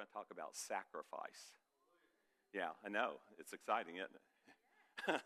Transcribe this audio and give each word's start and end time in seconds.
going 0.00 0.08
to 0.08 0.16
talk 0.16 0.32
about 0.32 0.56
sacrifice. 0.56 1.60
Yeah, 2.56 2.72
I 2.80 2.88
know. 2.88 3.20
It's 3.36 3.52
exciting, 3.52 4.00
isn't 4.00 4.16
it? 4.16 4.24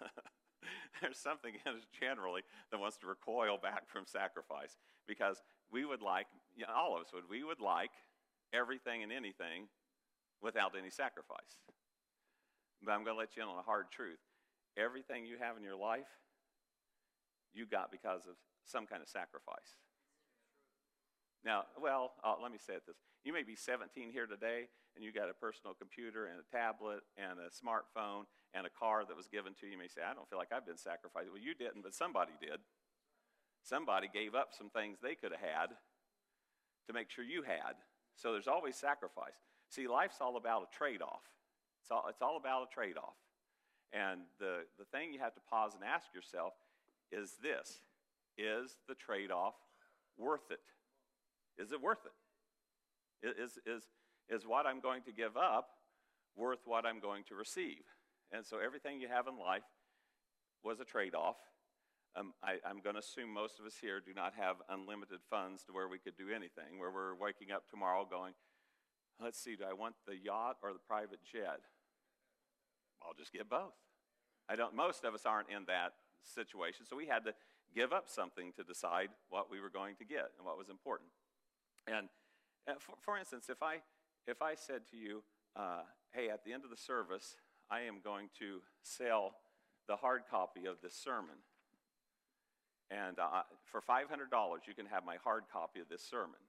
There's 1.00 1.18
something 1.18 1.54
in 1.54 1.78
us 1.78 1.86
generally 1.94 2.42
that 2.72 2.82
wants 2.82 2.98
to 2.98 3.06
recoil 3.06 3.54
back 3.54 3.86
from 3.86 4.02
sacrifice 4.02 4.74
because 5.06 5.38
we 5.70 5.84
would 5.84 6.02
like, 6.02 6.26
you 6.58 6.66
know, 6.66 6.74
all 6.74 6.96
of 6.96 7.06
us 7.06 7.14
would, 7.14 7.30
we 7.30 7.44
would 7.44 7.60
like 7.60 7.94
everything 8.50 9.06
and 9.06 9.12
anything 9.12 9.70
without 10.42 10.74
any 10.74 10.90
sacrifice. 10.90 11.62
But 12.82 12.98
I'm 12.98 13.06
going 13.06 13.14
to 13.14 13.22
let 13.22 13.36
you 13.36 13.44
in 13.44 13.48
on 13.48 13.58
a 13.58 13.62
hard 13.62 13.94
truth. 13.94 14.18
Everything 14.76 15.24
you 15.24 15.36
have 15.38 15.56
in 15.56 15.62
your 15.62 15.78
life, 15.78 16.10
you 17.54 17.64
got 17.64 17.92
because 17.94 18.26
of 18.26 18.34
some 18.66 18.86
kind 18.86 19.02
of 19.02 19.08
sacrifice. 19.08 19.78
Now, 21.44 21.62
well, 21.80 22.18
uh, 22.24 22.34
let 22.42 22.50
me 22.50 22.58
say 22.58 22.74
it 22.74 22.82
this. 22.86 22.98
You 23.24 23.32
may 23.32 23.42
be 23.42 23.56
17 23.56 24.12
here 24.12 24.26
today, 24.26 24.68
and 24.94 25.00
you 25.00 25.10
got 25.10 25.32
a 25.32 25.34
personal 25.34 25.72
computer 25.72 26.28
and 26.28 26.36
a 26.36 26.44
tablet 26.52 27.00
and 27.16 27.40
a 27.40 27.48
smartphone 27.48 28.28
and 28.52 28.68
a 28.68 28.70
car 28.70 29.08
that 29.08 29.16
was 29.16 29.26
given 29.32 29.56
to 29.60 29.66
you. 29.66 29.72
You 29.72 29.78
may 29.78 29.88
say, 29.88 30.04
I 30.04 30.12
don't 30.12 30.28
feel 30.28 30.38
like 30.38 30.52
I've 30.52 30.68
been 30.68 30.76
sacrificed. 30.76 31.32
Well, 31.32 31.40
you 31.40 31.56
didn't, 31.56 31.80
but 31.80 31.96
somebody 31.96 32.36
did. 32.38 32.60
Somebody 33.64 34.12
gave 34.12 34.34
up 34.36 34.52
some 34.52 34.68
things 34.68 35.00
they 35.00 35.16
could 35.16 35.32
have 35.32 35.40
had 35.40 35.72
to 36.86 36.92
make 36.92 37.08
sure 37.08 37.24
you 37.24 37.40
had. 37.40 37.80
So 38.14 38.32
there's 38.32 38.46
always 38.46 38.76
sacrifice. 38.76 39.40
See, 39.72 39.88
life's 39.88 40.20
all 40.20 40.36
about 40.36 40.68
a 40.68 40.76
trade 40.76 41.00
off. 41.00 41.24
It's 41.80 41.90
all, 41.90 42.04
it's 42.10 42.20
all 42.20 42.36
about 42.36 42.68
a 42.68 42.74
trade 42.74 43.00
off. 43.00 43.16
And 43.90 44.20
the, 44.38 44.68
the 44.78 44.84
thing 44.84 45.14
you 45.14 45.20
have 45.20 45.34
to 45.34 45.40
pause 45.48 45.72
and 45.72 45.82
ask 45.82 46.12
yourself 46.14 46.52
is 47.10 47.40
this 47.40 47.80
Is 48.36 48.76
the 48.86 48.94
trade 48.94 49.30
off 49.30 49.54
worth 50.18 50.50
it? 50.50 50.60
Is 51.56 51.72
it 51.72 51.80
worth 51.80 52.04
it? 52.04 52.12
Is, 53.24 53.58
is, 53.64 53.82
is 54.28 54.46
what 54.46 54.66
I'm 54.66 54.80
going 54.80 55.02
to 55.02 55.12
give 55.12 55.36
up 55.36 55.68
worth 56.36 56.60
what 56.66 56.84
I'm 56.84 57.00
going 57.00 57.24
to 57.28 57.34
receive? 57.34 57.82
And 58.32 58.44
so 58.44 58.58
everything 58.58 59.00
you 59.00 59.08
have 59.08 59.26
in 59.26 59.38
life 59.38 59.64
was 60.62 60.80
a 60.80 60.84
trade 60.84 61.14
off. 61.14 61.36
Um, 62.16 62.32
I, 62.42 62.58
am 62.68 62.80
going 62.82 62.94
to 62.94 63.00
assume 63.00 63.32
most 63.32 63.58
of 63.58 63.66
us 63.66 63.74
here 63.80 64.00
do 64.00 64.12
not 64.14 64.34
have 64.38 64.56
unlimited 64.68 65.18
funds 65.30 65.64
to 65.64 65.72
where 65.72 65.88
we 65.88 65.98
could 65.98 66.16
do 66.16 66.28
anything, 66.30 66.78
where 66.78 66.90
we're 66.90 67.14
waking 67.16 67.50
up 67.50 67.68
tomorrow 67.68 68.06
going, 68.08 68.34
let's 69.20 69.38
see, 69.38 69.56
do 69.56 69.64
I 69.68 69.72
want 69.72 69.94
the 70.06 70.16
yacht 70.16 70.58
or 70.62 70.72
the 70.72 70.84
private 70.86 71.20
jet? 71.24 71.60
I'll 73.02 73.14
just 73.18 73.32
get 73.32 73.48
both. 73.48 73.74
I 74.48 74.56
don't, 74.56 74.74
most 74.74 75.04
of 75.04 75.14
us 75.14 75.26
aren't 75.26 75.50
in 75.50 75.64
that 75.66 75.94
situation, 76.22 76.86
so 76.86 76.96
we 76.96 77.06
had 77.06 77.24
to 77.24 77.34
give 77.74 77.92
up 77.92 78.08
something 78.08 78.52
to 78.56 78.62
decide 78.62 79.08
what 79.28 79.50
we 79.50 79.60
were 79.60 79.70
going 79.70 79.96
to 79.96 80.04
get 80.04 80.30
and 80.38 80.46
what 80.46 80.56
was 80.56 80.68
important. 80.68 81.10
And 81.86 82.08
for, 82.78 82.94
for, 83.00 83.18
instance, 83.18 83.46
if 83.48 83.62
I, 83.62 83.76
if 84.26 84.42
I 84.42 84.54
said 84.54 84.82
to 84.90 84.96
you, 84.96 85.22
uh, 85.56 85.82
hey, 86.12 86.30
at 86.30 86.44
the 86.44 86.52
end 86.52 86.64
of 86.64 86.70
the 86.70 86.76
service, 86.76 87.36
I 87.70 87.80
am 87.82 88.00
going 88.02 88.28
to 88.38 88.60
sell 88.82 89.34
the 89.88 89.96
hard 89.96 90.22
copy 90.30 90.66
of 90.66 90.76
this 90.82 90.94
sermon. 90.94 91.36
And 92.90 93.18
uh, 93.18 93.42
for 93.64 93.80
$500, 93.80 94.08
you 94.66 94.74
can 94.74 94.86
have 94.86 95.04
my 95.04 95.16
hard 95.22 95.44
copy 95.52 95.80
of 95.80 95.88
this 95.88 96.02
sermon. 96.02 96.40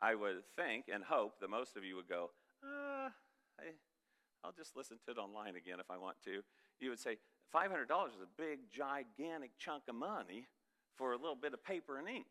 I 0.00 0.14
would 0.14 0.44
think 0.56 0.86
and 0.92 1.02
hope 1.02 1.40
that 1.40 1.50
most 1.50 1.76
of 1.76 1.84
you 1.84 1.96
would 1.96 2.08
go, 2.08 2.30
uh, 2.62 3.08
I, 3.58 3.72
I'll 4.44 4.52
just 4.52 4.76
listen 4.76 4.98
to 5.06 5.12
it 5.12 5.18
online 5.18 5.56
again 5.56 5.80
if 5.80 5.90
I 5.90 5.96
want 5.96 6.16
to. 6.24 6.42
You 6.80 6.90
would 6.90 6.98
say, 6.98 7.16
$500 7.54 7.84
is 8.08 8.20
a 8.22 8.28
big, 8.36 8.70
gigantic 8.70 9.52
chunk 9.58 9.84
of 9.88 9.94
money 9.94 10.46
for 10.96 11.12
a 11.12 11.16
little 11.16 11.36
bit 11.36 11.54
of 11.54 11.64
paper 11.64 11.98
and 11.98 12.08
ink. 12.08 12.26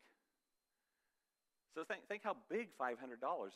So 1.74 1.82
think, 1.82 2.06
think 2.06 2.22
how 2.22 2.36
big 2.48 2.68
$500 2.78 2.94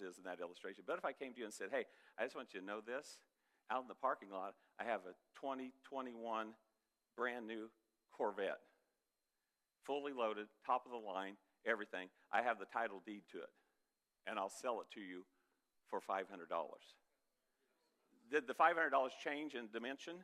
is 0.02 0.18
in 0.18 0.24
that 0.24 0.40
illustration. 0.40 0.82
But 0.86 0.98
if 0.98 1.04
I 1.04 1.12
came 1.12 1.32
to 1.34 1.38
you 1.38 1.44
and 1.44 1.54
said, 1.54 1.68
hey, 1.70 1.84
I 2.18 2.24
just 2.24 2.34
want 2.34 2.48
you 2.52 2.60
to 2.60 2.66
know 2.66 2.80
this. 2.84 3.22
Out 3.70 3.82
in 3.82 3.88
the 3.88 3.94
parking 3.94 4.30
lot, 4.30 4.54
I 4.80 4.84
have 4.84 5.00
a 5.06 5.14
2021 5.40 6.48
brand 7.16 7.46
new 7.46 7.70
Corvette, 8.16 8.58
fully 9.84 10.12
loaded, 10.12 10.46
top 10.66 10.86
of 10.86 10.90
the 10.90 10.98
line, 10.98 11.34
everything. 11.66 12.08
I 12.32 12.42
have 12.42 12.58
the 12.58 12.64
title 12.64 13.02
deed 13.04 13.22
to 13.32 13.38
it, 13.38 13.50
and 14.26 14.38
I'll 14.38 14.48
sell 14.48 14.80
it 14.80 14.86
to 14.94 15.00
you 15.00 15.24
for 15.90 16.00
$500. 16.00 16.24
Did 18.32 18.46
the 18.46 18.54
$500 18.54 18.70
change 19.22 19.54
in 19.54 19.68
dimension? 19.72 20.14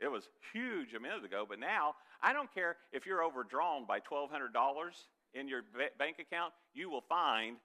It 0.00 0.10
was 0.10 0.28
huge 0.52 0.94
a 0.94 1.00
minute 1.00 1.24
ago, 1.24 1.44
but 1.48 1.58
now 1.58 1.94
I 2.22 2.32
don't 2.32 2.52
care 2.54 2.76
if 2.92 3.06
you're 3.06 3.22
overdrawn 3.22 3.84
by 3.86 3.98
$1,200 3.98 4.30
in 5.34 5.48
your 5.48 5.62
bank 5.98 6.18
account, 6.18 6.52
you 6.74 6.90
will 6.90 7.04
find, 7.08 7.56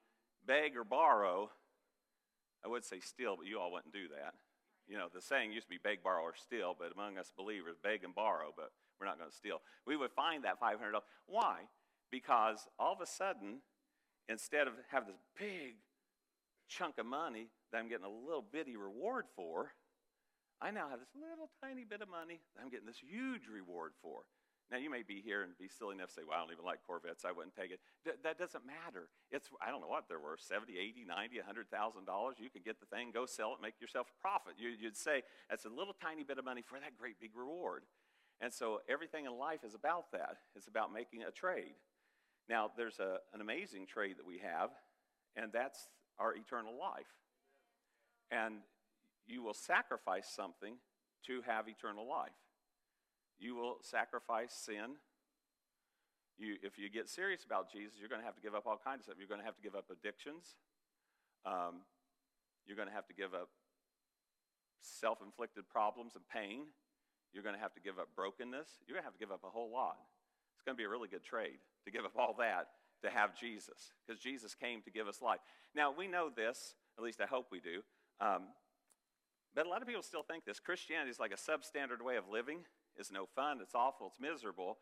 beg, 0.46 0.76
or 0.76 0.84
borrow. 0.84 1.50
I 2.64 2.68
would 2.68 2.86
say 2.86 3.00
steal, 3.00 3.36
but 3.38 3.48
you 3.48 3.60
all 3.60 3.72
wouldn't 3.72 3.94
do 3.94 4.08
that. 4.10 4.34
You 4.88 4.98
know, 4.98 5.08
the 5.14 5.22
saying 5.22 5.54
used 5.54 5.68
to 5.68 5.70
be 5.70 5.80
beg, 5.82 6.04
borrow, 6.04 6.22
or 6.22 6.34
steal, 6.36 6.76
but 6.78 6.92
among 6.94 7.18
us 7.18 7.32
believers, 7.36 7.78
beg 7.82 8.04
and 8.04 8.14
borrow, 8.14 8.54
but 8.56 8.72
we're 9.00 9.08
not 9.08 9.18
going 9.18 9.30
to 9.30 9.36
steal. 9.36 9.62
We 9.88 9.96
would 9.96 10.12
find 10.12 10.44
that 10.44 10.60
$500. 10.60 10.76
Why? 11.28 11.62
Because 12.12 12.68
all 12.78 12.94
of 12.94 13.02
a 13.02 13.08
sudden, 13.08 13.60
instead 14.30 14.68
of 14.68 14.74
having 14.92 15.10
this 15.10 15.22
big 15.40 15.76
chunk 16.68 16.98
of 16.98 17.06
money 17.06 17.48
that 17.72 17.80
I'm 17.80 17.90
getting 17.90 18.06
a 18.06 18.10
little 18.10 18.44
bitty 18.44 18.76
reward 18.76 19.26
for, 19.36 19.72
I 20.62 20.72
now 20.72 20.88
have 20.90 21.00
this 21.00 21.12
little 21.16 21.50
tiny 21.62 21.84
bit 21.84 22.02
of 22.02 22.10
money 22.10 22.40
that 22.56 22.62
I'm 22.64 22.70
getting 22.70 22.88
this 22.88 23.02
huge 23.02 23.48
reward 23.52 23.92
for. 24.02 24.22
Now, 24.72 24.78
you 24.80 24.90
may 24.90 25.04
be 25.04 25.22
here 25.22 25.44
and 25.44 25.52
be 25.60 25.68
silly 25.68 25.94
enough 25.96 26.10
to 26.10 26.14
say, 26.14 26.22
well, 26.26 26.38
I 26.38 26.42
don't 26.42 26.52
even 26.52 26.66
like 26.66 26.80
Corvettes. 26.88 27.26
I 27.26 27.32
wouldn't 27.32 27.56
take 27.56 27.70
it. 27.70 27.80
D- 28.06 28.18
that 28.24 28.40
doesn't 28.40 28.66
matter. 28.66 29.10
It's, 29.30 29.50
I 29.62 29.70
don't 29.70 29.82
know 29.82 29.92
what 29.92 30.08
they're 30.08 30.24
worth 30.24 30.42
70, 30.42 30.74
80, 30.80 31.06
90, 31.06 31.38
$100,000. 31.38 32.40
You 32.40 32.50
could 32.50 32.66
get 32.66 32.80
the 32.80 32.88
thing, 32.88 33.12
go 33.14 33.26
sell 33.26 33.54
it, 33.54 33.62
make 33.62 33.80
yourself 33.80 34.08
a 34.10 34.18
profit. 34.22 34.56
You, 34.58 34.70
you'd 34.74 34.98
say, 34.98 35.22
that's 35.50 35.66
a 35.66 35.70
little 35.70 35.94
tiny 35.94 36.24
bit 36.24 36.40
of 36.40 36.46
money 36.46 36.64
for 36.66 36.80
that 36.80 36.98
great 36.98 37.20
big 37.20 37.32
reward. 37.36 37.84
And 38.42 38.52
so 38.52 38.82
everything 38.90 39.26
in 39.26 39.38
life 39.38 39.64
is 39.64 39.76
about 39.76 40.12
that. 40.12 40.38
It's 40.56 40.68
about 40.68 40.92
making 40.92 41.24
a 41.24 41.32
trade. 41.32 41.76
Now, 42.50 42.72
there's 42.76 43.00
a, 43.00 43.20
an 43.34 43.42
amazing 43.42 43.86
trade 43.86 44.18
that 44.18 44.26
we 44.26 44.40
have, 44.40 44.72
and 45.36 45.52
that's 45.52 45.88
our 46.20 46.36
eternal 46.36 46.74
life. 46.78 47.14
And 48.32 48.56
you 49.28 49.44
will 49.44 49.54
sacrifice 49.54 50.28
something 50.28 50.76
to 51.28 51.42
have 51.44 51.68
eternal 51.68 52.08
life. 52.08 52.32
You 53.40 53.56
will 53.56 53.78
sacrifice 53.82 54.54
sin. 54.54 54.96
You, 56.38 56.56
if 56.64 56.80
you 56.80 56.90
get 56.90 57.10
serious 57.10 57.44
about 57.44 57.72
Jesus, 57.72 57.94
you're 58.00 58.10
going 58.10 58.22
to 58.22 58.26
have 58.26 58.36
to 58.36 58.42
give 58.42 58.56
up 58.56 58.66
all 58.66 58.80
kinds 58.82 59.02
of 59.02 59.06
stuff. 59.06 59.18
You're 59.20 59.28
going 59.28 59.42
to 59.42 59.46
have 59.46 59.56
to 59.56 59.62
give 59.62 59.76
up 59.76 59.86
addictions. 59.92 60.58
Um, 61.46 61.86
you're 62.66 62.78
going 62.78 62.88
to 62.88 62.94
have 62.94 63.08
to 63.08 63.14
give 63.14 63.34
up 63.34 63.50
self 64.82 65.22
inflicted 65.22 65.70
problems 65.70 66.14
and 66.16 66.24
pain. 66.28 66.68
You're 67.34 67.44
going 67.44 67.56
to 67.56 67.62
have 67.62 67.74
to 67.74 67.82
give 67.82 68.00
up 68.00 68.10
brokenness. 68.16 68.68
You're 68.88 68.96
going 68.96 69.04
to 69.04 69.10
have 69.10 69.18
to 69.18 69.20
give 69.20 69.32
up 69.32 69.44
a 69.44 69.50
whole 69.50 69.72
lot. 69.72 69.98
It's 70.56 70.64
going 70.64 70.76
to 70.76 70.80
be 70.80 70.86
a 70.86 70.90
really 70.90 71.08
good 71.08 71.24
trade 71.24 71.60
to 71.86 71.92
give 71.92 72.06
up 72.06 72.14
all 72.18 72.36
that 72.40 72.70
to 73.04 73.10
have 73.10 73.36
Jesus, 73.36 73.92
because 74.06 74.22
Jesus 74.22 74.56
came 74.56 74.82
to 74.84 74.92
give 74.92 75.08
us 75.08 75.22
life. 75.22 75.40
Now, 75.76 75.92
we 75.92 76.08
know 76.08 76.30
this, 76.34 76.76
at 76.98 77.04
least 77.04 77.20
I 77.20 77.26
hope 77.26 77.48
we 77.52 77.60
do. 77.60 77.84
Um, 78.22 78.44
but 79.54 79.66
a 79.66 79.70
lot 79.70 79.82
of 79.82 79.88
people 79.88 80.02
still 80.02 80.24
think 80.24 80.46
this 80.46 80.60
Christianity 80.60 81.12
is 81.12 81.20
like 81.20 81.34
a 81.34 81.36
substandard 81.36 82.02
way 82.02 82.16
of 82.16 82.30
living. 82.32 82.60
It's 82.98 83.12
no 83.12 83.26
fun, 83.36 83.60
it's 83.62 83.76
awful, 83.76 84.08
it's 84.08 84.20
miserable, 84.20 84.78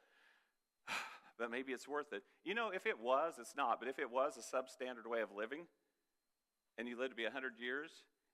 but 1.40 1.52
maybe 1.52 1.72
it's 1.72 1.88
worth 1.88 2.14
it. 2.14 2.24
You 2.44 2.54
know, 2.54 2.70
if 2.74 2.86
it 2.86 3.00
was, 3.00 3.36
it's 3.40 3.56
not, 3.56 3.80
but 3.80 3.88
if 3.88 4.00
it 4.00 4.12
was 4.12 4.38
a 4.38 4.56
substandard 4.56 5.10
way 5.10 5.22
of 5.22 5.30
living, 5.36 5.66
and 6.78 6.88
you 6.88 6.98
lived 6.98 7.12
to 7.12 7.16
be 7.16 7.24
100 7.24 7.54
years, 7.60 7.92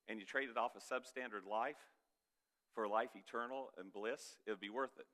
and 0.08 0.20
you 0.20 0.26
traded 0.26 0.58
off 0.58 0.72
a 0.76 0.80
substandard 0.80 1.50
life 1.50 1.76
for 2.74 2.88
life 2.88 3.10
eternal 3.16 3.70
and 3.78 3.92
bliss, 3.92 4.38
it 4.46 4.52
would 4.52 4.60
be 4.60 4.70
worth 4.70 4.98
it. 5.00 5.06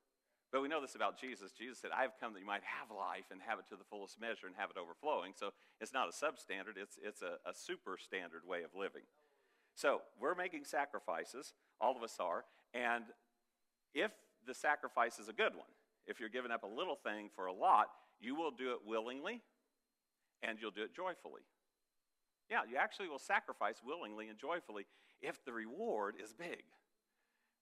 But 0.52 0.62
we 0.62 0.68
know 0.68 0.82
this 0.82 0.94
about 0.94 1.20
Jesus. 1.20 1.52
Jesus 1.52 1.80
said, 1.80 1.90
I 1.90 2.04
have 2.04 2.14
come 2.22 2.34
that 2.34 2.40
you 2.40 2.46
might 2.46 2.62
have 2.62 2.96
life 2.96 3.26
and 3.32 3.42
have 3.42 3.58
it 3.58 3.66
to 3.70 3.76
the 3.76 3.84
fullest 3.90 4.22
measure 4.22 4.46
and 4.46 4.56
have 4.56 4.70
it 4.70 4.78
overflowing. 4.78 5.34
So 5.36 5.50
it's 5.82 5.94
not 5.94 6.08
a 6.08 6.12
substandard, 6.14 6.78
it's, 6.78 7.00
it's 7.02 7.24
a, 7.24 7.42
a 7.50 7.54
super 7.54 7.98
standard 7.98 8.46
way 8.48 8.62
of 8.62 8.70
living. 8.78 9.02
So 9.74 10.02
we're 10.22 10.36
making 10.36 10.66
sacrifices, 10.66 11.54
all 11.82 11.98
of 11.98 12.04
us 12.04 12.18
are, 12.20 12.46
and 12.76 13.06
if 13.96 14.12
the 14.46 14.54
sacrifice 14.54 15.20
is 15.20 15.30
a 15.30 15.34
good 15.34 15.56
one, 15.56 15.70
if 16.08 16.20
you're 16.20 16.30
giving 16.30 16.52
up 16.52 16.64
a 16.64 16.68
little 16.68 16.96
thing 16.96 17.30
for 17.36 17.46
a 17.46 17.54
lot, 17.54 17.88
you 18.20 18.36
will 18.36 18.52
do 18.52 18.72
it 18.72 18.80
willingly 18.86 19.42
and 20.42 20.60
you'll 20.62 20.72
do 20.72 20.84
it 20.84 20.94
joyfully. 20.94 21.42
Yeah, 22.50 22.62
you 22.70 22.78
actually 22.78 23.08
will 23.08 23.20
sacrifice 23.20 23.82
willingly 23.84 24.28
and 24.28 24.38
joyfully 24.38 24.86
if 25.22 25.44
the 25.46 25.54
reward 25.54 26.16
is 26.22 26.34
big. 26.34 26.64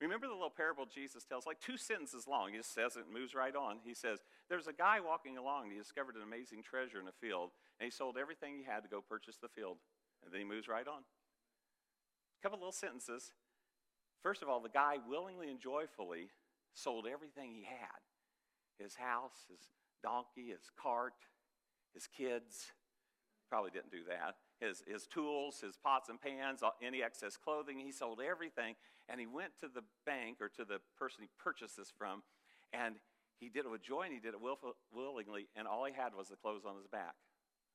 Remember 0.02 0.26
the 0.26 0.34
little 0.34 0.50
parable 0.50 0.88
Jesus 0.90 1.24
tells, 1.24 1.46
like 1.46 1.62
two 1.62 1.78
sentences 1.78 2.26
long. 2.28 2.52
He 2.52 2.58
just 2.58 2.74
says 2.74 2.98
it 2.98 3.06
and 3.06 3.14
moves 3.14 3.36
right 3.36 3.56
on. 3.56 3.78
He 3.86 3.94
says, 3.94 4.18
There's 4.50 4.66
a 4.66 4.74
guy 4.74 5.00
walking 5.00 5.38
along, 5.38 5.66
and 5.66 5.72
he 5.72 5.78
discovered 5.78 6.16
an 6.16 6.24
amazing 6.24 6.64
treasure 6.64 7.00
in 7.00 7.08
a 7.08 7.14
field, 7.22 7.52
and 7.80 7.86
he 7.86 7.92
sold 7.92 8.18
everything 8.18 8.58
he 8.58 8.66
had 8.66 8.82
to 8.82 8.90
go 8.90 9.00
purchase 9.00 9.38
the 9.38 9.48
field. 9.48 9.78
And 10.26 10.34
then 10.34 10.42
he 10.42 10.46
moves 10.46 10.68
right 10.68 10.88
on. 10.88 11.06
A 11.06 12.42
couple 12.42 12.58
little 12.58 12.72
sentences. 12.72 13.34
First 14.24 14.42
of 14.42 14.50
all, 14.50 14.60
the 14.60 14.70
guy 14.70 14.98
willingly 15.08 15.50
and 15.50 15.60
joyfully 15.60 16.30
sold 16.74 17.08
everything 17.12 17.54
he 17.54 17.64
had 17.64 18.02
his 18.80 18.96
house, 18.96 19.46
his 19.50 19.60
donkey, 20.02 20.50
his 20.50 20.72
cart, 20.82 21.14
his 21.94 22.08
kids. 22.08 22.72
Probably 23.50 23.70
didn't 23.70 23.92
do 23.92 24.04
that. 24.08 24.38
his, 24.62 24.84
his 24.88 25.08
tools, 25.08 25.60
his 25.60 25.76
pots 25.76 26.08
and 26.10 26.22
pans, 26.22 26.62
any 26.82 27.04
excess 27.04 27.36
clothing. 27.36 27.80
He 27.80 27.92
sold 27.92 28.22
everything. 28.22 28.76
And 29.10 29.20
he 29.20 29.28
went 29.28 29.58
to 29.60 29.68
the 29.68 29.84
bank 30.06 30.38
or 30.40 30.48
to 30.50 30.64
the 30.64 30.80
person 30.98 31.22
he 31.22 31.30
purchased 31.38 31.76
this 31.76 31.92
from, 31.92 32.24
and 32.72 32.96
he 33.40 33.50
did 33.50 33.66
it 33.66 33.72
with 33.72 33.82
joy 33.82 34.04
and 34.04 34.14
he 34.14 34.20
did 34.20 34.34
it 34.36 34.40
willingly, 34.94 35.50
and 35.58 35.68
all 35.68 35.84
he 35.84 35.92
had 35.92 36.16
was 36.16 36.30
the 36.30 36.38
clothes 36.38 36.64
on 36.64 36.78
his 36.78 36.88
back. 36.88 37.16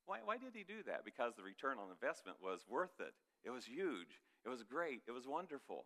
Why, 0.07 0.19
why 0.25 0.39
did 0.39 0.55
he 0.55 0.63
do 0.63 0.83
that? 0.87 1.05
Because 1.05 1.35
the 1.35 1.43
return 1.43 1.77
on 1.79 1.91
investment 1.91 2.39
was 2.41 2.65
worth 2.69 3.01
it. 3.01 3.13
It 3.45 3.51
was 3.51 3.67
huge. 3.67 4.23
It 4.47 4.49
was 4.49 4.63
great. 4.63 5.03
It 5.07 5.13
was 5.13 5.27
wonderful. 5.27 5.85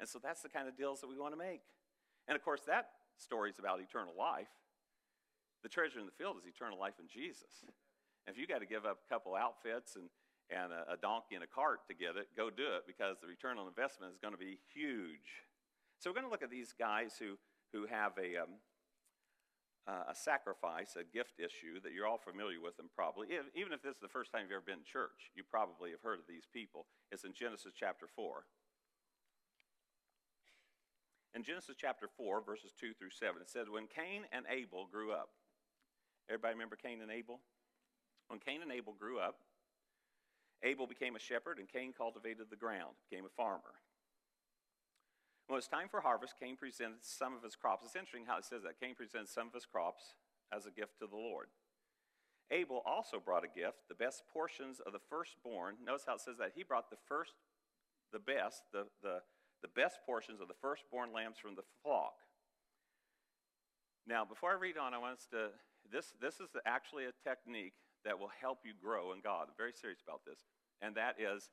And 0.00 0.08
so 0.08 0.18
that's 0.18 0.40
the 0.40 0.48
kind 0.48 0.66
of 0.66 0.76
deals 0.76 1.00
that 1.02 1.08
we 1.08 1.18
want 1.18 1.34
to 1.34 1.38
make. 1.38 1.60
And 2.28 2.36
of 2.36 2.44
course, 2.44 2.60
that 2.68 2.92
story 3.16 3.50
is 3.50 3.58
about 3.58 3.80
eternal 3.80 4.12
life. 4.16 4.52
The 5.62 5.68
treasure 5.68 5.98
in 5.98 6.06
the 6.06 6.14
field 6.14 6.36
is 6.38 6.46
eternal 6.46 6.78
life 6.78 7.00
in 7.00 7.08
Jesus. 7.08 7.64
And 7.64 7.72
if 8.28 8.38
you 8.38 8.46
got 8.46 8.60
to 8.60 8.68
give 8.68 8.84
up 8.84 9.00
a 9.02 9.08
couple 9.08 9.34
outfits 9.34 9.96
and, 9.96 10.06
and 10.52 10.70
a, 10.70 10.94
a 10.94 10.96
donkey 11.00 11.34
and 11.34 11.42
a 11.42 11.50
cart 11.50 11.88
to 11.88 11.94
get 11.96 12.14
it, 12.14 12.28
go 12.36 12.52
do 12.52 12.78
it 12.78 12.86
because 12.86 13.16
the 13.18 13.26
return 13.26 13.58
on 13.58 13.66
investment 13.66 14.12
is 14.12 14.20
going 14.20 14.36
to 14.36 14.38
be 14.38 14.60
huge. 14.70 15.48
So 15.98 16.10
we're 16.10 16.20
going 16.20 16.28
to 16.28 16.30
look 16.30 16.46
at 16.46 16.52
these 16.52 16.76
guys 16.76 17.16
who, 17.18 17.34
who 17.72 17.88
have 17.90 18.12
a, 18.20 18.44
um, 18.44 18.62
uh, 19.88 20.12
a 20.12 20.14
sacrifice, 20.14 20.94
a 20.94 21.02
gift 21.02 21.40
issue 21.40 21.80
that 21.82 21.96
you're 21.96 22.06
all 22.06 22.20
familiar 22.20 22.60
with 22.60 22.76
them 22.76 22.92
probably. 22.94 23.32
If, 23.32 23.48
even 23.56 23.72
if 23.72 23.82
this 23.82 23.96
is 23.96 24.04
the 24.04 24.12
first 24.12 24.30
time 24.30 24.46
you've 24.46 24.54
ever 24.54 24.68
been 24.68 24.84
to 24.84 24.86
church, 24.86 25.32
you 25.34 25.42
probably 25.42 25.90
have 25.90 26.04
heard 26.04 26.20
of 26.20 26.28
these 26.28 26.46
people. 26.46 26.86
It's 27.10 27.24
in 27.24 27.32
Genesis 27.32 27.72
chapter 27.74 28.06
4. 28.06 28.44
In 31.34 31.44
Genesis 31.44 31.76
chapter 31.78 32.08
4, 32.16 32.42
verses 32.42 32.72
2 32.80 32.94
through 32.94 33.10
7, 33.10 33.40
it 33.40 33.50
says, 33.50 33.68
When 33.70 33.86
Cain 33.86 34.22
and 34.32 34.44
Abel 34.50 34.88
grew 34.90 35.12
up, 35.12 35.28
Everybody 36.28 36.54
remember 36.54 36.76
Cain 36.76 37.00
and 37.00 37.10
Abel? 37.10 37.40
When 38.28 38.38
Cain 38.38 38.60
and 38.60 38.70
Abel 38.70 38.92
grew 38.92 39.18
up, 39.18 39.36
Abel 40.62 40.86
became 40.86 41.16
a 41.16 41.18
shepherd 41.18 41.58
and 41.58 41.68
Cain 41.68 41.94
cultivated 41.96 42.48
the 42.50 42.56
ground, 42.56 43.00
became 43.08 43.24
a 43.24 43.32
farmer. 43.32 43.80
When 45.46 45.56
it 45.56 45.64
was 45.64 45.68
time 45.68 45.88
for 45.88 46.02
harvest, 46.02 46.34
Cain 46.38 46.56
presented 46.56 47.00
some 47.00 47.32
of 47.32 47.42
his 47.42 47.56
crops. 47.56 47.86
It's 47.86 47.96
interesting 47.96 48.26
how 48.28 48.36
it 48.36 48.44
says 48.44 48.62
that. 48.64 48.78
Cain 48.78 48.94
presented 48.94 49.28
some 49.28 49.48
of 49.48 49.54
his 49.54 49.64
crops 49.64 50.16
as 50.52 50.66
a 50.66 50.70
gift 50.70 50.98
to 51.00 51.06
the 51.06 51.16
Lord. 51.16 51.48
Abel 52.50 52.82
also 52.84 53.16
brought 53.20 53.44
a 53.44 53.48
gift, 53.48 53.88
the 53.88 53.94
best 53.94 54.24
portions 54.30 54.80
of 54.84 54.92
the 54.92 55.00
firstborn. 55.08 55.76
Notice 55.84 56.04
how 56.06 56.16
it 56.16 56.20
says 56.20 56.36
that. 56.38 56.52
He 56.54 56.64
brought 56.64 56.90
the 56.90 57.00
first, 57.08 57.32
the 58.12 58.18
best, 58.18 58.64
the, 58.72 58.84
the, 59.02 59.20
the 59.62 59.68
best 59.68 59.98
portions 60.06 60.40
of 60.40 60.48
the 60.48 60.58
firstborn 60.60 61.12
lambs 61.12 61.36
from 61.40 61.54
the 61.54 61.66
flock. 61.82 62.14
Now, 64.06 64.24
before 64.24 64.50
I 64.50 64.54
read 64.54 64.78
on, 64.78 64.94
I 64.94 64.98
want 64.98 65.18
us 65.18 65.26
to 65.32 65.50
this, 65.90 66.12
this 66.20 66.34
is 66.40 66.48
actually 66.66 67.04
a 67.04 67.12
technique 67.24 67.74
that 68.04 68.18
will 68.18 68.30
help 68.40 68.60
you 68.64 68.72
grow 68.80 69.12
in 69.12 69.20
God. 69.20 69.46
I'm 69.48 69.56
very 69.56 69.72
serious 69.72 70.00
about 70.06 70.20
this. 70.26 70.40
And 70.82 70.94
that 70.96 71.16
is, 71.18 71.48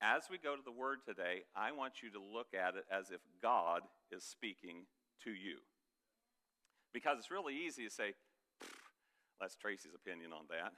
as 0.00 0.24
we 0.30 0.38
go 0.38 0.54
to 0.54 0.62
the 0.62 0.72
Word 0.72 0.98
today, 1.04 1.42
I 1.56 1.72
want 1.72 2.02
you 2.02 2.10
to 2.10 2.20
look 2.20 2.54
at 2.54 2.76
it 2.76 2.84
as 2.92 3.10
if 3.10 3.20
God 3.42 3.82
is 4.12 4.22
speaking 4.22 4.86
to 5.24 5.30
you. 5.30 5.58
Because 6.92 7.18
it's 7.18 7.30
really 7.30 7.56
easy 7.56 7.84
to 7.84 7.90
say, 7.90 8.14
that's 9.40 9.56
Tracy's 9.56 9.94
opinion 9.94 10.32
on 10.32 10.46
that. 10.50 10.72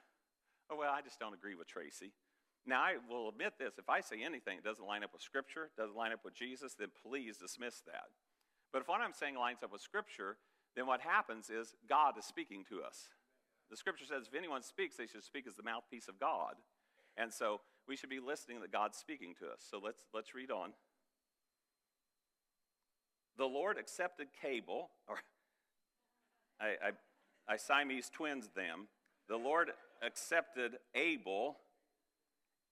Oh, 0.71 0.77
well, 0.77 0.93
I 0.93 1.03
just 1.03 1.19
don't 1.19 1.35
agree 1.35 1.55
with 1.55 1.67
Tracy. 1.67 2.13
Now, 2.67 2.83
I 2.83 2.95
will 3.09 3.29
admit 3.29 3.55
this 3.59 3.79
if 3.79 3.89
I 3.89 4.01
say 4.01 4.23
anything 4.23 4.57
that 4.57 4.69
doesn't 4.69 4.87
line 4.87 5.03
up 5.03 5.12
with 5.12 5.23
Scripture, 5.23 5.71
doesn't 5.77 5.97
line 5.97 6.12
up 6.12 6.25
with 6.25 6.35
Jesus, 6.35 6.75
then 6.79 6.89
please 7.07 7.37
dismiss 7.39 7.81
that. 7.87 8.11
But 8.73 8.83
if 8.83 8.89
what 8.89 9.01
I'm 9.01 9.15
saying 9.15 9.37
lines 9.37 9.62
up 9.65 9.73
with 9.73 9.81
Scripture, 9.81 10.37
then 10.77 10.87
what 10.87 11.01
happens 11.01 11.51
is 11.51 11.75
God 11.89 12.19
is 12.19 12.25
speaking 12.25 12.65
to 12.69 12.83
us. 12.83 13.09
The 13.71 13.77
scripture 13.77 14.05
says 14.05 14.27
if 14.27 14.35
anyone 14.35 14.62
speaks, 14.62 14.97
they 14.97 15.07
should 15.07 15.25
speak 15.25 15.47
as 15.47 15.55
the 15.55 15.62
mouthpiece 15.62 16.09
of 16.09 16.19
God. 16.19 16.55
And 17.17 17.33
so 17.33 17.61
we 17.87 17.97
should 17.97 18.11
be 18.11 18.21
listening 18.21 18.61
that 18.61 18.73
God's 18.73 18.99
speaking 18.99 19.35
to 19.41 19.47
us. 19.47 19.65
So 19.69 19.81
let's, 19.83 20.03
let's 20.12 20.35
read 20.35 20.51
on. 20.51 20.73
The 23.39 23.47
Lord 23.47 23.79
accepted 23.79 24.29
Cable, 24.43 24.91
or 25.09 25.17
I, 26.61 26.67
I, 26.67 27.55
I 27.55 27.57
Siamese 27.57 28.11
twins 28.11 28.49
them. 28.55 28.89
The 29.29 29.37
Lord 29.37 29.71
accepted 30.03 30.73
Abel 30.95 31.57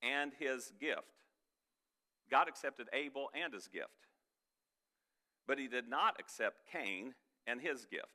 and 0.02 0.32
his 0.38 0.72
gift. 0.80 1.24
God 2.30 2.48
accepted 2.48 2.88
Abel 2.92 3.30
and 3.34 3.52
his 3.52 3.68
gift. 3.68 3.88
But 5.46 5.58
he 5.58 5.66
did 5.66 5.88
not 5.88 6.16
accept 6.20 6.70
Cain 6.70 7.14
and 7.46 7.60
his 7.60 7.86
gift. 7.86 8.06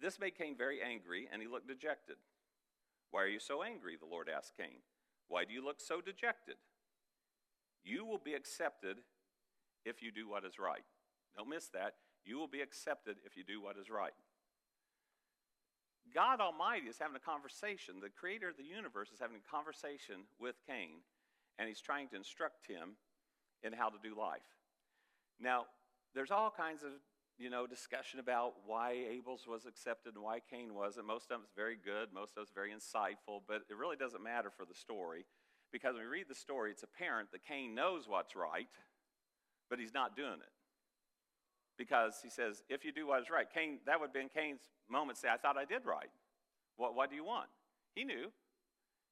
This 0.00 0.18
made 0.18 0.36
Cain 0.36 0.56
very 0.56 0.80
angry, 0.82 1.28
and 1.30 1.40
he 1.40 1.46
looked 1.46 1.68
dejected. 1.68 2.16
Why 3.10 3.22
are 3.22 3.28
you 3.28 3.38
so 3.38 3.62
angry? 3.62 3.96
The 3.96 4.06
Lord 4.10 4.28
asked 4.28 4.56
Cain. 4.56 4.80
Why 5.28 5.44
do 5.44 5.52
you 5.52 5.64
look 5.64 5.80
so 5.80 6.00
dejected? 6.00 6.56
You 7.84 8.04
will 8.04 8.18
be 8.18 8.34
accepted 8.34 8.98
if 9.84 10.02
you 10.02 10.10
do 10.10 10.28
what 10.28 10.44
is 10.44 10.58
right. 10.58 10.82
Don't 11.36 11.48
miss 11.48 11.68
that. 11.68 11.94
You 12.24 12.38
will 12.38 12.48
be 12.48 12.60
accepted 12.60 13.16
if 13.24 13.36
you 13.36 13.44
do 13.44 13.60
what 13.60 13.76
is 13.76 13.90
right. 13.90 14.12
God 16.14 16.40
Almighty 16.40 16.88
is 16.88 16.98
having 16.98 17.16
a 17.16 17.20
conversation. 17.20 17.96
The 18.00 18.10
creator 18.10 18.48
of 18.48 18.56
the 18.56 18.64
universe 18.64 19.10
is 19.12 19.20
having 19.20 19.36
a 19.36 19.50
conversation 19.50 20.26
with 20.40 20.56
Cain, 20.66 21.00
and 21.58 21.68
he's 21.68 21.80
trying 21.80 22.08
to 22.08 22.16
instruct 22.16 22.66
him 22.66 22.96
in 23.62 23.72
how 23.72 23.88
to 23.88 23.96
do 24.02 24.18
life. 24.18 24.42
Now, 25.40 25.66
there's 26.14 26.30
all 26.30 26.50
kinds 26.50 26.82
of 26.82 26.90
you 27.38 27.48
know 27.50 27.66
discussion 27.66 28.20
about 28.20 28.54
why 28.66 28.92
Abel's 29.10 29.46
was 29.46 29.66
accepted 29.66 30.14
and 30.14 30.24
why 30.24 30.40
Cain 30.50 30.74
wasn't. 30.74 31.06
Most 31.06 31.30
of 31.30 31.40
it's 31.42 31.54
very 31.56 31.78
good, 31.82 32.12
most 32.12 32.36
of 32.36 32.42
it's 32.42 32.52
very 32.52 32.70
insightful, 32.70 33.40
but 33.46 33.62
it 33.70 33.76
really 33.76 33.96
doesn't 33.96 34.22
matter 34.22 34.50
for 34.50 34.64
the 34.64 34.74
story 34.74 35.24
because 35.72 35.94
when 35.94 36.02
we 36.02 36.08
read 36.08 36.26
the 36.28 36.34
story, 36.34 36.70
it's 36.70 36.82
apparent 36.82 37.32
that 37.32 37.42
Cain 37.44 37.74
knows 37.74 38.06
what's 38.06 38.36
right, 38.36 38.68
but 39.70 39.78
he's 39.78 39.94
not 39.94 40.14
doing 40.14 40.38
it. 40.38 40.52
Because 41.78 42.20
he 42.22 42.30
says, 42.30 42.62
if 42.68 42.84
you 42.84 42.92
do 42.92 43.08
what 43.08 43.22
is 43.22 43.30
right, 43.30 43.46
Cain, 43.52 43.78
that 43.86 43.98
would 43.98 44.08
have 44.08 44.14
been 44.14 44.28
Cain's 44.28 44.60
moment 44.90 45.18
say, 45.18 45.28
I 45.28 45.36
thought 45.36 45.56
I 45.56 45.64
did 45.64 45.84
right. 45.84 46.10
What, 46.76 46.94
what 46.94 47.10
do 47.10 47.16
you 47.16 47.24
want? 47.24 47.48
He 47.94 48.04
knew. 48.04 48.30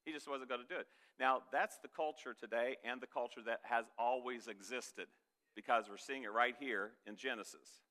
He 0.05 0.11
just 0.11 0.27
wasn't 0.27 0.49
going 0.49 0.61
to 0.61 0.67
do 0.67 0.79
it. 0.79 0.87
Now, 1.19 1.41
that's 1.51 1.77
the 1.77 1.87
culture 1.87 2.33
today 2.33 2.77
and 2.83 3.01
the 3.01 3.07
culture 3.07 3.41
that 3.45 3.59
has 3.63 3.85
always 3.99 4.47
existed 4.47 5.07
because 5.55 5.85
we're 5.89 5.97
seeing 5.97 6.23
it 6.23 6.31
right 6.31 6.55
here 6.59 6.91
in 7.05 7.15
Genesis. 7.15 7.85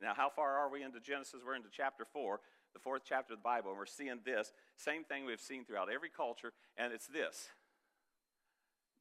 Now, 0.00 0.14
how 0.14 0.30
far 0.30 0.58
are 0.58 0.70
we 0.70 0.82
into 0.82 1.00
Genesis? 1.00 1.40
We're 1.44 1.56
into 1.56 1.68
chapter 1.70 2.04
4, 2.04 2.40
the 2.74 2.80
fourth 2.80 3.02
chapter 3.04 3.34
of 3.34 3.38
the 3.38 3.42
Bible, 3.42 3.70
and 3.70 3.78
we're 3.78 3.86
seeing 3.86 4.18
this 4.24 4.52
same 4.76 5.04
thing 5.04 5.24
we've 5.24 5.40
seen 5.40 5.64
throughout 5.64 5.88
every 5.92 6.10
culture, 6.10 6.52
and 6.76 6.92
it's 6.92 7.06
this 7.06 7.48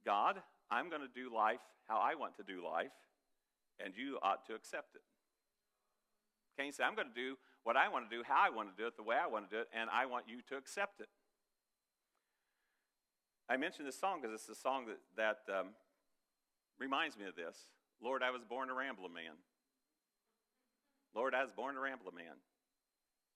God, 0.05 0.41
I'm 0.69 0.89
going 0.89 1.01
to 1.01 1.07
do 1.13 1.33
life 1.33 1.59
how 1.87 1.97
I 1.97 2.15
want 2.15 2.37
to 2.37 2.43
do 2.43 2.63
life, 2.63 2.91
and 3.83 3.93
you 3.95 4.17
ought 4.21 4.45
to 4.47 4.53
accept 4.53 4.95
it. 4.95 5.01
Cain 6.57 6.71
said, 6.71 6.85
I'm 6.85 6.95
going 6.95 7.07
to 7.07 7.13
do 7.13 7.37
what 7.63 7.77
I 7.77 7.89
want 7.89 8.09
to 8.09 8.15
do, 8.15 8.23
how 8.25 8.37
I 8.37 8.49
want 8.49 8.75
to 8.75 8.81
do 8.81 8.87
it, 8.87 8.97
the 8.97 9.03
way 9.03 9.15
I 9.15 9.27
want 9.27 9.49
to 9.49 9.55
do 9.55 9.61
it, 9.61 9.69
and 9.73 9.89
I 9.89 10.05
want 10.05 10.25
you 10.27 10.41
to 10.49 10.57
accept 10.57 10.99
it. 10.99 11.09
I 13.49 13.57
mentioned 13.57 13.87
this 13.87 13.99
song 13.99 14.21
because 14.21 14.33
it's 14.33 14.49
a 14.49 14.55
song 14.55 14.85
that, 14.87 15.01
that 15.47 15.59
um, 15.59 15.67
reminds 16.79 17.17
me 17.17 17.25
of 17.25 17.35
this. 17.35 17.67
Lord, 18.01 18.23
I 18.23 18.31
was 18.31 18.43
born 18.43 18.69
a 18.69 18.73
rambling 18.73 19.13
man. 19.13 19.37
Lord, 21.13 21.35
I 21.35 21.43
was 21.43 21.51
born 21.51 21.75
a 21.75 21.79
rambling 21.79 22.15
man, 22.15 22.39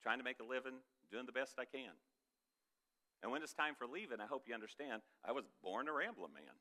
trying 0.02 0.18
to 0.18 0.24
make 0.24 0.40
a 0.40 0.48
living, 0.48 0.80
doing 1.12 1.26
the 1.26 1.36
best 1.36 1.60
I 1.60 1.66
can. 1.66 1.92
And 3.22 3.32
when 3.32 3.44
it's 3.44 3.54
time 3.54 3.76
for 3.78 3.88
leaving, 3.88 4.22
I 4.22 4.28
hope 4.28 4.44
you 4.48 4.54
understand, 4.54 5.02
I 5.24 5.32
was 5.32 5.46
born 5.62 5.88
a 5.88 5.94
rambling 5.94 6.34
man. 6.34 6.56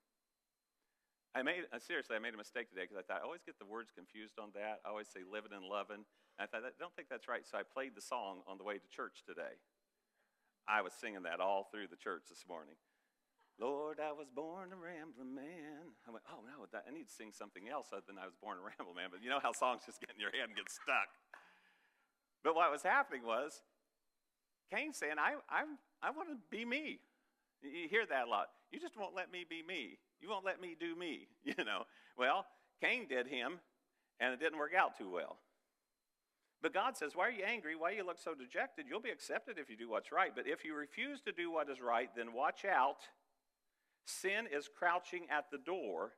I 1.35 1.43
made, 1.43 1.67
uh, 1.75 1.83
seriously, 1.83 2.14
I 2.14 2.23
made 2.23 2.33
a 2.33 2.38
mistake 2.38 2.71
today 2.71 2.87
because 2.87 2.97
I 2.97 3.03
thought 3.03 3.19
I 3.19 3.26
always 3.26 3.43
get 3.43 3.59
the 3.59 3.67
words 3.67 3.91
confused 3.91 4.38
on 4.38 4.55
that. 4.55 4.79
I 4.87 4.95
always 4.95 5.11
say 5.11 5.26
living 5.26 5.50
and 5.50 5.67
loving. 5.67 6.07
And 6.38 6.43
I 6.43 6.47
thought, 6.47 6.62
I 6.62 6.71
don't 6.79 6.95
think 6.95 7.11
that's 7.11 7.26
right. 7.26 7.43
So 7.43 7.59
I 7.59 7.67
played 7.67 7.99
the 7.99 8.05
song 8.05 8.47
on 8.47 8.55
the 8.55 8.62
way 8.62 8.79
to 8.79 8.87
church 8.87 9.26
today. 9.26 9.59
I 10.71 10.87
was 10.87 10.95
singing 10.95 11.26
that 11.26 11.43
all 11.43 11.67
through 11.75 11.91
the 11.91 11.99
church 11.99 12.31
this 12.31 12.47
morning. 12.47 12.79
Lord, 13.59 13.99
I 13.99 14.14
was 14.14 14.31
born 14.31 14.71
a 14.71 14.79
rambling 14.79 15.35
man. 15.35 15.95
I 16.07 16.11
went, 16.11 16.23
oh 16.31 16.43
no, 16.43 16.67
I 16.71 16.91
need 16.91 17.11
to 17.11 17.14
sing 17.14 17.31
something 17.31 17.67
else 17.67 17.91
other 17.91 18.07
than 18.07 18.19
I 18.19 18.26
was 18.31 18.35
born 18.38 18.59
a 18.59 18.64
rambling 18.71 18.95
man. 18.95 19.11
But 19.11 19.23
you 19.23 19.31
know 19.31 19.43
how 19.43 19.50
songs 19.50 19.83
just 19.87 19.99
get 19.99 20.14
in 20.14 20.23
your 20.23 20.31
head 20.31 20.50
and 20.50 20.55
get 20.55 20.71
stuck. 20.71 21.11
But 22.47 22.55
what 22.55 22.71
was 22.71 22.83
happening 22.83 23.26
was 23.26 23.62
Cain 24.71 24.93
saying, 24.95 25.19
I, 25.19 25.38
I, 25.50 25.67
I 26.03 26.11
want 26.11 26.31
to 26.31 26.38
be 26.50 26.64
me. 26.64 27.03
You 27.62 27.88
hear 27.88 28.07
that 28.07 28.26
a 28.26 28.31
lot. 28.31 28.55
You 28.71 28.79
just 28.79 28.99
won't 28.99 29.14
let 29.14 29.31
me 29.31 29.47
be 29.49 29.62
me. 29.62 29.99
You 30.25 30.31
won't 30.31 30.47
let 30.47 30.59
me 30.59 30.75
do 30.78 30.97
me, 30.97 31.28
you 31.45 31.64
know. 31.64 31.83
Well, 32.16 32.47
Cain 32.81 33.07
did 33.07 33.26
him, 33.26 33.61
and 34.19 34.33
it 34.33 34.40
didn't 34.40 34.59
work 34.59 34.73
out 34.75 34.97
too 34.97 35.11
well. 35.11 35.37
But 36.62 36.73
God 36.73 36.97
says, 36.97 37.12
Why 37.14 37.28
are 37.28 37.31
you 37.31 37.45
angry? 37.45 37.76
Why 37.76 37.90
do 37.90 37.99
you 37.99 38.07
look 38.07 38.19
so 38.19 38.35
dejected? 38.35 38.87
You'll 38.88 39.00
be 39.00 39.11
accepted 39.11 39.59
if 39.59 39.69
you 39.69 39.76
do 39.76 39.90
what's 39.90 40.11
right. 40.11 40.33
But 40.35 40.47
if 40.47 40.64
you 40.64 40.75
refuse 40.75 41.21
to 41.23 41.33
do 41.33 41.52
what 41.52 41.69
is 41.69 41.83
right, 41.83 42.09
then 42.16 42.33
watch 42.33 42.64
out 42.64 43.00
Sin 44.07 44.47
is 44.52 44.69
crouching 44.69 45.26
at 45.31 45.50
the 45.50 45.59
door, 45.59 46.12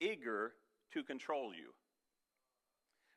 eager 0.00 0.52
to 0.92 1.02
control 1.02 1.52
you. 1.54 1.74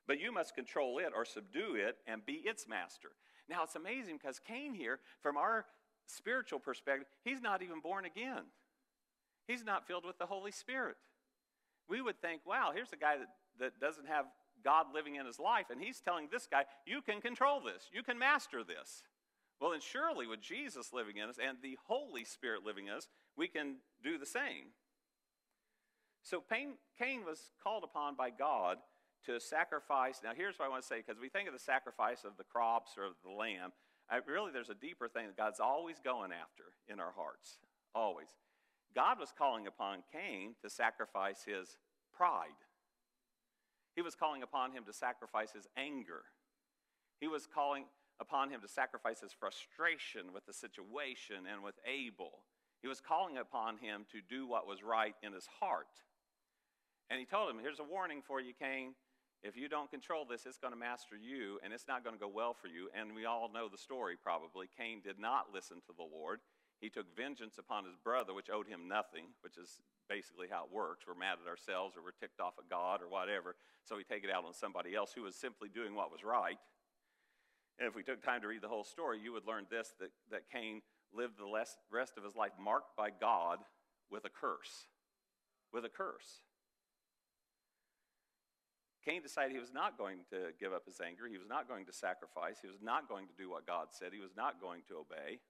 But 0.06 0.20
you 0.20 0.32
must 0.32 0.54
control 0.54 0.98
it 0.98 1.12
or 1.14 1.24
subdue 1.24 1.74
it 1.74 1.96
and 2.06 2.24
be 2.24 2.42
its 2.44 2.68
master. 2.68 3.10
Now 3.48 3.64
it's 3.64 3.76
amazing 3.76 4.18
because 4.18 4.38
Cain 4.38 4.74
here, 4.74 5.00
from 5.22 5.36
our 5.36 5.64
spiritual 6.06 6.58
perspective, 6.58 7.06
he's 7.24 7.40
not 7.40 7.62
even 7.62 7.80
born 7.80 8.04
again. 8.04 8.44
He's 9.48 9.64
not 9.64 9.88
filled 9.88 10.04
with 10.04 10.18
the 10.18 10.26
Holy 10.26 10.52
Spirit. 10.52 10.96
We 11.88 12.00
would 12.02 12.20
think, 12.20 12.42
wow, 12.46 12.70
here's 12.72 12.92
a 12.92 12.96
guy 12.96 13.16
that, 13.16 13.28
that 13.58 13.80
doesn't 13.80 14.06
have 14.06 14.26
God 14.62 14.86
living 14.94 15.16
in 15.16 15.26
his 15.26 15.38
life, 15.38 15.66
and 15.70 15.80
he's 15.80 16.00
telling 16.00 16.28
this 16.30 16.46
guy, 16.46 16.64
you 16.86 17.00
can 17.00 17.20
control 17.20 17.60
this, 17.60 17.88
you 17.92 18.02
can 18.02 18.18
master 18.18 18.62
this. 18.62 19.02
Well, 19.60 19.72
then 19.72 19.80
surely 19.80 20.26
with 20.26 20.40
Jesus 20.40 20.92
living 20.92 21.16
in 21.16 21.28
us 21.28 21.36
and 21.44 21.58
the 21.62 21.78
Holy 21.86 22.24
Spirit 22.24 22.62
living 22.64 22.86
in 22.86 22.92
us, 22.92 23.08
we 23.36 23.48
can 23.48 23.76
do 24.04 24.18
the 24.18 24.26
same. 24.26 24.70
So 26.22 26.44
Cain 26.48 27.24
was 27.24 27.40
called 27.62 27.82
upon 27.82 28.14
by 28.14 28.30
God 28.30 28.78
to 29.26 29.40
sacrifice. 29.40 30.20
Now, 30.22 30.30
here's 30.36 30.58
what 30.58 30.66
I 30.66 30.68
want 30.68 30.82
to 30.82 30.86
say 30.86 30.98
because 30.98 31.20
we 31.20 31.28
think 31.28 31.48
of 31.48 31.54
the 31.54 31.60
sacrifice 31.60 32.24
of 32.24 32.36
the 32.36 32.44
crops 32.44 32.92
or 32.96 33.04
of 33.04 33.14
the 33.24 33.30
lamb. 33.30 33.72
I, 34.10 34.20
really, 34.26 34.52
there's 34.52 34.70
a 34.70 34.74
deeper 34.74 35.08
thing 35.08 35.26
that 35.26 35.36
God's 35.36 35.60
always 35.60 35.96
going 36.04 36.30
after 36.32 36.64
in 36.86 37.00
our 37.00 37.12
hearts. 37.16 37.58
Always. 37.94 38.28
God 38.94 39.18
was 39.18 39.32
calling 39.36 39.66
upon 39.66 40.02
Cain 40.12 40.54
to 40.62 40.70
sacrifice 40.70 41.44
his 41.44 41.76
pride. 42.16 42.58
He 43.94 44.02
was 44.02 44.14
calling 44.14 44.42
upon 44.42 44.72
him 44.72 44.84
to 44.84 44.92
sacrifice 44.92 45.52
his 45.52 45.66
anger. 45.76 46.22
He 47.20 47.28
was 47.28 47.46
calling 47.46 47.84
upon 48.20 48.50
him 48.50 48.60
to 48.60 48.68
sacrifice 48.68 49.20
his 49.20 49.32
frustration 49.32 50.32
with 50.32 50.46
the 50.46 50.52
situation 50.52 51.46
and 51.50 51.62
with 51.62 51.74
Abel. 51.86 52.42
He 52.82 52.88
was 52.88 53.00
calling 53.00 53.38
upon 53.38 53.78
him 53.78 54.06
to 54.12 54.20
do 54.20 54.46
what 54.46 54.66
was 54.66 54.82
right 54.82 55.14
in 55.22 55.32
his 55.32 55.48
heart. 55.60 55.90
And 57.10 57.18
he 57.18 57.26
told 57.26 57.50
him, 57.50 57.58
Here's 57.60 57.80
a 57.80 57.84
warning 57.84 58.22
for 58.26 58.40
you, 58.40 58.52
Cain. 58.58 58.94
If 59.42 59.56
you 59.56 59.68
don't 59.68 59.90
control 59.90 60.24
this, 60.28 60.46
it's 60.46 60.58
going 60.58 60.72
to 60.72 60.78
master 60.78 61.16
you, 61.16 61.60
and 61.62 61.72
it's 61.72 61.86
not 61.86 62.02
going 62.02 62.14
to 62.14 62.20
go 62.20 62.28
well 62.28 62.54
for 62.54 62.66
you. 62.66 62.88
And 62.98 63.14
we 63.14 63.24
all 63.24 63.50
know 63.52 63.68
the 63.68 63.78
story 63.78 64.16
probably. 64.20 64.66
Cain 64.76 65.00
did 65.02 65.18
not 65.18 65.54
listen 65.54 65.78
to 65.86 65.92
the 65.96 66.02
Lord. 66.02 66.40
He 66.80 66.88
took 66.88 67.14
vengeance 67.16 67.58
upon 67.58 67.84
his 67.84 67.96
brother, 67.96 68.32
which 68.32 68.50
owed 68.50 68.68
him 68.68 68.86
nothing, 68.86 69.34
which 69.42 69.58
is 69.58 69.80
basically 70.08 70.46
how 70.50 70.64
it 70.64 70.72
works. 70.72 71.04
We're 71.06 71.18
mad 71.18 71.38
at 71.42 71.50
ourselves, 71.50 71.96
or 71.96 72.02
we're 72.02 72.16
ticked 72.18 72.40
off 72.40 72.54
at 72.58 72.70
God, 72.70 73.02
or 73.02 73.08
whatever. 73.08 73.56
So 73.84 73.96
we 73.96 74.04
take 74.04 74.22
it 74.22 74.30
out 74.30 74.44
on 74.44 74.54
somebody 74.54 74.94
else 74.94 75.12
who 75.12 75.22
was 75.22 75.34
simply 75.34 75.68
doing 75.68 75.94
what 75.94 76.12
was 76.12 76.22
right. 76.22 76.58
And 77.78 77.88
if 77.88 77.94
we 77.94 78.02
took 78.02 78.22
time 78.22 78.42
to 78.42 78.48
read 78.48 78.62
the 78.62 78.68
whole 78.68 78.84
story, 78.84 79.18
you 79.22 79.32
would 79.32 79.46
learn 79.46 79.66
this 79.70 79.92
that, 79.98 80.10
that 80.30 80.50
Cain 80.52 80.82
lived 81.12 81.38
the 81.38 81.46
rest 81.90 82.16
of 82.16 82.24
his 82.24 82.36
life 82.36 82.52
marked 82.60 82.96
by 82.96 83.10
God 83.10 83.58
with 84.10 84.24
a 84.24 84.30
curse. 84.30 84.86
With 85.72 85.84
a 85.84 85.88
curse. 85.88 86.42
Cain 89.04 89.22
decided 89.22 89.52
he 89.52 89.58
was 89.58 89.72
not 89.72 89.96
going 89.96 90.18
to 90.30 90.52
give 90.60 90.72
up 90.72 90.84
his 90.84 91.00
anger. 91.00 91.26
He 91.30 91.38
was 91.38 91.48
not 91.48 91.68
going 91.68 91.86
to 91.86 91.92
sacrifice. 91.92 92.58
He 92.60 92.68
was 92.68 92.82
not 92.82 93.08
going 93.08 93.26
to 93.26 93.32
do 93.38 93.50
what 93.50 93.66
God 93.66 93.88
said. 93.90 94.12
He 94.12 94.20
was 94.20 94.36
not 94.36 94.60
going 94.60 94.82
to 94.88 94.96
obey. 94.96 95.40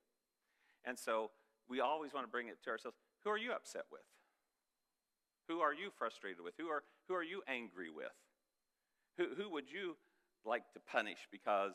And 0.88 0.98
so 0.98 1.30
we 1.68 1.80
always 1.80 2.14
want 2.14 2.26
to 2.26 2.30
bring 2.30 2.48
it 2.48 2.56
to 2.64 2.70
ourselves. 2.70 2.96
Who 3.24 3.30
are 3.30 3.36
you 3.36 3.52
upset 3.52 3.84
with? 3.92 4.00
Who 5.48 5.60
are 5.60 5.74
you 5.74 5.90
frustrated 5.98 6.40
with? 6.42 6.54
Who 6.58 6.68
are, 6.68 6.82
who 7.08 7.14
are 7.14 7.22
you 7.22 7.42
angry 7.46 7.90
with? 7.94 8.16
Who, 9.18 9.26
who 9.36 9.50
would 9.50 9.70
you 9.70 9.96
like 10.46 10.62
to 10.72 10.80
punish 10.80 11.28
because 11.30 11.74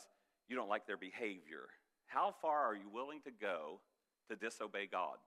you 0.50 0.56
don't 0.56 0.70
like 0.70 0.88
their 0.88 0.98
behavior? 0.98 1.70
How 2.08 2.34
far 2.42 2.64
are 2.64 2.76
you 2.76 2.90
willing 2.92 3.22
to 3.22 3.32
go 3.32 3.82
to 4.30 4.36
disobey 4.36 4.88
God? 4.92 5.18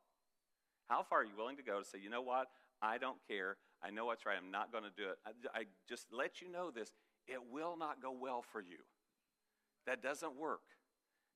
How 0.88 1.04
far 1.04 1.20
are 1.20 1.24
you 1.24 1.36
willing 1.36 1.56
to 1.56 1.62
go 1.62 1.78
to 1.78 1.84
say, 1.84 1.98
you 2.02 2.10
know 2.10 2.22
what? 2.22 2.48
I 2.82 2.98
don't 2.98 3.18
care. 3.28 3.56
I 3.82 3.90
know 3.90 4.06
what's 4.06 4.26
right. 4.26 4.36
I'm 4.36 4.50
not 4.50 4.72
going 4.72 4.84
to 4.84 4.90
do 4.96 5.10
it. 5.10 5.18
I, 5.24 5.60
I 5.60 5.62
just 5.88 6.06
let 6.12 6.40
you 6.40 6.50
know 6.50 6.72
this. 6.72 6.90
It 7.28 7.40
will 7.52 7.76
not 7.76 8.02
go 8.02 8.12
well 8.12 8.44
for 8.52 8.60
you. 8.60 8.78
That 9.86 10.02
doesn't 10.02 10.36
work. 10.36 10.62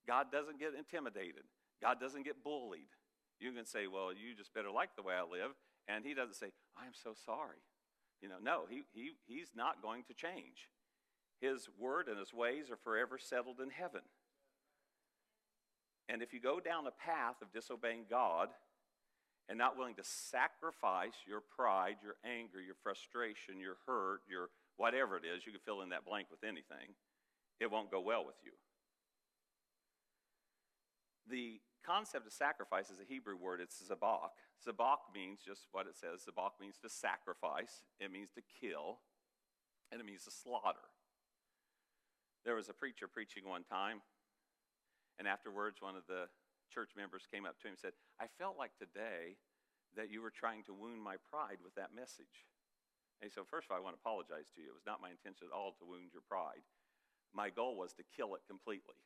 God 0.05 0.31
doesn't 0.31 0.59
get 0.59 0.73
intimidated. 0.77 1.43
God 1.81 1.99
doesn't 1.99 2.23
get 2.23 2.43
bullied. 2.43 2.91
You 3.39 3.51
can 3.51 3.65
say, 3.65 3.87
well, 3.87 4.11
you 4.11 4.35
just 4.37 4.53
better 4.53 4.69
like 4.69 4.95
the 4.95 5.01
way 5.01 5.15
I 5.15 5.21
live. 5.21 5.51
And 5.87 6.05
he 6.05 6.13
doesn't 6.13 6.35
say, 6.35 6.51
I'm 6.77 6.93
so 6.93 7.13
sorry. 7.25 7.57
You 8.21 8.29
know, 8.29 8.35
no, 8.41 8.63
he, 8.69 8.83
he, 8.93 9.11
he's 9.25 9.49
not 9.55 9.81
going 9.81 10.03
to 10.07 10.13
change. 10.13 10.69
His 11.41 11.67
word 11.79 12.07
and 12.07 12.19
his 12.19 12.33
ways 12.33 12.69
are 12.69 12.77
forever 12.77 13.17
settled 13.17 13.59
in 13.59 13.71
heaven. 13.71 14.01
And 16.07 16.21
if 16.21 16.33
you 16.33 16.39
go 16.39 16.59
down 16.59 16.85
a 16.85 16.91
path 16.91 17.41
of 17.41 17.51
disobeying 17.51 18.05
God, 18.09 18.49
and 19.51 19.57
not 19.57 19.77
willing 19.77 19.95
to 19.95 20.03
sacrifice 20.03 21.27
your 21.27 21.41
pride, 21.41 21.97
your 22.01 22.15
anger, 22.23 22.61
your 22.61 22.75
frustration, 22.81 23.59
your 23.59 23.75
hurt, 23.85 24.21
your 24.29 24.47
whatever 24.77 25.17
it 25.17 25.23
is, 25.25 25.45
you 25.45 25.51
can 25.51 25.59
fill 25.65 25.81
in 25.81 25.89
that 25.89 26.05
blank 26.05 26.27
with 26.31 26.41
anything, 26.41 26.95
it 27.59 27.69
won't 27.69 27.91
go 27.91 27.99
well 27.99 28.25
with 28.25 28.39
you. 28.45 28.51
The 31.29 31.59
concept 31.85 32.25
of 32.25 32.33
sacrifice 32.33 32.89
is 32.89 32.99
a 32.99 33.07
Hebrew 33.07 33.35
word, 33.35 33.61
it's 33.61 33.81
zabak. 33.81 34.33
Zabak 34.61 35.09
means 35.13 35.39
just 35.45 35.67
what 35.71 35.87
it 35.87 35.95
says. 35.97 36.25
Zabak 36.25 36.59
means 36.59 36.77
to 36.79 36.89
sacrifice, 36.89 37.83
it 37.99 38.11
means 38.11 38.29
to 38.35 38.41
kill, 38.41 38.99
and 39.91 39.99
it 39.99 40.05
means 40.05 40.23
to 40.25 40.31
slaughter. 40.31 40.87
There 42.45 42.55
was 42.55 42.69
a 42.69 42.73
preacher 42.73 43.07
preaching 43.07 43.47
one 43.47 43.63
time, 43.63 44.01
and 45.19 45.27
afterwards, 45.27 45.81
one 45.81 45.95
of 45.95 46.07
the 46.07 46.25
church 46.73 46.95
members 46.95 47.27
came 47.27 47.45
up 47.45 47.59
to 47.61 47.67
him 47.67 47.75
and 47.75 47.81
said, 47.83 47.93
I 48.17 48.25
felt 48.39 48.57
like 48.57 48.71
today 48.79 49.37
that 49.99 50.09
you 50.09 50.23
were 50.23 50.31
trying 50.31 50.63
to 50.65 50.73
wound 50.73 51.03
my 51.03 51.19
pride 51.29 51.59
with 51.59 51.75
that 51.75 51.91
message. 51.91 52.47
And 53.19 53.27
he 53.27 53.31
said, 53.33 53.45
first 53.45 53.67
of 53.67 53.75
all, 53.75 53.77
I 53.77 53.83
want 53.83 53.99
to 53.99 54.01
apologize 54.01 54.49
to 54.55 54.63
you. 54.63 54.71
It 54.71 54.79
was 54.79 54.87
not 54.87 55.03
my 55.03 55.11
intention 55.11 55.51
at 55.51 55.53
all 55.53 55.75
to 55.77 55.85
wound 55.85 56.15
your 56.15 56.25
pride. 56.25 56.63
My 57.35 57.51
goal 57.51 57.75
was 57.75 57.93
to 57.99 58.07
kill 58.15 58.33
it 58.33 58.41
completely. 58.47 58.97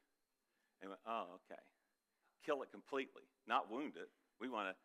And 0.79 0.93
went, 0.93 1.03
oh, 1.03 1.41
okay. 1.43 1.59
Kill 2.43 2.63
it 2.63 2.71
completely, 2.71 3.23
not 3.47 3.71
wound 3.71 3.93
it. 3.95 4.09
We 4.39 4.49
want 4.49 4.69
to 4.69 4.75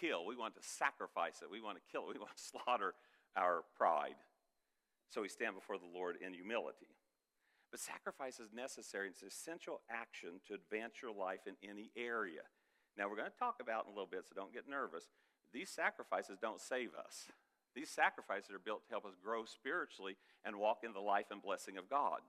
kill. 0.00 0.26
We 0.26 0.36
want 0.36 0.54
to 0.54 0.62
sacrifice 0.62 1.40
it. 1.42 1.50
We 1.50 1.60
want 1.60 1.78
to 1.78 1.84
kill 1.90 2.10
it. 2.10 2.14
We 2.14 2.20
want 2.20 2.36
to 2.36 2.42
slaughter 2.50 2.94
our 3.36 3.62
pride. 3.76 4.18
So 5.08 5.22
we 5.22 5.28
stand 5.28 5.54
before 5.54 5.78
the 5.78 5.88
Lord 5.88 6.16
in 6.20 6.34
humility. 6.34 6.92
But 7.70 7.80
sacrifice 7.80 8.40
is 8.40 8.52
necessary. 8.52 9.08
It's 9.08 9.22
an 9.22 9.28
essential 9.28 9.80
action 9.90 10.40
to 10.48 10.54
advance 10.54 11.02
your 11.02 11.12
life 11.12 11.46
in 11.46 11.54
any 11.62 11.90
area. 11.96 12.44
Now, 12.96 13.08
we're 13.08 13.16
going 13.16 13.30
to 13.30 13.38
talk 13.38 13.60
about 13.60 13.84
in 13.84 13.92
a 13.92 13.94
little 13.94 14.10
bit, 14.10 14.24
so 14.26 14.34
don't 14.34 14.52
get 14.52 14.68
nervous. 14.68 15.08
These 15.52 15.70
sacrifices 15.70 16.38
don't 16.40 16.60
save 16.60 16.90
us. 16.98 17.28
These 17.74 17.90
sacrifices 17.90 18.50
are 18.50 18.58
built 18.58 18.84
to 18.84 18.90
help 18.90 19.04
us 19.04 19.14
grow 19.22 19.44
spiritually 19.44 20.16
and 20.44 20.56
walk 20.56 20.78
in 20.82 20.92
the 20.92 21.00
life 21.00 21.26
and 21.30 21.40
blessing 21.40 21.76
of 21.76 21.88
God. 21.88 22.20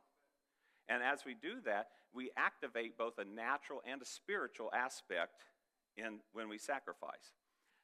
And 0.89 1.03
as 1.03 1.23
we 1.25 1.35
do 1.35 1.61
that, 1.65 1.87
we 2.13 2.31
activate 2.35 2.97
both 2.97 3.19
a 3.19 3.25
natural 3.25 3.81
and 3.85 4.01
a 4.01 4.05
spiritual 4.05 4.71
aspect 4.73 5.45
in 5.95 6.19
when 6.33 6.49
we 6.49 6.57
sacrifice. 6.57 7.37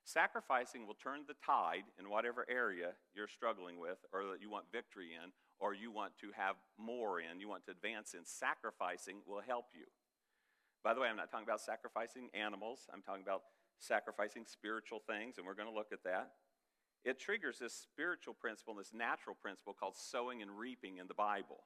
Sacrificing 0.03 0.85
will 0.85 0.97
turn 1.01 1.21
the 1.27 1.37
tide 1.45 1.85
in 1.99 2.09
whatever 2.09 2.45
area 2.49 2.91
you're 3.13 3.27
struggling 3.27 3.79
with 3.79 3.97
or 4.11 4.25
that 4.31 4.41
you 4.41 4.49
want 4.49 4.65
victory 4.71 5.09
in 5.13 5.31
or 5.59 5.73
you 5.73 5.91
want 5.91 6.13
to 6.21 6.27
have 6.35 6.55
more 6.77 7.19
in, 7.19 7.39
you 7.39 7.47
want 7.47 7.65
to 7.65 7.71
advance 7.71 8.13
in, 8.13 8.21
sacrificing 8.25 9.17
will 9.25 9.41
help 9.41 9.65
you. 9.73 9.85
By 10.83 10.93
the 10.93 11.01
way, 11.01 11.07
I'm 11.07 11.15
not 11.15 11.31
talking 11.31 11.47
about 11.47 11.61
sacrificing 11.61 12.29
animals, 12.33 12.87
I'm 12.93 13.01
talking 13.01 13.23
about 13.23 13.41
sacrificing 13.79 14.45
spiritual 14.45 15.01
things, 15.07 15.37
and 15.37 15.45
we're 15.45 15.55
going 15.55 15.69
to 15.69 15.73
look 15.73 15.91
at 15.91 16.03
that. 16.03 16.31
It 17.03 17.19
triggers 17.19 17.59
this 17.59 17.73
spiritual 17.73 18.33
principle, 18.33 18.73
and 18.73 18.81
this 18.81 18.93
natural 18.93 19.35
principle 19.39 19.73
called 19.73 19.95
sowing 19.95 20.41
and 20.41 20.51
reaping 20.51 20.97
in 20.97 21.07
the 21.07 21.13
Bible. 21.13 21.63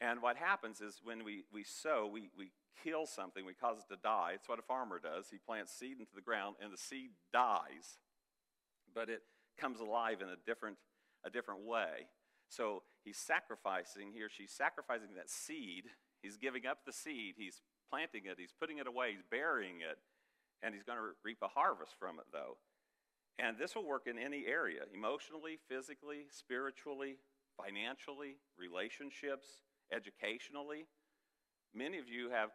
And 0.00 0.22
what 0.22 0.36
happens 0.36 0.80
is 0.80 1.00
when 1.04 1.24
we, 1.24 1.44
we 1.52 1.62
sow, 1.62 2.08
we, 2.10 2.30
we 2.36 2.52
kill 2.82 3.06
something, 3.06 3.44
we 3.44 3.52
cause 3.54 3.78
it 3.78 3.92
to 3.92 4.00
die. 4.02 4.32
It's 4.34 4.48
what 4.48 4.58
a 4.58 4.62
farmer 4.62 4.98
does. 4.98 5.26
He 5.30 5.36
plants 5.36 5.72
seed 5.72 5.98
into 5.98 6.14
the 6.14 6.22
ground, 6.22 6.56
and 6.62 6.72
the 6.72 6.78
seed 6.78 7.10
dies, 7.32 7.98
but 8.94 9.10
it 9.10 9.22
comes 9.58 9.80
alive 9.80 10.22
in 10.22 10.28
a 10.28 10.36
different, 10.46 10.78
a 11.24 11.30
different 11.30 11.66
way. 11.66 12.08
So 12.48 12.82
he's 13.04 13.18
sacrificing, 13.18 14.12
he 14.14 14.22
or 14.22 14.30
she's 14.30 14.52
sacrificing 14.52 15.14
that 15.16 15.28
seed. 15.28 15.84
He's 16.22 16.36
giving 16.36 16.66
up 16.66 16.78
the 16.84 16.92
seed. 16.92 17.34
He's 17.36 17.60
planting 17.90 18.22
it. 18.24 18.36
He's 18.38 18.54
putting 18.58 18.78
it 18.78 18.86
away. 18.86 19.12
He's 19.12 19.24
burying 19.30 19.80
it. 19.80 19.98
And 20.62 20.74
he's 20.74 20.84
going 20.84 20.98
to 20.98 21.16
reap 21.24 21.38
a 21.42 21.48
harvest 21.48 21.92
from 21.98 22.18
it, 22.18 22.26
though. 22.32 22.56
And 23.38 23.56
this 23.56 23.74
will 23.74 23.86
work 23.86 24.06
in 24.06 24.18
any 24.18 24.44
area 24.46 24.82
emotionally, 24.92 25.58
physically, 25.68 26.26
spiritually, 26.30 27.16
financially, 27.56 28.36
relationships, 28.58 29.46
educationally. 29.92 30.86
Many 31.74 31.98
of 31.98 32.08
you 32.08 32.30
have 32.30 32.50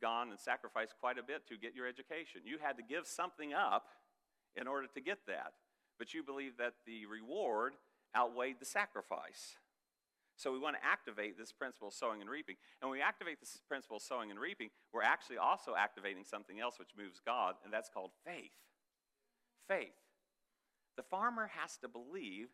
gone 0.00 0.30
and 0.30 0.38
sacrificed 0.38 0.94
quite 1.00 1.18
a 1.18 1.22
bit 1.22 1.46
to 1.48 1.56
get 1.56 1.74
your 1.74 1.86
education. 1.86 2.42
You 2.44 2.58
had 2.60 2.76
to 2.76 2.82
give 2.82 3.06
something 3.06 3.52
up 3.52 3.86
in 4.56 4.66
order 4.66 4.86
to 4.94 5.00
get 5.00 5.18
that. 5.26 5.54
But 5.98 6.14
you 6.14 6.22
believe 6.22 6.56
that 6.58 6.74
the 6.86 7.06
reward 7.06 7.74
outweighed 8.16 8.56
the 8.60 8.66
sacrifice. 8.66 9.56
So 10.36 10.52
we 10.52 10.58
want 10.58 10.76
to 10.76 10.84
activate 10.84 11.38
this 11.38 11.52
principle 11.52 11.88
of 11.88 11.94
sowing 11.94 12.20
and 12.20 12.28
reaping. 12.28 12.56
And 12.82 12.90
when 12.90 12.98
we 12.98 13.02
activate 13.02 13.38
this 13.38 13.56
principle 13.68 13.98
of 13.98 14.02
sowing 14.02 14.30
and 14.30 14.40
reaping, 14.40 14.70
we're 14.92 15.02
actually 15.02 15.38
also 15.38 15.74
activating 15.78 16.24
something 16.24 16.58
else 16.58 16.78
which 16.78 16.90
moves 16.98 17.20
God, 17.24 17.54
and 17.64 17.72
that's 17.72 17.88
called 17.88 18.10
faith. 18.26 18.50
Faith. 19.68 19.94
The 20.96 21.04
farmer 21.04 21.50
has 21.56 21.76
to 21.78 21.88
believe 21.88 22.48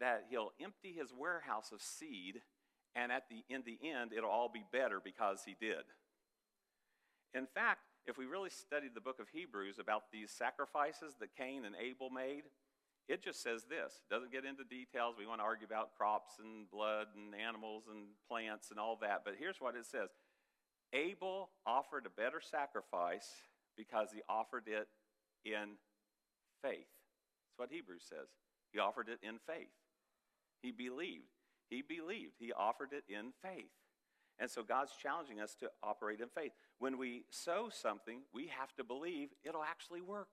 that 0.00 0.26
he'll 0.30 0.52
empty 0.62 0.92
his 0.92 1.12
warehouse 1.12 1.70
of 1.72 1.82
seed, 1.82 2.40
and 2.94 3.12
at 3.12 3.24
the 3.28 3.44
in 3.52 3.62
the 3.66 3.78
end 3.82 4.12
it'll 4.16 4.30
all 4.30 4.50
be 4.52 4.64
better 4.72 5.00
because 5.02 5.42
he 5.44 5.56
did. 5.60 5.84
In 7.34 7.46
fact, 7.46 7.80
if 8.06 8.16
we 8.16 8.26
really 8.26 8.50
study 8.50 8.88
the 8.92 9.00
book 9.00 9.18
of 9.18 9.28
Hebrews 9.28 9.78
about 9.78 10.04
these 10.12 10.30
sacrifices 10.30 11.14
that 11.20 11.34
Cain 11.36 11.64
and 11.64 11.74
Abel 11.74 12.10
made, 12.10 12.44
it 13.08 13.22
just 13.22 13.42
says 13.42 13.64
this. 13.64 14.00
It 14.00 14.12
doesn't 14.12 14.32
get 14.32 14.44
into 14.44 14.64
details. 14.64 15.16
We 15.18 15.26
want 15.26 15.40
to 15.40 15.44
argue 15.44 15.66
about 15.66 15.96
crops 15.96 16.34
and 16.38 16.70
blood 16.70 17.08
and 17.16 17.34
animals 17.34 17.84
and 17.90 18.06
plants 18.28 18.70
and 18.70 18.78
all 18.78 18.98
that. 19.02 19.22
But 19.24 19.34
here's 19.38 19.60
what 19.60 19.74
it 19.74 19.86
says 19.86 20.08
Abel 20.92 21.50
offered 21.66 22.06
a 22.06 22.10
better 22.20 22.40
sacrifice 22.40 23.28
because 23.76 24.08
he 24.14 24.20
offered 24.28 24.64
it 24.68 24.88
in 25.44 25.76
faith. 26.62 26.86
That's 26.86 27.58
what 27.58 27.70
Hebrews 27.70 28.04
says. 28.08 28.28
He 28.72 28.78
offered 28.78 29.08
it 29.08 29.18
in 29.22 29.38
faith. 29.46 29.74
He 30.62 30.70
believed. 30.70 31.24
He 31.68 31.82
believed. 31.82 32.34
He 32.38 32.52
offered 32.52 32.90
it 32.92 33.04
in 33.08 33.32
faith. 33.42 33.70
And 34.38 34.50
so 34.50 34.62
God's 34.62 34.92
challenging 35.00 35.40
us 35.40 35.54
to 35.60 35.70
operate 35.82 36.20
in 36.20 36.28
faith. 36.28 36.52
When 36.78 36.98
we 36.98 37.24
sow 37.30 37.68
something, 37.70 38.20
we 38.32 38.48
have 38.48 38.74
to 38.76 38.84
believe 38.84 39.28
it'll 39.44 39.62
actually 39.62 40.00
work. 40.00 40.28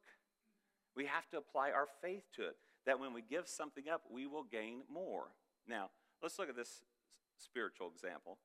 We 0.96 1.06
have 1.06 1.30
to 1.30 1.38
apply 1.38 1.72
our 1.72 1.88
faith 2.02 2.24
to 2.36 2.44
it, 2.44 2.56
that 2.86 3.00
when 3.00 3.14
we 3.14 3.22
give 3.22 3.48
something 3.48 3.86
up, 3.92 4.02
we 4.12 4.26
will 4.26 4.44
gain 4.44 4.82
more. 4.92 5.28
Now, 5.68 5.90
let's 6.22 6.38
look 6.40 6.50
at 6.50 6.56
this 6.56 6.84
spiritual 7.38 7.90
example. 7.94 8.38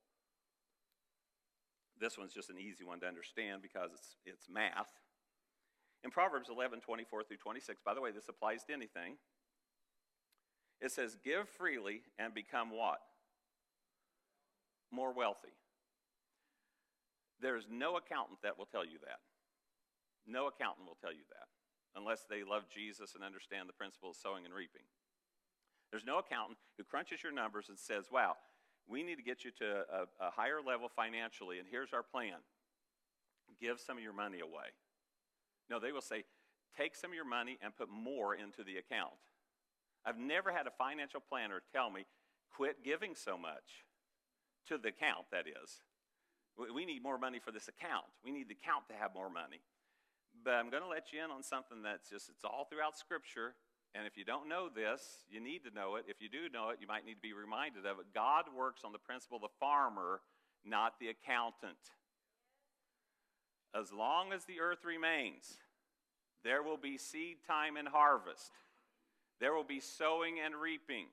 This 1.99 2.17
one's 2.17 2.33
just 2.33 2.49
an 2.49 2.59
easy 2.59 2.83
one 2.83 2.99
to 2.99 3.07
understand 3.07 3.61
because 3.61 3.91
it's, 3.93 4.15
it's 4.25 4.47
math. 4.49 4.93
In 6.03 6.11
Proverbs 6.11 6.49
11, 6.49 6.81
24 6.81 7.23
through 7.23 7.37
26, 7.37 7.81
by 7.83 7.93
the 7.93 8.01
way, 8.01 8.11
this 8.11 8.29
applies 8.29 8.63
to 8.65 8.73
anything. 8.73 9.17
It 10.81 10.91
says, 10.91 11.17
Give 11.23 11.47
freely 11.47 12.01
and 12.19 12.33
become 12.33 12.71
what? 12.71 12.99
More 14.91 15.13
wealthy. 15.13 15.53
There's 17.41 17.67
no 17.69 17.97
accountant 17.97 18.39
that 18.43 18.57
will 18.57 18.65
tell 18.65 18.85
you 18.85 18.97
that. 19.05 19.19
No 20.25 20.47
accountant 20.47 20.87
will 20.87 20.97
tell 20.99 21.13
you 21.13 21.23
that 21.29 21.47
unless 21.95 22.25
they 22.29 22.43
love 22.43 22.69
Jesus 22.69 23.15
and 23.15 23.23
understand 23.23 23.67
the 23.67 23.73
principle 23.73 24.11
of 24.11 24.15
sowing 24.15 24.45
and 24.45 24.53
reaping. 24.53 24.85
There's 25.89 26.05
no 26.05 26.19
accountant 26.19 26.57
who 26.77 26.83
crunches 26.83 27.23
your 27.23 27.33
numbers 27.33 27.69
and 27.69 27.77
says, 27.79 28.05
Wow, 28.11 28.35
we 28.87 29.03
need 29.03 29.15
to 29.15 29.23
get 29.23 29.43
you 29.43 29.51
to 29.59 29.65
a, 29.65 30.27
a 30.27 30.31
higher 30.31 30.61
level 30.65 30.89
financially, 30.93 31.59
and 31.59 31.67
here's 31.69 31.93
our 31.93 32.03
plan 32.03 32.37
give 33.59 33.79
some 33.79 33.97
of 33.97 34.03
your 34.03 34.13
money 34.13 34.39
away. 34.39 34.69
No, 35.69 35.79
they 35.79 35.91
will 35.91 36.01
say, 36.01 36.23
Take 36.77 36.95
some 36.95 37.09
of 37.09 37.15
your 37.15 37.25
money 37.25 37.57
and 37.63 37.75
put 37.75 37.89
more 37.89 38.35
into 38.35 38.63
the 38.63 38.77
account. 38.77 39.17
I've 40.07 40.17
never 40.17 40.53
had 40.53 40.67
a 40.67 40.71
financial 40.71 41.19
planner 41.19 41.61
tell 41.73 41.91
me, 41.91 42.05
Quit 42.55 42.83
giving 42.83 43.13
so 43.13 43.37
much 43.37 43.83
to 44.67 44.77
the 44.77 44.89
account, 44.89 45.27
that 45.31 45.45
is. 45.45 45.83
We 46.73 46.85
need 46.85 47.03
more 47.03 47.19
money 47.19 47.39
for 47.43 47.51
this 47.51 47.67
account. 47.67 48.05
We 48.23 48.31
need 48.31 48.47
the 48.47 48.55
account 48.55 48.87
to 48.87 48.95
have 48.95 49.13
more 49.13 49.29
money. 49.29 49.59
But 50.43 50.55
I'm 50.55 50.71
going 50.71 50.81
to 50.81 50.89
let 50.89 51.11
you 51.11 51.23
in 51.23 51.29
on 51.29 51.43
something 51.43 51.83
that's 51.83 52.09
just, 52.09 52.29
it's 52.29 52.45
all 52.45 52.65
throughout 52.71 52.97
Scripture. 52.97 53.53
And 53.93 54.07
if 54.07 54.17
you 54.17 54.23
don't 54.23 54.49
know 54.49 54.69
this, 54.69 55.01
you 55.29 55.39
need 55.39 55.63
to 55.65 55.75
know 55.75 55.97
it. 55.97 56.05
If 56.07 56.21
you 56.21 56.29
do 56.29 56.49
know 56.51 56.69
it, 56.69 56.77
you 56.79 56.87
might 56.87 57.05
need 57.05 57.15
to 57.15 57.21
be 57.21 57.33
reminded 57.33 57.85
of 57.85 57.99
it. 57.99 58.07
God 58.15 58.45
works 58.55 58.81
on 58.83 58.93
the 58.93 59.03
principle 59.03 59.37
of 59.37 59.43
the 59.43 59.57
farmer, 59.59 60.21
not 60.65 60.93
the 60.99 61.09
accountant. 61.09 61.77
As 63.75 63.91
long 63.91 64.33
as 64.33 64.45
the 64.45 64.61
earth 64.61 64.85
remains, 64.85 65.59
there 66.43 66.63
will 66.63 66.77
be 66.77 66.97
seed 66.97 67.37
time 67.45 67.77
and 67.77 67.87
harvest. 67.87 68.51
There 69.39 69.53
will 69.53 69.63
be 69.63 69.79
sowing 69.79 70.35
and 70.43 70.55
reaping. 70.55 71.05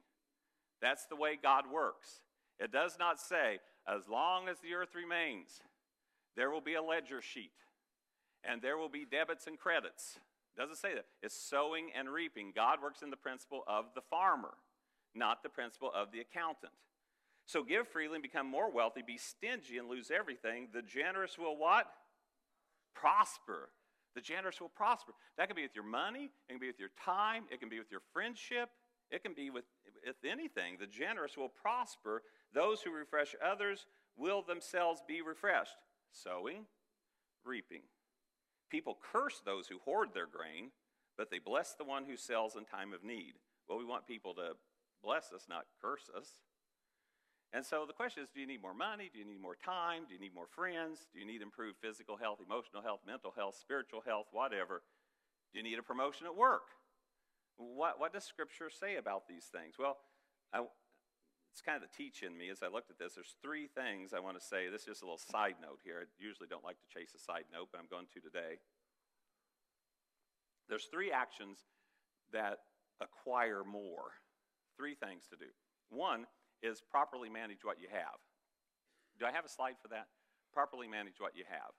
That's 0.81 1.07
the 1.07 1.17
way 1.17 1.39
God 1.41 1.65
works. 1.73 2.21
It 2.59 2.73
does 2.73 2.97
not 2.99 3.21
say, 3.21 3.59
as 3.87 4.09
long 4.09 4.49
as 4.49 4.61
the 4.61 4.75
earth 4.75 4.95
remains, 4.95 5.61
there 6.37 6.51
will 6.51 6.61
be 6.61 6.75
a 6.75 6.83
ledger 6.83 7.21
sheet 7.21 7.53
and 8.43 8.61
there 8.61 8.77
will 8.77 8.89
be 8.89 9.05
debits 9.05 9.47
and 9.47 9.59
credits. 9.59 10.19
It 10.57 10.61
doesn't 10.61 10.77
say 10.77 10.95
that. 10.95 11.07
It's 11.23 11.35
sowing 11.35 11.91
and 11.97 12.09
reaping. 12.09 12.53
God 12.55 12.79
works 12.83 13.03
in 13.03 13.11
the 13.11 13.17
principle 13.17 13.63
of 13.67 13.87
the 13.95 14.03
farmer, 14.03 14.55
not 15.15 15.43
the 15.43 15.49
principle 15.49 15.91
of 15.95 16.13
the 16.13 16.21
accountant. 16.21 16.73
So 17.47 17.63
give 17.63 17.89
freely 17.89 18.15
and 18.15 18.23
become 18.23 18.47
more 18.47 18.71
wealthy, 18.71 19.03
be 19.07 19.19
stingy 19.19 19.79
and 19.79 19.89
lose 19.89 20.11
everything. 20.11 20.69
The 20.73 20.83
generous 20.83 21.39
will 21.39 21.57
what? 21.57 21.87
Prosper. 22.95 23.69
The 24.15 24.21
generous 24.21 24.61
will 24.61 24.69
prosper. 24.69 25.13
That 25.37 25.49
can 25.49 25.57
be 25.57 25.63
with 25.63 25.75
your 25.75 25.85
money, 25.85 26.31
it 26.49 26.53
can 26.53 26.61
be 26.61 26.69
with 26.69 26.79
your 26.79 26.91
time, 27.05 27.45
it 27.51 27.61
can 27.61 27.69
be 27.69 27.79
with 27.79 27.91
your 27.91 28.03
friendship, 28.13 28.71
it 29.11 29.23
can 29.23 29.35
be 29.35 29.51
with, 29.51 29.65
with 30.07 30.17
anything. 30.25 30.77
The 30.79 30.87
generous 30.87 31.37
will 31.37 31.49
prosper. 31.49 32.23
Those 32.53 32.81
who 32.81 32.93
refresh 32.93 33.35
others 33.45 33.87
will 34.17 34.43
themselves 34.43 35.03
be 35.07 35.21
refreshed. 35.21 35.77
Sowing, 36.13 36.67
reaping. 37.45 37.83
People 38.71 38.99
curse 39.13 39.43
those 39.45 39.67
who 39.67 39.79
hoard 39.85 40.11
their 40.15 40.27
grain, 40.27 40.71
but 41.17 41.31
they 41.31 41.39
bless 41.39 41.75
the 41.75 41.85
one 41.85 42.05
who 42.05 42.17
sells 42.17 42.57
in 42.57 42.65
time 42.65 42.93
of 42.93 43.05
need. 43.05 43.35
Well, 43.69 43.79
we 43.79 43.85
want 43.85 44.07
people 44.07 44.35
to 44.35 44.53
bless 45.03 45.33
us, 45.33 45.47
not 45.49 45.67
curse 45.81 46.11
us. 46.17 46.39
And 47.55 47.65
so 47.65 47.87
the 47.87 47.95
question 47.95 48.25
is 48.25 48.29
do 48.35 48.41
you 48.41 48.51
need 48.51 48.61
more 48.61 48.75
money? 48.75 49.09
Do 49.13 49.21
you 49.21 49.25
need 49.25 49.41
more 49.41 49.55
time? 49.55 50.03
Do 50.09 50.15
you 50.15 50.21
need 50.21 50.35
more 50.35 50.51
friends? 50.51 51.07
Do 51.15 51.21
you 51.21 51.27
need 51.27 51.41
improved 51.41 51.79
physical 51.79 52.17
health, 52.17 52.41
emotional 52.45 52.83
health, 52.83 53.07
mental 53.07 53.31
health, 53.31 53.55
spiritual 53.55 54.03
health, 54.05 54.27
whatever? 54.33 54.83
Do 55.53 55.63
you 55.63 55.65
need 55.65 55.79
a 55.79 55.87
promotion 55.87 56.27
at 56.27 56.35
work? 56.35 56.75
What, 57.57 58.01
what 58.01 58.13
does 58.13 58.25
Scripture 58.25 58.69
say 58.69 58.97
about 58.97 59.29
these 59.29 59.47
things? 59.55 59.79
Well, 59.79 59.99
I, 60.53 60.67
it's 61.55 61.63
kind 61.63 61.79
of 61.79 61.87
the 61.87 61.95
teach 61.95 62.27
in 62.27 62.37
me 62.37 62.51
as 62.51 62.59
I 62.65 62.67
looked 62.67 62.91
at 62.91 62.99
this. 62.99 63.15
There's 63.15 63.39
three 63.39 63.71
things 63.71 64.11
I 64.11 64.19
want 64.19 64.35
to 64.35 64.43
say. 64.43 64.67
This 64.67 64.83
is 64.83 64.99
just 64.99 65.03
a 65.03 65.05
little 65.07 65.23
side 65.23 65.55
note 65.63 65.79
here. 65.87 66.03
I 66.03 66.11
usually 66.19 66.51
don't 66.51 66.67
like 66.67 66.83
to 66.83 66.91
chase 66.91 67.15
a 67.15 67.23
side 67.23 67.47
note, 67.55 67.69
but 67.71 67.79
I'm 67.79 67.87
going 67.87 68.11
to 68.11 68.21
today. 68.21 68.59
There's 70.69 70.91
three 70.91 71.13
actions 71.15 71.63
that 72.33 72.67
acquire 73.01 73.63
more. 73.63 74.19
Three 74.77 74.97
things 74.99 75.31
to 75.31 75.37
do. 75.37 75.55
One 75.91 76.27
is 76.63 76.83
properly 76.83 77.29
manage 77.29 77.65
what 77.65 77.81
you 77.81 77.89
have. 77.91 78.19
Do 79.19 79.27
I 79.27 79.33
have 79.33 79.45
a 79.45 79.53
slide 79.53 79.79
for 79.81 79.89
that? 79.89 80.11
Properly 80.53 80.87
manage 80.87 81.19
what 81.19 81.35
you 81.35 81.45
have. 81.49 81.75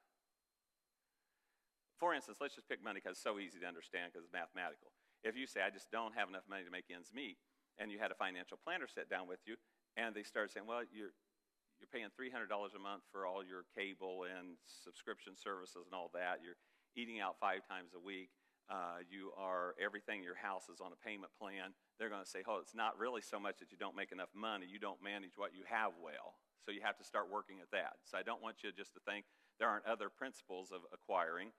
For 1.99 2.11
instance, 2.11 2.39
let's 2.43 2.55
just 2.55 2.67
pick 2.67 2.83
money 2.83 2.99
because 2.99 3.15
it's 3.15 3.23
so 3.23 3.39
easy 3.39 3.59
to 3.63 3.67
understand 3.67 4.11
because 4.11 4.27
it's 4.27 4.35
mathematical. 4.35 4.91
If 5.23 5.39
you 5.39 5.47
say, 5.47 5.63
I 5.63 5.71
just 5.71 5.89
don't 5.89 6.13
have 6.13 6.27
enough 6.27 6.43
money 6.45 6.67
to 6.67 6.73
make 6.73 6.91
ends 6.91 7.15
meet, 7.15 7.39
and 7.79 7.87
you 7.87 7.99
had 7.99 8.11
a 8.11 8.19
financial 8.19 8.59
planner 8.59 8.87
sit 8.87 9.07
down 9.07 9.27
with 9.27 9.39
you, 9.47 9.55
and 9.95 10.11
they 10.11 10.23
started 10.23 10.51
saying, 10.51 10.67
well, 10.67 10.83
you're, 10.91 11.15
you're 11.79 11.91
paying 11.91 12.11
$300 12.11 12.51
a 12.51 12.81
month 12.83 13.07
for 13.11 13.23
all 13.23 13.43
your 13.43 13.63
cable 13.71 14.27
and 14.27 14.59
subscription 14.67 15.39
services 15.39 15.87
and 15.87 15.95
all 15.95 16.11
that. 16.11 16.43
You're 16.43 16.59
eating 16.99 17.23
out 17.23 17.39
five 17.39 17.63
times 17.67 17.95
a 17.95 18.01
week. 18.01 18.29
Uh, 18.67 19.03
you 19.07 19.31
are 19.37 19.75
everything 19.79 20.23
your 20.23 20.39
house 20.39 20.67
is 20.67 20.81
on 20.81 20.91
a 20.91 20.99
payment 20.99 21.31
plan. 21.39 21.71
They're 21.99 22.09
going 22.09 22.23
to 22.23 22.29
say, 22.29 22.43
oh, 22.47 22.59
it's 22.61 22.75
not 22.75 22.99
really 22.99 23.21
so 23.21 23.39
much 23.39 23.59
that 23.59 23.71
you 23.71 23.77
don't 23.77 23.95
make 23.95 24.11
enough 24.11 24.33
money. 24.35 24.65
You 24.67 24.79
don't 24.79 25.01
manage 25.01 25.37
what 25.37 25.55
you 25.55 25.63
have 25.69 25.91
well. 26.01 26.35
So 26.65 26.71
you 26.71 26.81
have 26.83 26.97
to 26.97 27.05
start 27.05 27.31
working 27.31 27.61
at 27.61 27.71
that. 27.71 28.01
So 28.03 28.17
I 28.17 28.23
don't 28.23 28.41
want 28.41 28.63
you 28.63 28.71
just 28.75 28.93
to 28.93 28.99
think 29.05 29.25
there 29.59 29.69
aren't 29.69 29.85
other 29.85 30.09
principles 30.09 30.71
of 30.71 30.81
acquiring 30.91 31.51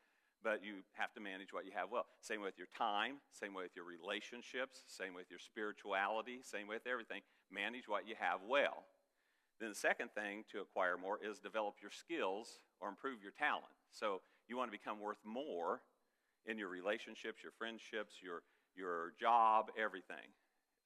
but 0.46 0.62
you 0.62 0.86
have 0.94 1.12
to 1.12 1.20
manage 1.20 1.52
what 1.52 1.64
you 1.64 1.72
have 1.74 1.90
well. 1.90 2.06
Same 2.20 2.40
with 2.40 2.54
your 2.58 2.68
time, 2.76 3.18
same 3.32 3.54
with 3.54 3.74
your 3.74 3.84
relationships, 3.84 4.84
same 4.86 5.14
with 5.14 5.26
your 5.30 5.40
spirituality, 5.40 6.38
same 6.42 6.68
with 6.68 6.86
everything. 6.86 7.22
Manage 7.50 7.88
what 7.88 8.06
you 8.06 8.14
have 8.18 8.40
well. 8.46 8.86
Then 9.58 9.70
the 9.70 9.74
second 9.74 10.14
thing 10.14 10.44
to 10.52 10.60
acquire 10.60 10.96
more 10.96 11.18
is 11.18 11.38
develop 11.38 11.82
your 11.82 11.90
skills 11.90 12.60
or 12.80 12.88
improve 12.88 13.22
your 13.22 13.32
talent. 13.32 13.72
So 13.90 14.20
you 14.46 14.56
want 14.56 14.70
to 14.70 14.78
become 14.78 15.00
worth 15.00 15.18
more 15.24 15.80
in 16.46 16.58
your 16.58 16.68
relationships, 16.68 17.42
your 17.42 17.56
friendships, 17.58 18.22
your 18.22 18.46
your 18.76 19.12
job, 19.20 19.70
everything. 19.78 20.32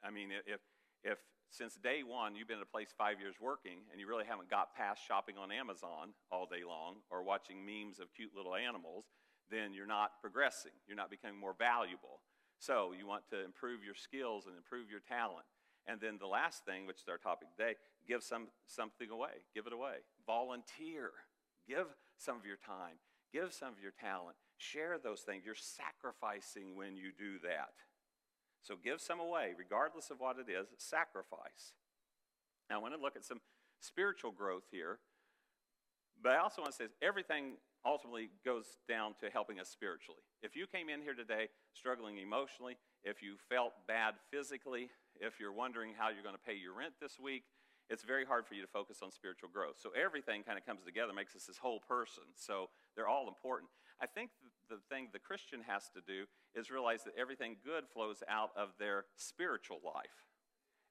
I 0.03 0.11
mean, 0.11 0.31
if 0.47 0.61
if 1.03 1.19
since 1.51 1.75
day 1.75 2.03
one 2.07 2.35
you've 2.37 2.49
been 2.49 2.59
at 2.59 2.63
a 2.63 2.71
place 2.71 2.95
five 2.97 3.21
years 3.21 3.35
working 3.41 3.83
and 3.91 4.01
you 4.01 4.07
really 4.07 4.25
haven't 4.25 4.49
got 4.49 4.75
past 4.75 5.03
shopping 5.07 5.37
on 5.37 5.51
Amazon 5.51 6.15
all 6.31 6.47
day 6.47 6.63
long 6.67 7.03
or 7.11 7.23
watching 7.23 7.67
memes 7.67 7.99
of 7.99 8.13
cute 8.15 8.31
little 8.37 8.55
animals, 8.55 9.07
then 9.51 9.75
you're 9.75 9.87
not 9.87 10.21
progressing. 10.21 10.73
You're 10.87 10.97
not 10.97 11.11
becoming 11.11 11.39
more 11.39 11.55
valuable. 11.59 12.23
So 12.59 12.93
you 12.97 13.07
want 13.07 13.25
to 13.31 13.45
improve 13.45 13.83
your 13.83 13.95
skills 13.95 14.47
and 14.47 14.57
improve 14.57 14.91
your 14.91 15.01
talent. 15.01 15.47
And 15.87 16.01
then 16.01 16.19
the 16.21 16.27
last 16.27 16.65
thing, 16.65 16.87
which 16.87 17.01
is 17.03 17.09
our 17.09 17.19
topic 17.19 17.49
today, 17.57 17.75
give 18.07 18.23
some, 18.23 18.49
something 18.67 19.11
away. 19.11 19.43
Give 19.55 19.67
it 19.67 19.73
away. 19.73 20.05
Volunteer. 20.27 21.11
Give 21.67 21.87
some 22.17 22.37
of 22.37 22.45
your 22.45 22.59
time. 22.65 23.01
Give 23.33 23.53
some 23.53 23.73
of 23.73 23.81
your 23.83 23.93
talent. 23.99 24.37
Share 24.61 25.01
those 25.03 25.21
things. 25.23 25.43
You're 25.47 25.57
sacrificing 25.57 26.77
when 26.77 26.95
you 26.95 27.17
do 27.17 27.41
that. 27.49 27.73
So 28.61 28.75
give 28.77 29.01
some 29.01 29.19
away, 29.19 29.57
regardless 29.57 30.11
of 30.11 30.21
what 30.21 30.37
it 30.37 30.53
is. 30.53 30.69
Sacrifice. 30.77 31.73
Now, 32.69 32.77
I 32.77 32.83
want 32.83 32.93
to 32.93 33.01
look 33.01 33.17
at 33.17 33.25
some 33.25 33.41
spiritual 33.81 34.33
growth 34.33 34.69
here. 34.71 34.99
But 36.23 36.33
I 36.33 36.39
also 36.45 36.61
want 36.61 36.73
to 36.73 36.77
say 36.77 36.93
everything 37.01 37.57
ultimately 37.87 38.29
goes 38.45 38.77
down 38.87 39.15
to 39.25 39.31
helping 39.33 39.59
us 39.59 39.71
spiritually. 39.71 40.21
If 40.43 40.55
you 40.55 40.67
came 40.67 40.91
in 40.91 41.01
here 41.01 41.15
today 41.15 41.49
struggling 41.73 42.19
emotionally, 42.19 42.77
if 43.03 43.23
you 43.23 43.37
felt 43.49 43.73
bad 43.89 44.21
physically, 44.31 44.91
if 45.19 45.41
you're 45.41 45.57
wondering 45.57 45.95
how 45.97 46.11
you're 46.11 46.23
going 46.23 46.37
to 46.37 46.47
pay 46.47 46.53
your 46.53 46.77
rent 46.77 46.93
this 47.01 47.19
week, 47.19 47.45
it's 47.89 48.05
very 48.05 48.27
hard 48.27 48.47
for 48.47 48.53
you 48.53 48.61
to 48.61 48.69
focus 48.69 49.01
on 49.03 49.11
spiritual 49.11 49.49
growth. 49.49 49.81
So 49.81 49.91
everything 49.97 50.45
kind 50.45 50.59
of 50.59 50.67
comes 50.67 50.85
together, 50.85 51.17
makes 51.17 51.35
us 51.35 51.49
this 51.49 51.57
whole 51.57 51.81
person. 51.81 52.23
So 52.37 52.69
they're 52.95 53.09
all 53.09 53.27
important. 53.27 53.71
I 54.01 54.07
think 54.07 54.31
the, 54.69 54.79
thing 54.89 55.09
the 55.13 55.19
Christian 55.19 55.61
has 55.67 55.91
to 55.95 56.01
do 56.01 56.25
is 56.55 56.71
realize 56.71 57.05
that 57.05 57.15
everything 57.19 57.57
good 57.65 57.85
flows 57.93 58.23
out 58.29 58.51
of 58.57 58.71
their 58.79 59.05
spiritual 59.17 59.79
life. 59.85 60.27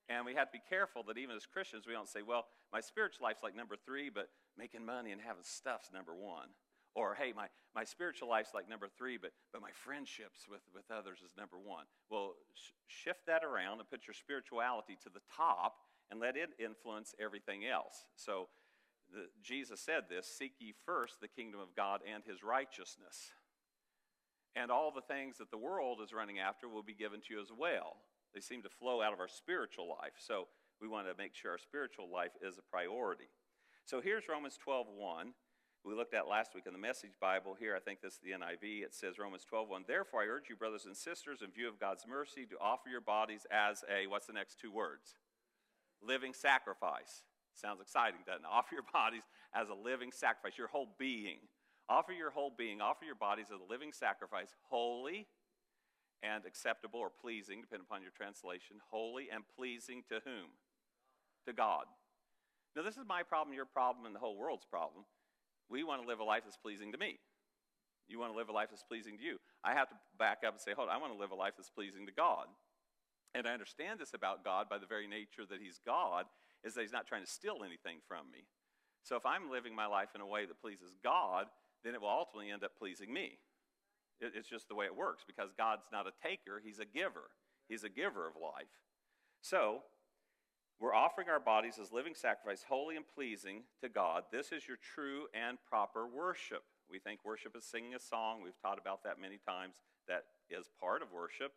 And 0.09 0.25
we 0.25 0.33
have 0.35 0.51
to 0.51 0.57
be 0.57 0.63
careful 0.67 1.03
that 1.07 1.17
even 1.17 1.35
as 1.35 1.45
Christians, 1.45 1.85
we 1.85 1.93
don't 1.93 2.09
say, 2.09 2.21
well, 2.21 2.45
my 2.73 2.81
spiritual 2.81 3.25
life's 3.25 3.43
like 3.43 3.55
number 3.55 3.75
three, 3.75 4.09
but 4.09 4.29
making 4.57 4.85
money 4.85 5.11
and 5.11 5.21
having 5.21 5.43
stuff's 5.43 5.91
number 5.93 6.15
one. 6.15 6.49
Or, 6.95 7.13
hey, 7.13 7.33
my, 7.35 7.45
my 7.75 7.83
spiritual 7.83 8.27
life's 8.27 8.53
like 8.53 8.67
number 8.67 8.87
three, 8.97 9.17
but, 9.17 9.31
but 9.53 9.61
my 9.61 9.69
friendships 9.71 10.49
with, 10.49 10.61
with 10.73 10.89
others 10.89 11.19
is 11.23 11.37
number 11.37 11.57
one. 11.61 11.85
Well, 12.09 12.33
sh- 12.55 12.73
shift 12.87 13.27
that 13.27 13.43
around 13.43 13.79
and 13.79 13.89
put 13.89 14.07
your 14.07 14.15
spirituality 14.15 14.97
to 15.03 15.09
the 15.09 15.21
top 15.35 15.77
and 16.09 16.19
let 16.19 16.35
it 16.35 16.49
influence 16.57 17.13
everything 17.21 17.65
else. 17.65 18.05
So, 18.15 18.49
the, 19.13 19.27
Jesus 19.43 19.79
said 19.79 20.03
this 20.09 20.27
Seek 20.27 20.53
ye 20.59 20.73
first 20.85 21.21
the 21.21 21.27
kingdom 21.27 21.59
of 21.59 21.75
God 21.75 22.01
and 22.11 22.23
his 22.23 22.43
righteousness. 22.43 23.31
And 24.55 24.71
all 24.71 24.91
the 24.91 25.01
things 25.01 25.37
that 25.37 25.51
the 25.51 25.57
world 25.57 25.99
is 26.03 26.13
running 26.13 26.39
after 26.39 26.67
will 26.67 26.83
be 26.83 26.93
given 26.93 27.21
to 27.21 27.33
you 27.35 27.41
as 27.41 27.51
well. 27.55 27.97
They 28.33 28.41
seem 28.41 28.63
to 28.63 28.69
flow 28.69 29.01
out 29.01 29.13
of 29.13 29.19
our 29.19 29.27
spiritual 29.27 29.87
life. 29.87 30.13
So, 30.17 30.47
we 30.81 30.87
want 30.87 31.07
to 31.07 31.13
make 31.17 31.35
sure 31.35 31.51
our 31.51 31.57
spiritual 31.57 32.09
life 32.11 32.31
is 32.41 32.57
a 32.57 32.61
priority. 32.61 33.29
So, 33.85 34.01
here's 34.01 34.27
Romans 34.29 34.57
12 34.61 34.87
1 34.95 35.33
we 35.85 35.95
looked 35.95 36.13
at 36.13 36.27
last 36.27 36.53
week 36.53 36.65
in 36.67 36.73
the 36.73 36.79
Message 36.79 37.13
Bible. 37.21 37.55
Here, 37.57 37.75
I 37.75 37.79
think 37.79 38.01
this 38.01 38.13
is 38.13 38.19
the 38.19 38.31
NIV. 38.31 38.83
It 38.83 38.93
says 38.93 39.17
Romans 39.17 39.45
12 39.45 39.69
1. 39.69 39.85
Therefore, 39.87 40.21
I 40.21 40.25
urge 40.25 40.49
you, 40.49 40.55
brothers 40.55 40.85
and 40.85 40.95
sisters, 40.95 41.41
in 41.41 41.51
view 41.51 41.69
of 41.69 41.79
God's 41.79 42.05
mercy, 42.07 42.45
to 42.47 42.57
offer 42.59 42.89
your 42.89 43.01
bodies 43.01 43.47
as 43.49 43.83
a, 43.89 44.07
what's 44.07 44.27
the 44.27 44.33
next 44.33 44.59
two 44.59 44.71
words? 44.71 45.15
Living 46.01 46.33
sacrifice. 46.33 47.23
Sounds 47.59 47.81
exciting, 47.81 48.21
doesn't 48.25 48.45
it? 48.45 48.49
Offer 48.51 48.75
your 48.75 48.87
bodies 48.91 49.23
as 49.53 49.69
a 49.69 49.73
living 49.73 50.11
sacrifice, 50.11 50.57
your 50.57 50.67
whole 50.67 50.95
being. 50.97 51.39
Offer 51.89 52.13
your 52.13 52.29
whole 52.29 52.53
being, 52.55 52.81
offer 52.81 53.03
your 53.03 53.15
bodies 53.15 53.47
as 53.53 53.59
a 53.59 53.69
living 53.69 53.91
sacrifice, 53.91 54.53
holy 54.69 55.25
and 56.21 56.45
acceptable 56.45 56.99
or 56.99 57.09
pleasing, 57.09 57.61
depending 57.61 57.87
upon 57.89 58.03
your 58.03 58.11
translation. 58.11 58.77
Holy 58.91 59.27
and 59.33 59.43
pleasing 59.57 60.03
to 60.09 60.21
whom? 60.23 60.53
To 61.47 61.53
God. 61.53 61.85
Now, 62.75 62.83
this 62.83 62.97
is 62.97 63.05
my 63.07 63.23
problem, 63.23 63.55
your 63.55 63.65
problem, 63.65 64.05
and 64.05 64.13
the 64.13 64.19
whole 64.19 64.37
world's 64.37 64.65
problem 64.65 65.05
we 65.69 65.83
want 65.83 66.01
to 66.01 66.07
live 66.07 66.19
a 66.19 66.23
life 66.23 66.43
that's 66.43 66.57
pleasing 66.57 66.91
to 66.91 66.97
me. 66.97 67.19
You 68.07 68.19
want 68.19 68.33
to 68.33 68.37
live 68.37 68.49
a 68.49 68.51
life 68.51 68.69
that's 68.71 68.83
pleasing 68.83 69.17
to 69.17 69.23
you. 69.23 69.37
I 69.63 69.73
have 69.73 69.87
to 69.89 69.95
back 70.17 70.39
up 70.45 70.53
and 70.53 70.61
say, 70.61 70.73
hold 70.75 70.89
on, 70.89 70.95
I 70.95 70.97
want 70.97 71.13
to 71.13 71.19
live 71.19 71.31
a 71.31 71.35
life 71.35 71.53
that's 71.55 71.69
pleasing 71.69 72.07
to 72.07 72.11
God. 72.11 72.47
And 73.35 73.45
I 73.45 73.53
understand 73.53 73.99
this 73.99 74.15
about 74.15 74.43
God 74.43 74.67
by 74.67 74.79
the 74.79 74.89
very 74.89 75.07
nature 75.07 75.45
that 75.47 75.61
He's 75.61 75.79
God, 75.85 76.25
is 76.63 76.73
that 76.73 76.81
He's 76.81 76.93
not 76.93 77.07
trying 77.07 77.23
to 77.23 77.31
steal 77.31 77.59
anything 77.65 77.97
from 78.07 78.31
me. 78.31 78.45
So 79.03 79.15
if 79.15 79.25
I'm 79.25 79.49
living 79.49 79.75
my 79.75 79.85
life 79.85 80.09
in 80.15 80.21
a 80.21 80.27
way 80.27 80.45
that 80.45 80.61
pleases 80.61 80.95
God, 81.03 81.45
then 81.83 81.95
it 81.95 82.01
will 82.01 82.09
ultimately 82.09 82.51
end 82.51 82.63
up 82.63 82.77
pleasing 82.77 83.13
me. 83.13 83.39
It, 84.19 84.33
it's 84.35 84.49
just 84.49 84.67
the 84.67 84.75
way 84.75 84.85
it 84.85 84.95
works 84.95 85.23
because 85.25 85.51
God's 85.57 85.87
not 85.91 86.07
a 86.07 86.27
taker, 86.27 86.61
He's 86.63 86.79
a 86.79 86.85
giver. 86.85 87.31
He's 87.67 87.83
a 87.83 87.89
giver 87.89 88.27
of 88.27 88.33
life. 88.35 88.81
So 89.41 89.83
we're 90.79 90.95
offering 90.95 91.29
our 91.29 91.39
bodies 91.39 91.77
as 91.79 91.91
living 91.91 92.15
sacrifice, 92.15 92.65
holy 92.67 92.95
and 92.95 93.05
pleasing 93.05 93.63
to 93.81 93.89
God. 93.89 94.23
This 94.31 94.51
is 94.51 94.67
your 94.67 94.77
true 94.77 95.27
and 95.33 95.57
proper 95.69 96.07
worship. 96.07 96.63
We 96.89 96.99
think 96.99 97.19
worship 97.23 97.55
is 97.55 97.65
singing 97.65 97.93
a 97.93 97.99
song. 97.99 98.41
We've 98.43 98.59
taught 98.61 98.79
about 98.79 99.03
that 99.03 99.21
many 99.21 99.37
times. 99.45 99.75
That 100.07 100.23
is 100.49 100.69
part 100.79 101.03
of 101.03 101.11
worship. 101.11 101.51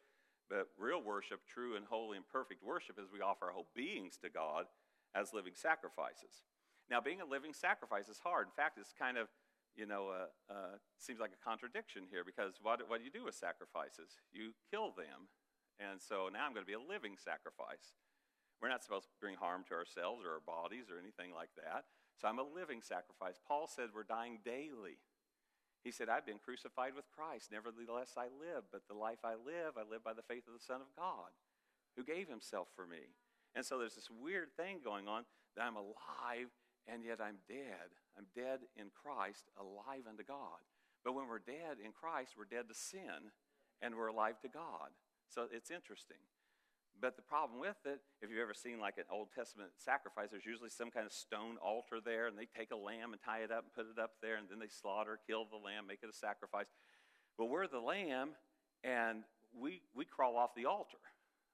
But 0.50 0.68
real 0.76 1.00
worship, 1.00 1.40
true 1.46 1.76
and 1.76 1.86
holy 1.88 2.18
and 2.18 2.28
perfect 2.28 2.62
worship, 2.62 2.98
is 2.98 3.08
we 3.10 3.20
offer 3.20 3.46
our 3.46 3.52
whole 3.52 3.68
beings 3.74 4.18
to 4.22 4.28
God 4.28 4.66
as 5.14 5.32
living 5.32 5.54
sacrifices. 5.54 6.44
Now, 6.90 7.00
being 7.00 7.20
a 7.20 7.28
living 7.28 7.54
sacrifice 7.54 8.08
is 8.08 8.20
hard. 8.20 8.48
In 8.48 8.56
fact, 8.56 8.78
it's 8.78 8.92
kind 8.92 9.16
of, 9.16 9.28
you 9.76 9.86
know, 9.86 10.12
uh, 10.12 10.28
uh, 10.52 10.76
seems 10.98 11.20
like 11.20 11.32
a 11.32 11.40
contradiction 11.40 12.04
here 12.10 12.24
because 12.24 12.60
what, 12.60 12.80
what 12.88 12.98
do 13.00 13.04
you 13.04 13.14
do 13.14 13.24
with 13.24 13.34
sacrifices? 13.34 14.20
You 14.32 14.52
kill 14.68 14.92
them. 14.92 15.32
And 15.80 16.00
so 16.00 16.28
now 16.28 16.44
I'm 16.44 16.52
going 16.52 16.64
to 16.64 16.68
be 16.68 16.76
a 16.76 16.82
living 16.82 17.16
sacrifice. 17.16 17.96
We're 18.60 18.70
not 18.70 18.84
supposed 18.84 19.10
to 19.10 19.16
bring 19.18 19.34
harm 19.34 19.64
to 19.68 19.74
ourselves 19.74 20.22
or 20.22 20.38
our 20.38 20.44
bodies 20.44 20.86
or 20.92 21.00
anything 21.00 21.34
like 21.34 21.50
that. 21.58 21.88
So 22.20 22.28
I'm 22.28 22.38
a 22.38 22.46
living 22.46 22.84
sacrifice. 22.84 23.40
Paul 23.42 23.66
said 23.66 23.90
we're 23.90 24.06
dying 24.06 24.38
daily. 24.44 25.02
He 25.82 25.90
said, 25.90 26.06
I've 26.06 26.26
been 26.26 26.38
crucified 26.38 26.94
with 26.94 27.10
Christ. 27.10 27.50
Nevertheless, 27.50 28.14
I 28.14 28.30
live. 28.30 28.70
But 28.70 28.86
the 28.86 28.94
life 28.94 29.26
I 29.26 29.34
live, 29.34 29.74
I 29.74 29.82
live 29.82 30.04
by 30.04 30.14
the 30.14 30.22
faith 30.22 30.46
of 30.46 30.54
the 30.54 30.62
Son 30.62 30.78
of 30.78 30.94
God, 30.94 31.34
who 31.96 32.06
gave 32.06 32.28
himself 32.28 32.68
for 32.76 32.86
me. 32.86 33.10
And 33.54 33.64
so 33.64 33.78
there's 33.78 33.94
this 33.94 34.10
weird 34.10 34.48
thing 34.56 34.80
going 34.82 35.08
on 35.08 35.24
that 35.56 35.62
I'm 35.62 35.76
alive 35.76 36.50
and 36.88 37.04
yet 37.04 37.20
I'm 37.20 37.36
dead. 37.48 37.92
I'm 38.16 38.26
dead 38.34 38.60
in 38.76 38.90
Christ, 38.90 39.50
alive 39.58 40.08
unto 40.08 40.24
God. 40.24 40.60
But 41.04 41.14
when 41.14 41.28
we're 41.28 41.38
dead 41.38 41.78
in 41.84 41.92
Christ, 41.92 42.34
we're 42.36 42.50
dead 42.50 42.68
to 42.68 42.74
sin 42.74 43.30
and 43.80 43.94
we're 43.94 44.08
alive 44.08 44.40
to 44.42 44.48
God. 44.48 44.90
So 45.28 45.46
it's 45.50 45.70
interesting. 45.70 46.22
But 47.00 47.16
the 47.16 47.22
problem 47.22 47.58
with 47.58 47.82
it, 47.84 48.00
if 48.20 48.30
you've 48.30 48.38
ever 48.38 48.54
seen 48.54 48.78
like 48.78 48.98
an 48.98 49.10
Old 49.10 49.28
Testament 49.34 49.70
sacrifice, 49.76 50.28
there's 50.30 50.46
usually 50.46 50.70
some 50.70 50.90
kind 50.90 51.06
of 51.06 51.12
stone 51.12 51.56
altar 51.58 51.98
there, 52.04 52.28
and 52.28 52.38
they 52.38 52.46
take 52.46 52.70
a 52.70 52.76
lamb 52.76 53.12
and 53.12 53.20
tie 53.20 53.40
it 53.42 53.50
up 53.50 53.64
and 53.64 53.74
put 53.74 53.90
it 53.90 54.00
up 54.00 54.12
there, 54.22 54.36
and 54.36 54.46
then 54.48 54.60
they 54.60 54.68
slaughter, 54.68 55.18
kill 55.26 55.46
the 55.50 55.56
lamb, 55.56 55.86
make 55.88 55.98
it 56.02 56.10
a 56.10 56.16
sacrifice. 56.16 56.66
But 57.36 57.46
we're 57.46 57.66
the 57.66 57.80
lamb, 57.80 58.30
and 58.84 59.24
we, 59.58 59.82
we 59.96 60.04
crawl 60.04 60.36
off 60.36 60.54
the 60.54 60.66
altar. 60.66 60.98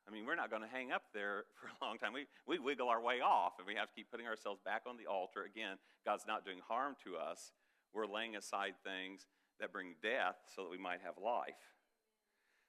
I 0.08 0.10
mean, 0.10 0.24
we're 0.24 0.40
not 0.40 0.48
going 0.48 0.62
to 0.62 0.68
hang 0.68 0.90
up 0.90 1.12
there 1.12 1.44
for 1.60 1.68
a 1.68 1.76
long 1.84 1.98
time. 1.98 2.12
We, 2.12 2.26
we 2.46 2.58
wiggle 2.58 2.88
our 2.88 3.00
way 3.00 3.20
off, 3.20 3.58
and 3.58 3.66
we 3.66 3.74
have 3.76 3.88
to 3.88 3.94
keep 3.94 4.10
putting 4.10 4.26
ourselves 4.26 4.60
back 4.64 4.82
on 4.88 4.96
the 4.96 5.06
altar. 5.06 5.44
Again, 5.44 5.76
God's 6.04 6.24
not 6.26 6.44
doing 6.44 6.60
harm 6.66 6.96
to 7.04 7.16
us. 7.20 7.52
We're 7.92 8.08
laying 8.08 8.36
aside 8.36 8.74
things 8.82 9.26
that 9.60 9.72
bring 9.72 9.94
death 10.02 10.36
so 10.54 10.64
that 10.64 10.70
we 10.70 10.78
might 10.78 11.04
have 11.04 11.20
life. 11.20 11.76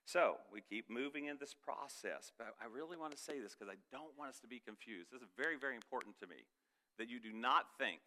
So 0.03 0.41
we 0.51 0.59
keep 0.59 0.89
moving 0.89 1.29
in 1.29 1.37
this 1.39 1.53
process. 1.53 2.33
But 2.35 2.57
I 2.59 2.65
really 2.65 2.97
want 2.97 3.13
to 3.13 3.21
say 3.21 3.39
this 3.39 3.53
because 3.53 3.71
I 3.71 3.77
don't 3.93 4.17
want 4.17 4.33
us 4.33 4.39
to 4.41 4.49
be 4.49 4.59
confused. 4.59 5.13
This 5.13 5.21
is 5.21 5.29
very, 5.37 5.55
very 5.55 5.75
important 5.75 6.17
to 6.19 6.27
me 6.27 6.49
that 6.97 7.07
you 7.07 7.21
do 7.21 7.31
not 7.31 7.77
think 7.77 8.01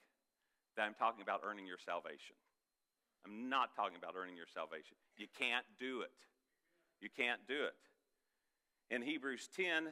that 0.77 0.83
I'm 0.83 0.99
talking 0.99 1.23
about 1.23 1.41
earning 1.47 1.65
your 1.65 1.79
salvation. 1.79 2.35
I'm 3.25 3.49
not 3.49 3.77
talking 3.79 3.97
about 3.97 4.19
earning 4.19 4.35
your 4.35 4.51
salvation. 4.51 4.99
You 5.17 5.31
can't 5.31 5.65
do 5.79 6.03
it. 6.03 6.19
You 7.01 7.09
can't 7.09 7.41
do 7.47 7.71
it. 7.71 7.79
In 8.93 9.01
Hebrews 9.01 9.49
10, 9.57 9.85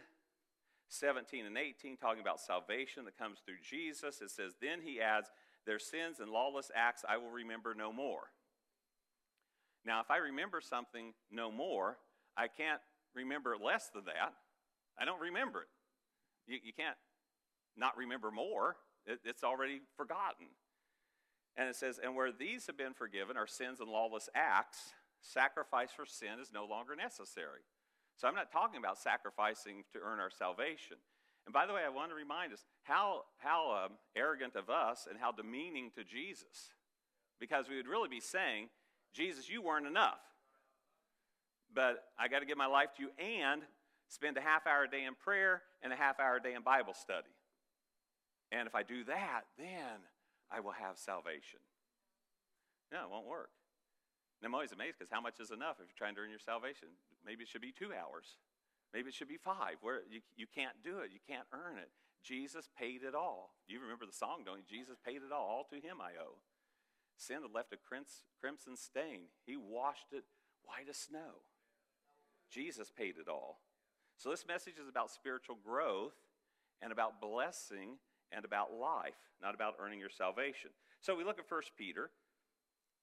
17 0.89 1.47
and 1.47 1.57
18, 1.57 1.97
talking 1.97 2.21
about 2.21 2.39
salvation 2.39 3.07
that 3.07 3.17
comes 3.17 3.39
through 3.39 3.57
Jesus, 3.63 4.21
it 4.21 4.31
says, 4.31 4.53
Then 4.61 4.81
he 4.85 5.01
adds, 5.01 5.31
Their 5.65 5.79
sins 5.79 6.21
and 6.21 6.31
lawless 6.31 6.71
acts 6.77 7.03
I 7.09 7.17
will 7.17 7.31
remember 7.31 7.75
no 7.75 7.95
more. 7.95 8.25
Now, 9.87 10.01
if 10.01 10.11
I 10.11 10.19
remember 10.19 10.61
something 10.61 11.15
no 11.33 11.51
more, 11.51 11.97
I 12.37 12.49
can't 12.49 12.83
remember 13.15 13.57
less 13.57 13.89
than 13.89 14.05
that. 14.05 14.35
I 14.99 15.07
don't 15.07 15.23
remember 15.23 15.63
it. 15.63 15.69
You, 16.47 16.59
you 16.63 16.73
can't 16.75 16.97
not 17.79 17.97
remember 17.97 18.31
more, 18.31 18.77
it, 19.07 19.21
it's 19.25 19.43
already 19.43 19.81
forgotten. 19.97 20.49
And 21.57 21.71
it 21.71 21.77
says, 21.77 21.99
And 22.03 22.15
where 22.15 22.33
these 22.33 22.67
have 22.67 22.77
been 22.77 22.93
forgiven, 22.93 23.39
our 23.39 23.47
sins 23.47 23.81
and 23.81 23.89
lawless 23.89 24.29
acts, 24.35 24.93
sacrifice 25.23 25.91
for 25.97 26.05
sin 26.05 26.39
is 26.39 26.51
no 26.53 26.67
longer 26.67 26.95
necessary. 26.95 27.61
So 28.21 28.29
I'm 28.29 28.35
not 28.35 28.53
talking 28.53 28.77
about 28.77 28.99
sacrificing 28.99 29.85
to 29.95 29.99
earn 30.05 30.21
our 30.21 30.29
salvation. 30.29 30.99
And 31.47 31.55
by 31.55 31.65
the 31.65 31.73
way, 31.73 31.81
I 31.87 31.89
want 31.89 32.11
to 32.11 32.15
remind 32.15 32.53
us 32.53 32.67
how, 32.83 33.23
how 33.39 33.87
um, 33.87 33.93
arrogant 34.15 34.57
of 34.57 34.69
us 34.69 35.09
and 35.09 35.19
how 35.19 35.33
demeaning 35.33 35.91
to 35.97 36.05
Jesus. 36.05 36.77
Because 37.41 37.65
we 37.67 37.77
would 37.77 37.89
really 37.89 38.11
be 38.11 38.21
saying, 38.21 38.69
Jesus, 39.15 39.49
you 39.49 39.63
weren't 39.63 39.87
enough. 39.87 40.21
But 41.75 42.05
I 42.19 42.29
got 42.29 42.41
to 42.41 42.47
give 42.47 42.59
my 42.59 42.67
life 42.67 42.91
to 42.99 43.03
you 43.05 43.11
and 43.17 43.63
spend 44.09 44.37
a 44.37 44.43
half 44.43 44.67
hour 44.67 44.85
a 44.85 44.91
day 44.91 45.05
in 45.07 45.15
prayer 45.15 45.63
and 45.83 45.91
a 45.91 45.97
half 45.97 46.21
hour 46.21 46.37
a 46.37 46.43
day 46.43 46.53
in 46.53 46.61
Bible 46.61 46.93
study. 46.93 47.33
And 48.53 48.69
if 48.69 48.75
I 48.75 48.83
do 48.83 49.03
that, 49.05 49.49
then 49.57 50.05
I 50.51 50.61
will 50.61 50.73
have 50.73 50.99
salvation. 50.99 51.61
No, 52.93 53.05
it 53.05 53.11
won't 53.11 53.27
work. 53.27 53.49
And 54.43 54.47
I'm 54.47 54.55
always 54.55 54.73
amazed 54.73 54.99
because 54.99 55.11
how 55.11 55.23
much 55.23 55.41
is 55.41 55.53
enough 55.53 55.77
if 55.81 55.89
you're 55.89 55.97
trying 55.97 56.17
to 56.17 56.21
earn 56.21 56.29
your 56.29 56.39
salvation? 56.39 56.89
Maybe 57.25 57.43
it 57.43 57.49
should 57.49 57.61
be 57.61 57.73
two 57.73 57.91
hours. 57.93 58.37
Maybe 58.93 59.09
it 59.09 59.15
should 59.15 59.29
be 59.29 59.37
five. 59.37 59.77
Where 59.81 60.03
you, 60.11 60.21
you 60.37 60.47
can't 60.47 60.77
do 60.83 60.99
it. 60.99 61.11
You 61.13 61.21
can't 61.27 61.47
earn 61.53 61.79
it. 61.79 61.91
Jesus 62.23 62.69
paid 62.79 63.03
it 63.03 63.15
all. 63.15 63.55
You 63.67 63.81
remember 63.81 64.05
the 64.05 64.13
song, 64.13 64.43
don't 64.45 64.59
you? 64.59 64.69
Jesus 64.69 64.97
paid 65.05 65.17
it 65.25 65.33
all. 65.33 65.47
All 65.47 65.67
to 65.71 65.77
him 65.77 66.01
I 66.01 66.21
owe. 66.21 66.37
Sin 67.17 67.43
had 67.43 67.55
left 67.55 67.73
a 67.73 67.77
crimson 67.77 68.77
stain. 68.77 69.29
He 69.45 69.57
washed 69.57 70.13
it 70.13 70.25
white 70.65 70.89
as 70.89 70.97
snow. 70.97 71.45
Jesus 72.51 72.91
paid 72.91 73.15
it 73.21 73.29
all. 73.29 73.61
So, 74.17 74.31
this 74.31 74.47
message 74.47 74.75
is 74.81 74.89
about 74.89 75.11
spiritual 75.11 75.57
growth 75.65 76.15
and 76.83 76.93
about 76.93 77.21
blessing 77.21 77.97
and 78.33 78.45
about 78.45 78.73
life, 78.73 79.17
not 79.43 79.55
about 79.55 79.77
earning 79.81 80.01
your 80.01 80.11
salvation. 80.11 80.71
So, 81.01 81.17
we 81.17 81.25
look 81.25 81.39
at 81.39 81.51
1 81.51 81.63
Peter, 81.79 82.11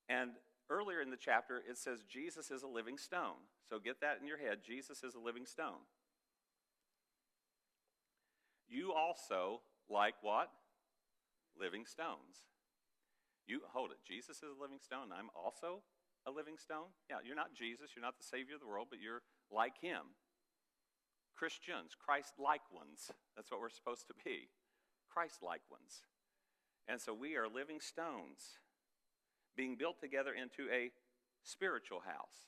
and 0.10 0.32
earlier 0.70 1.02
in 1.02 1.10
the 1.10 1.18
chapter, 1.18 1.62
it 1.70 1.78
says 1.78 2.00
Jesus 2.08 2.52
is 2.52 2.64
a 2.64 2.68
living 2.68 2.98
stone. 2.98 3.40
So, 3.70 3.80
get 3.80 4.02
that 4.02 4.18
in 4.22 4.28
your 4.28 4.38
head 4.38 4.60
Jesus 4.66 5.04
is 5.04 5.16
a 5.16 5.20
living 5.20 5.46
stone. 5.46 5.86
You 8.68 8.94
also 8.94 9.62
like 9.90 10.16
what? 10.22 10.50
Living 11.60 11.86
stones. 11.86 12.48
You 13.48 13.62
hold 13.72 13.92
it. 13.92 13.98
Jesus 14.06 14.38
is 14.38 14.52
a 14.58 14.62
living 14.62 14.80
stone. 14.84 15.16
I'm 15.18 15.30
also 15.32 15.82
a 16.28 16.32
living 16.32 16.58
stone. 16.58 16.92
Yeah, 17.10 17.24
you're 17.24 17.36
not 17.36 17.56
Jesus. 17.56 17.92
You're 17.96 18.04
not 18.04 18.18
the 18.20 18.28
Savior 18.28 18.56
of 18.56 18.62
the 18.62 18.68
world, 18.68 18.88
but 18.90 19.00
you're 19.00 19.24
like 19.50 19.80
Him. 19.80 20.16
Christians, 21.36 21.96
Christ 21.96 22.34
like 22.38 22.66
ones. 22.74 23.12
That's 23.36 23.52
what 23.52 23.62
we're 23.62 23.70
supposed 23.70 24.08
to 24.08 24.14
be. 24.26 24.50
Christ 25.10 25.40
like 25.42 25.62
ones. 25.72 26.04
And 26.88 27.00
so 27.00 27.14
we 27.14 27.36
are 27.36 27.48
living 27.48 27.80
stones 27.80 28.60
being 29.58 29.76
built 29.76 30.00
together 30.00 30.32
into 30.32 30.72
a 30.72 30.91
spiritual 31.43 32.00
house. 32.06 32.48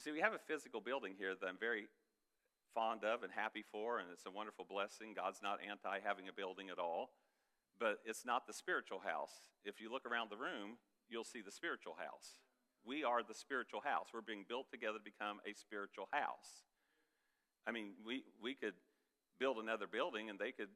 See, 0.00 0.10
we 0.10 0.20
have 0.20 0.32
a 0.32 0.42
physical 0.48 0.80
building 0.80 1.14
here 1.16 1.34
that 1.38 1.46
I'm 1.46 1.60
very 1.60 1.86
fond 2.74 3.04
of 3.04 3.22
and 3.22 3.32
happy 3.32 3.64
for, 3.70 3.98
and 4.00 4.08
it's 4.12 4.26
a 4.26 4.30
wonderful 4.30 4.66
blessing. 4.68 5.12
God's 5.14 5.40
not 5.42 5.60
anti 5.60 6.00
having 6.00 6.28
a 6.28 6.32
building 6.32 6.68
at 6.68 6.78
all, 6.78 7.10
but 7.78 8.00
it's 8.04 8.24
not 8.24 8.46
the 8.46 8.52
spiritual 8.52 9.00
house. 9.00 9.48
If 9.64 9.80
you 9.80 9.92
look 9.92 10.04
around 10.04 10.30
the 10.30 10.36
room, 10.36 10.80
you'll 11.08 11.24
see 11.24 11.40
the 11.40 11.52
spiritual 11.52 11.96
house. 11.96 12.40
We 12.84 13.04
are 13.04 13.22
the 13.22 13.34
spiritual 13.34 13.80
house. 13.80 14.08
We're 14.14 14.20
being 14.20 14.44
built 14.48 14.70
together 14.70 14.98
to 14.98 15.04
become 15.04 15.40
a 15.44 15.52
spiritual 15.54 16.08
house. 16.12 16.64
I 17.66 17.72
mean, 17.72 17.98
we, 18.06 18.22
we 18.40 18.54
could 18.54 18.74
build 19.40 19.58
another 19.58 19.86
building 19.90 20.30
and 20.30 20.38
they 20.38 20.52
could, 20.52 20.70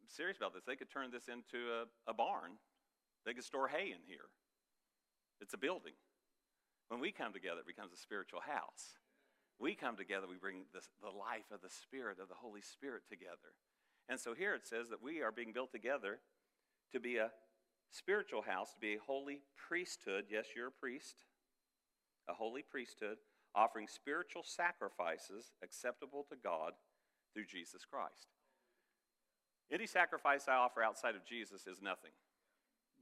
I'm 0.00 0.08
serious 0.08 0.38
about 0.38 0.54
this, 0.54 0.64
they 0.66 0.76
could 0.76 0.90
turn 0.90 1.10
this 1.10 1.28
into 1.28 1.84
a, 1.84 2.10
a 2.10 2.14
barn. 2.14 2.56
They 3.26 3.34
could 3.34 3.44
store 3.44 3.68
hay 3.68 3.90
in 3.90 4.06
here. 4.06 4.30
It's 5.40 5.52
a 5.52 5.58
building. 5.58 5.98
When 6.88 7.00
we 7.00 7.10
come 7.10 7.32
together, 7.32 7.60
it 7.60 7.66
becomes 7.66 7.92
a 7.92 7.98
spiritual 7.98 8.40
house. 8.40 8.96
We 9.58 9.74
come 9.74 9.96
together, 9.96 10.26
we 10.30 10.36
bring 10.36 10.64
this, 10.72 10.88
the 11.02 11.10
life 11.10 11.50
of 11.52 11.60
the 11.60 11.70
Spirit, 11.70 12.18
of 12.22 12.28
the 12.28 12.38
Holy 12.38 12.62
Spirit 12.62 13.02
together. 13.08 13.58
And 14.08 14.20
so 14.20 14.34
here 14.34 14.54
it 14.54 14.66
says 14.66 14.88
that 14.90 15.02
we 15.02 15.22
are 15.22 15.32
being 15.32 15.52
built 15.52 15.72
together 15.72 16.20
to 16.92 17.00
be 17.00 17.16
a 17.16 17.32
spiritual 17.90 18.42
house, 18.42 18.72
to 18.74 18.80
be 18.80 18.94
a 18.94 19.04
holy 19.04 19.40
priesthood. 19.56 20.26
Yes, 20.30 20.46
you're 20.54 20.68
a 20.68 20.80
priest. 20.80 21.24
A 22.28 22.34
holy 22.34 22.62
priesthood, 22.62 23.18
offering 23.54 23.88
spiritual 23.88 24.42
sacrifices 24.44 25.52
acceptable 25.62 26.26
to 26.28 26.36
God 26.36 26.72
through 27.32 27.46
Jesus 27.46 27.84
Christ. 27.84 28.28
Any 29.70 29.86
sacrifice 29.86 30.46
I 30.48 30.54
offer 30.54 30.82
outside 30.82 31.16
of 31.16 31.24
Jesus 31.24 31.66
is 31.66 31.82
nothing. 31.82 32.12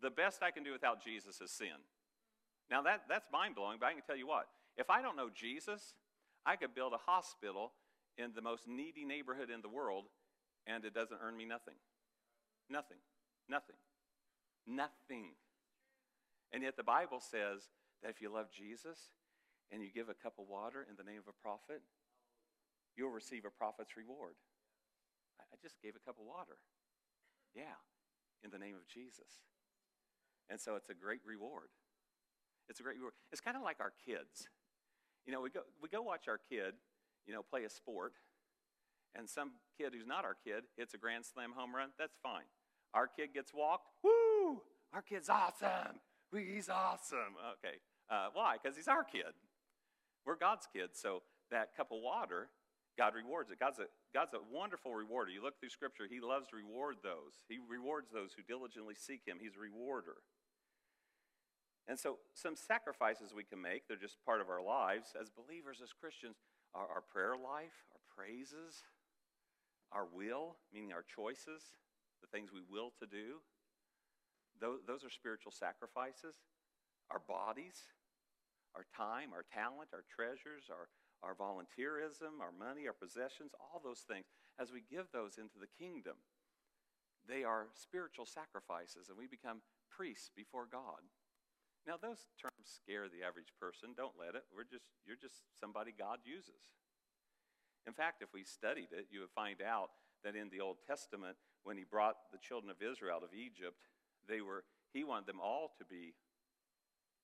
The 0.02 0.10
best 0.10 0.42
I 0.42 0.50
can 0.50 0.62
do 0.62 0.72
without 0.72 1.02
Jesus 1.02 1.40
is 1.40 1.50
sin. 1.50 1.78
Now, 2.70 2.82
that, 2.82 3.02
that's 3.08 3.26
mind 3.32 3.54
blowing, 3.54 3.78
but 3.78 3.86
I 3.86 3.92
can 3.92 4.02
tell 4.02 4.16
you 4.16 4.26
what. 4.26 4.48
If 4.76 4.90
I 4.90 5.02
don't 5.02 5.16
know 5.16 5.28
Jesus, 5.32 5.94
I 6.46 6.56
could 6.56 6.74
build 6.74 6.92
a 6.92 7.10
hospital 7.10 7.72
in 8.18 8.32
the 8.34 8.42
most 8.42 8.66
needy 8.66 9.04
neighborhood 9.04 9.50
in 9.50 9.60
the 9.60 9.68
world, 9.68 10.04
and 10.66 10.84
it 10.84 10.94
doesn't 10.94 11.18
earn 11.22 11.36
me 11.36 11.44
nothing. 11.44 11.74
Nothing. 12.70 12.98
Nothing. 13.48 13.76
Nothing. 14.66 15.36
And 16.52 16.62
yet, 16.62 16.76
the 16.76 16.82
Bible 16.82 17.20
says 17.20 17.68
that 18.02 18.10
if 18.10 18.20
you 18.20 18.32
love 18.32 18.46
Jesus 18.50 18.98
and 19.70 19.82
you 19.82 19.90
give 19.92 20.08
a 20.08 20.14
cup 20.14 20.34
of 20.38 20.48
water 20.48 20.86
in 20.88 20.96
the 20.96 21.04
name 21.04 21.20
of 21.20 21.28
a 21.28 21.42
prophet, 21.42 21.82
you'll 22.96 23.10
receive 23.10 23.44
a 23.44 23.50
prophet's 23.50 23.96
reward. 23.96 24.34
I 25.40 25.56
just 25.62 25.80
gave 25.82 25.94
a 25.96 26.04
cup 26.04 26.16
of 26.18 26.26
water. 26.26 26.56
Yeah, 27.54 27.78
in 28.42 28.50
the 28.50 28.58
name 28.58 28.74
of 28.74 28.86
Jesus. 28.86 29.44
And 30.50 30.60
so 30.60 30.76
it's 30.76 30.90
a 30.90 30.94
great 30.94 31.20
reward. 31.24 31.68
It's 32.68 32.80
a 32.80 32.82
great 32.82 32.96
reward. 32.96 33.14
It's 33.32 33.40
kind 33.40 33.56
of 33.56 33.62
like 33.62 33.78
our 33.80 33.92
kids. 34.04 34.48
You 35.26 35.32
know, 35.32 35.40
we 35.40 35.50
go, 35.50 35.60
we 35.82 35.88
go 35.88 36.02
watch 36.02 36.28
our 36.28 36.38
kid, 36.38 36.74
you 37.26 37.32
know, 37.32 37.42
play 37.42 37.64
a 37.64 37.70
sport, 37.70 38.12
and 39.14 39.28
some 39.28 39.52
kid 39.78 39.94
who's 39.94 40.06
not 40.06 40.24
our 40.24 40.36
kid 40.44 40.64
hits 40.76 40.92
a 40.94 40.98
grand 40.98 41.24
slam 41.24 41.52
home 41.56 41.74
run. 41.74 41.90
That's 41.98 42.16
fine. 42.22 42.44
Our 42.92 43.08
kid 43.08 43.32
gets 43.32 43.52
walked. 43.54 43.88
Woo! 44.02 44.60
Our 44.92 45.02
kid's 45.02 45.28
awesome. 45.28 46.00
He's 46.32 46.68
awesome. 46.68 47.38
Okay. 47.58 47.78
Uh, 48.10 48.28
why? 48.32 48.56
Because 48.60 48.76
he's 48.76 48.88
our 48.88 49.04
kid. 49.04 49.34
We're 50.26 50.36
God's 50.36 50.66
kids. 50.72 50.98
So 51.00 51.22
that 51.50 51.76
cup 51.76 51.90
of 51.92 51.98
water, 52.02 52.48
God 52.98 53.14
rewards 53.14 53.50
it. 53.50 53.58
God's 53.58 53.78
a, 53.78 53.86
God's 54.12 54.34
a 54.34 54.42
wonderful 54.52 54.94
rewarder. 54.94 55.30
You 55.30 55.42
look 55.42 55.58
through 55.58 55.70
Scripture, 55.70 56.04
He 56.08 56.20
loves 56.20 56.48
to 56.48 56.56
reward 56.56 56.96
those. 57.02 57.44
He 57.48 57.58
rewards 57.58 58.10
those 58.10 58.32
who 58.34 58.42
diligently 58.42 58.94
seek 58.94 59.22
Him. 59.26 59.38
He's 59.40 59.56
a 59.56 59.60
rewarder. 59.60 60.22
And 61.86 61.98
so, 61.98 62.16
some 62.32 62.56
sacrifices 62.56 63.34
we 63.36 63.44
can 63.44 63.60
make, 63.60 63.86
they're 63.86 64.00
just 64.00 64.16
part 64.24 64.40
of 64.40 64.48
our 64.48 64.62
lives 64.62 65.12
as 65.20 65.28
believers, 65.28 65.80
as 65.82 65.92
Christians, 65.92 66.36
are 66.74 66.88
our 66.88 67.02
prayer 67.02 67.36
life, 67.36 67.76
our 67.92 68.00
praises, 68.08 68.82
our 69.92 70.08
will, 70.08 70.56
meaning 70.72 70.92
our 70.92 71.04
choices, 71.04 71.76
the 72.20 72.26
things 72.32 72.50
we 72.52 72.64
will 72.64 72.90
to 72.98 73.06
do. 73.06 73.44
Those, 74.60 75.04
are 75.04 75.10
spiritual 75.10 75.52
sacrifices. 75.52 76.40
Our 77.10 77.20
bodies, 77.28 77.76
our 78.74 78.86
time, 78.96 79.36
our 79.36 79.44
talent, 79.44 79.92
our 79.92 80.08
treasures, 80.08 80.72
our, 80.72 80.88
our 81.20 81.36
volunteerism, 81.36 82.40
our 82.40 82.50
money, 82.50 82.88
our 82.88 82.96
possessions, 82.96 83.52
all 83.60 83.76
those 83.84 84.08
things, 84.08 84.24
as 84.58 84.72
we 84.72 84.80
give 84.88 85.12
those 85.12 85.36
into 85.36 85.60
the 85.60 85.68
kingdom, 85.78 86.16
they 87.28 87.44
are 87.44 87.68
spiritual 87.76 88.24
sacrifices, 88.24 89.08
and 89.08 89.18
we 89.18 89.26
become 89.26 89.60
priests 89.90 90.30
before 90.34 90.66
God. 90.70 91.04
Now, 91.84 92.00
those 92.00 92.24
terms 92.40 92.64
scare 92.64 93.12
the 93.12 93.20
average 93.20 93.52
person. 93.60 93.92
Don't 93.92 94.16
let 94.16 94.32
it. 94.32 94.48
We're 94.48 94.64
just, 94.64 94.88
you're 95.04 95.20
just 95.20 95.44
somebody 95.60 95.92
God 95.92 96.24
uses. 96.24 96.72
In 97.84 97.92
fact, 97.92 98.24
if 98.24 98.32
we 98.32 98.44
studied 98.44 98.88
it, 98.96 99.12
you 99.12 99.20
would 99.20 99.36
find 99.36 99.60
out 99.60 99.92
that 100.24 100.32
in 100.32 100.48
the 100.48 100.64
Old 100.64 100.80
Testament, 100.88 101.36
when 101.64 101.76
he 101.76 101.84
brought 101.84 102.32
the 102.32 102.40
children 102.40 102.72
of 102.72 102.80
Israel 102.80 103.20
out 103.20 103.22
of 103.22 103.36
Egypt, 103.36 103.76
they 104.24 104.40
were, 104.40 104.64
he 104.96 105.04
wanted 105.04 105.28
them 105.28 105.40
all 105.44 105.76
to 105.76 105.84
be 105.84 106.16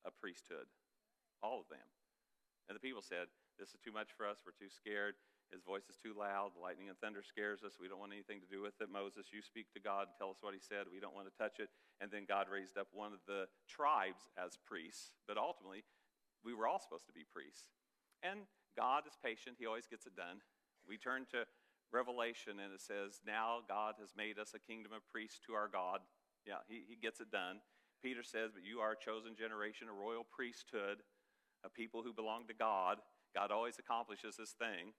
a 0.05 0.12
priesthood, 0.12 0.68
all 1.40 1.64
of 1.64 1.68
them. 1.73 1.88
And 2.68 2.77
the 2.77 2.85
people 2.85 3.01
said, 3.01 3.33
This 3.59 3.73
is 3.73 3.81
too 3.81 3.92
much 3.92 4.12
for 4.12 4.29
us. 4.29 4.44
We're 4.44 4.57
too 4.57 4.68
scared. 4.68 5.16
His 5.51 5.67
voice 5.67 5.91
is 5.91 5.99
too 5.99 6.15
loud. 6.15 6.55
Lightning 6.55 6.89
and 6.89 6.99
thunder 7.03 7.27
scares 7.27 7.67
us. 7.67 7.79
We 7.83 7.91
don't 7.91 7.99
want 7.99 8.15
anything 8.15 8.39
to 8.39 8.51
do 8.51 8.63
with 8.63 8.79
it. 8.79 8.87
Moses, 8.87 9.35
you 9.35 9.43
speak 9.43 9.67
to 9.75 9.83
God 9.83 10.15
tell 10.15 10.31
us 10.31 10.39
what 10.41 10.55
he 10.55 10.63
said. 10.63 10.87
We 10.87 11.03
don't 11.03 11.15
want 11.15 11.27
to 11.27 11.35
touch 11.35 11.59
it. 11.59 11.69
And 11.99 12.11
then 12.11 12.23
God 12.25 12.47
raised 12.47 12.79
up 12.79 12.87
one 12.95 13.11
of 13.11 13.23
the 13.27 13.51
tribes 13.67 14.31
as 14.39 14.55
priests. 14.63 15.11
But 15.27 15.37
ultimately, 15.37 15.83
we 16.47 16.55
were 16.55 16.71
all 16.71 16.79
supposed 16.79 17.11
to 17.11 17.17
be 17.17 17.27
priests. 17.27 17.67
And 18.23 18.47
God 18.79 19.05
is 19.11 19.19
patient. 19.19 19.59
He 19.59 19.67
always 19.67 19.91
gets 19.91 20.07
it 20.07 20.15
done. 20.15 20.39
We 20.87 20.97
turn 20.97 21.27
to 21.35 21.45
Revelation 21.91 22.63
and 22.63 22.71
it 22.71 22.81
says, 22.81 23.19
Now 23.27 23.67
God 23.67 23.99
has 23.99 24.15
made 24.15 24.39
us 24.39 24.55
a 24.55 24.63
kingdom 24.63 24.95
of 24.95 25.03
priests 25.11 25.43
to 25.47 25.59
our 25.59 25.67
God. 25.67 26.01
Yeah, 26.47 26.63
he, 26.71 26.87
he 26.87 26.97
gets 26.97 27.21
it 27.21 27.31
done. 27.35 27.59
Peter 28.03 28.23
says, 28.23 28.55
But 28.55 28.65
you 28.65 28.79
are 28.79 28.95
a 28.95 29.05
chosen 29.05 29.35
generation, 29.35 29.91
a 29.91 29.97
royal 29.97 30.25
priesthood, 30.25 31.03
a 31.67 31.69
people 31.69 32.03
who 32.03 32.15
belong 32.15 32.47
to 32.47 32.55
God. 32.55 33.03
God 33.35 33.51
always 33.51 33.79
accomplishes 33.79 34.37
this 34.39 34.55
thing. 34.55 34.95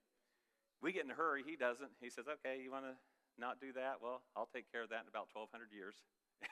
We 0.82 0.92
get 0.92 1.04
in 1.04 1.10
a 1.10 1.14
hurry. 1.14 1.46
He 1.46 1.54
doesn't. 1.54 1.90
He 2.02 2.10
says, 2.10 2.26
okay, 2.26 2.58
you 2.60 2.70
want 2.70 2.84
to 2.84 2.98
not 3.38 3.60
do 3.60 3.72
that? 3.78 4.02
Well, 4.02 4.20
I'll 4.36 4.50
take 4.50 4.70
care 4.70 4.82
of 4.82 4.90
that 4.90 5.06
in 5.06 5.08
about 5.08 5.30
1,200 5.32 5.72
years. 5.72 5.94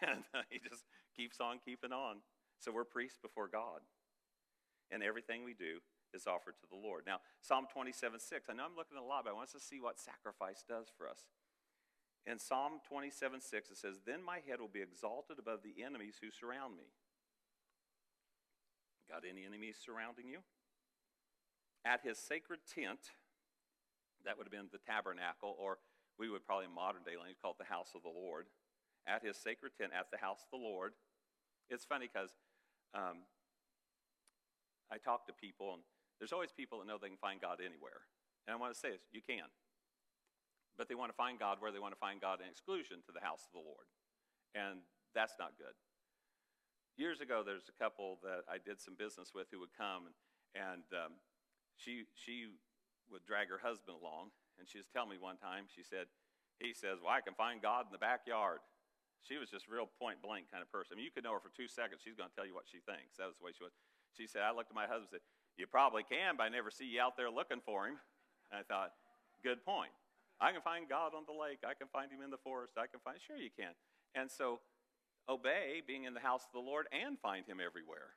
And 0.06 0.22
uh, 0.30 0.46
he 0.48 0.62
just 0.62 0.86
keeps 1.18 1.42
on 1.42 1.58
keeping 1.58 1.90
on. 1.90 2.22
So 2.62 2.70
we're 2.70 2.86
priests 2.86 3.18
before 3.18 3.50
God. 3.50 3.82
And 4.92 5.02
everything 5.02 5.42
we 5.42 5.52
do 5.52 5.82
is 6.14 6.30
offered 6.30 6.54
to 6.62 6.66
the 6.70 6.78
Lord. 6.78 7.02
Now, 7.10 7.18
Psalm 7.42 7.66
27 7.66 8.20
6. 8.20 8.46
I 8.46 8.54
know 8.54 8.70
I'm 8.70 8.78
looking 8.78 8.96
at 8.96 9.02
a 9.02 9.06
lot, 9.06 9.24
but 9.24 9.30
I 9.30 9.34
want 9.34 9.50
us 9.50 9.58
to 9.58 9.60
see 9.60 9.80
what 9.80 9.98
sacrifice 9.98 10.62
does 10.62 10.86
for 10.96 11.10
us. 11.10 11.26
In 12.26 12.38
Psalm 12.38 12.78
27 12.86 13.40
6, 13.40 13.70
it 13.70 13.78
says, 13.78 13.98
Then 14.06 14.22
my 14.22 14.38
head 14.46 14.60
will 14.60 14.70
be 14.70 14.82
exalted 14.82 15.38
above 15.38 15.66
the 15.66 15.82
enemies 15.82 16.22
who 16.22 16.30
surround 16.30 16.76
me. 16.76 16.86
Got 19.10 19.26
any 19.26 19.44
enemies 19.44 19.74
surrounding 19.74 20.28
you? 20.28 20.38
At 21.84 22.02
his 22.04 22.18
sacred 22.18 22.60
tent, 22.62 23.10
that 24.24 24.36
would 24.36 24.46
have 24.46 24.52
been 24.52 24.68
the 24.72 24.82
tabernacle, 24.84 25.56
or 25.58 25.78
we 26.18 26.28
would 26.28 26.44
probably 26.44 26.66
in 26.66 26.74
modern 26.74 27.02
day 27.02 27.16
language 27.16 27.40
call 27.40 27.56
it 27.56 27.60
the 27.60 27.68
house 27.68 27.96
of 27.96 28.02
the 28.02 28.12
Lord. 28.12 28.46
At 29.08 29.24
his 29.24 29.36
sacred 29.36 29.72
tent, 29.80 29.92
at 29.96 30.12
the 30.12 30.20
house 30.20 30.44
of 30.44 30.50
the 30.52 30.62
Lord. 30.62 30.92
It's 31.72 31.88
funny 31.88 32.10
because 32.12 32.30
um, 32.92 33.24
I 34.92 34.98
talk 34.98 35.26
to 35.26 35.32
people, 35.32 35.80
and 35.80 35.82
there's 36.20 36.36
always 36.36 36.52
people 36.52 36.78
that 36.78 36.86
know 36.86 36.98
they 37.00 37.08
can 37.08 37.22
find 37.22 37.40
God 37.40 37.64
anywhere. 37.64 38.04
And 38.44 38.52
I 38.52 38.58
want 38.60 38.74
to 38.74 38.78
say 38.78 38.90
this 38.90 39.08
you 39.10 39.22
can. 39.24 39.48
But 40.76 40.88
they 40.88 40.98
want 40.98 41.10
to 41.10 41.16
find 41.16 41.38
God 41.38 41.58
where 41.60 41.72
they 41.72 41.80
want 41.80 41.94
to 41.94 42.00
find 42.00 42.20
God 42.20 42.40
in 42.40 42.48
exclusion 42.48 43.00
to 43.06 43.12
the 43.12 43.24
house 43.24 43.48
of 43.48 43.52
the 43.56 43.64
Lord. 43.64 43.88
And 44.54 44.84
that's 45.14 45.36
not 45.38 45.56
good. 45.56 45.76
Years 46.96 47.20
ago, 47.20 47.42
there's 47.44 47.70
a 47.70 47.76
couple 47.80 48.18
that 48.22 48.44
I 48.50 48.58
did 48.60 48.80
some 48.80 48.98
business 48.98 49.32
with 49.32 49.48
who 49.50 49.60
would 49.60 49.72
come, 49.72 50.10
and, 50.10 50.16
and 50.52 50.84
um, 50.92 51.12
she, 51.76 52.04
she 52.12 52.52
would 53.10 53.26
drag 53.26 53.50
her 53.50 53.58
husband 53.58 53.98
along, 53.98 54.30
and 54.58 54.66
she 54.66 54.78
was 54.78 54.86
telling 54.90 55.10
me 55.10 55.18
one 55.18 55.36
time, 55.36 55.66
she 55.70 55.82
said, 55.82 56.06
he 56.62 56.72
says, 56.72 57.02
well, 57.02 57.12
I 57.12 57.20
can 57.20 57.34
find 57.34 57.60
God 57.60 57.88
in 57.88 57.92
the 57.92 58.00
backyard. 58.00 58.62
She 59.20 59.36
was 59.36 59.52
just 59.52 59.68
real 59.68 59.88
point 60.00 60.24
blank 60.24 60.48
kind 60.48 60.64
of 60.64 60.72
person. 60.72 60.94
I 60.94 61.00
mean, 61.00 61.08
you 61.08 61.12
could 61.12 61.24
know 61.24 61.36
her 61.36 61.44
for 61.44 61.52
two 61.52 61.68
seconds. 61.68 62.00
She's 62.00 62.16
going 62.16 62.28
to 62.28 62.36
tell 62.36 62.48
you 62.48 62.56
what 62.56 62.68
she 62.68 62.80
thinks. 62.84 63.20
That 63.20 63.28
was 63.28 63.36
the 63.36 63.44
way 63.44 63.52
she 63.52 63.64
was. 63.64 63.76
She 64.16 64.24
said, 64.24 64.42
I 64.44 64.52
looked 64.52 64.72
at 64.72 64.78
my 64.78 64.88
husband 64.88 65.12
and 65.12 65.20
said, 65.20 65.26
you 65.60 65.68
probably 65.68 66.04
can, 66.04 66.40
but 66.40 66.48
I 66.48 66.50
never 66.52 66.72
see 66.72 66.88
you 66.88 67.00
out 67.00 67.20
there 67.20 67.28
looking 67.28 67.60
for 67.60 67.84
him. 67.84 68.00
And 68.48 68.60
I 68.60 68.64
thought, 68.64 68.96
good 69.44 69.60
point. 69.64 69.92
I 70.40 70.52
can 70.52 70.64
find 70.64 70.88
God 70.88 71.12
on 71.12 71.28
the 71.28 71.36
lake. 71.36 71.60
I 71.68 71.76
can 71.76 71.88
find 71.92 72.08
him 72.08 72.24
in 72.24 72.32
the 72.32 72.40
forest. 72.40 72.80
I 72.80 72.88
can 72.88 73.00
find, 73.04 73.20
sure 73.20 73.36
you 73.36 73.52
can. 73.52 73.76
And 74.16 74.32
so 74.32 74.64
obey 75.28 75.84
being 75.84 76.04
in 76.04 76.16
the 76.16 76.24
house 76.24 76.48
of 76.48 76.52
the 76.56 76.64
Lord 76.64 76.88
and 76.88 77.20
find 77.20 77.44
him 77.44 77.60
everywhere. 77.60 78.16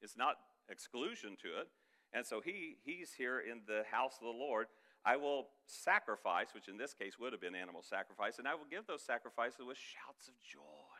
It's 0.00 0.16
not 0.16 0.40
exclusion 0.72 1.36
to 1.44 1.60
it. 1.60 1.68
And 2.12 2.24
so 2.24 2.40
he, 2.40 2.76
he's 2.84 3.12
here 3.12 3.40
in 3.40 3.62
the 3.66 3.82
house 3.90 4.16
of 4.20 4.26
the 4.26 4.38
Lord. 4.38 4.66
I 5.04 5.16
will 5.16 5.48
sacrifice, 5.66 6.48
which 6.54 6.68
in 6.68 6.76
this 6.76 6.94
case 6.94 7.18
would 7.18 7.32
have 7.32 7.40
been 7.40 7.54
animal 7.54 7.82
sacrifice, 7.82 8.38
and 8.38 8.48
I 8.48 8.54
will 8.54 8.68
give 8.68 8.86
those 8.86 9.04
sacrifices 9.04 9.60
with 9.66 9.76
shouts 9.76 10.28
of 10.28 10.34
joy. 10.40 10.98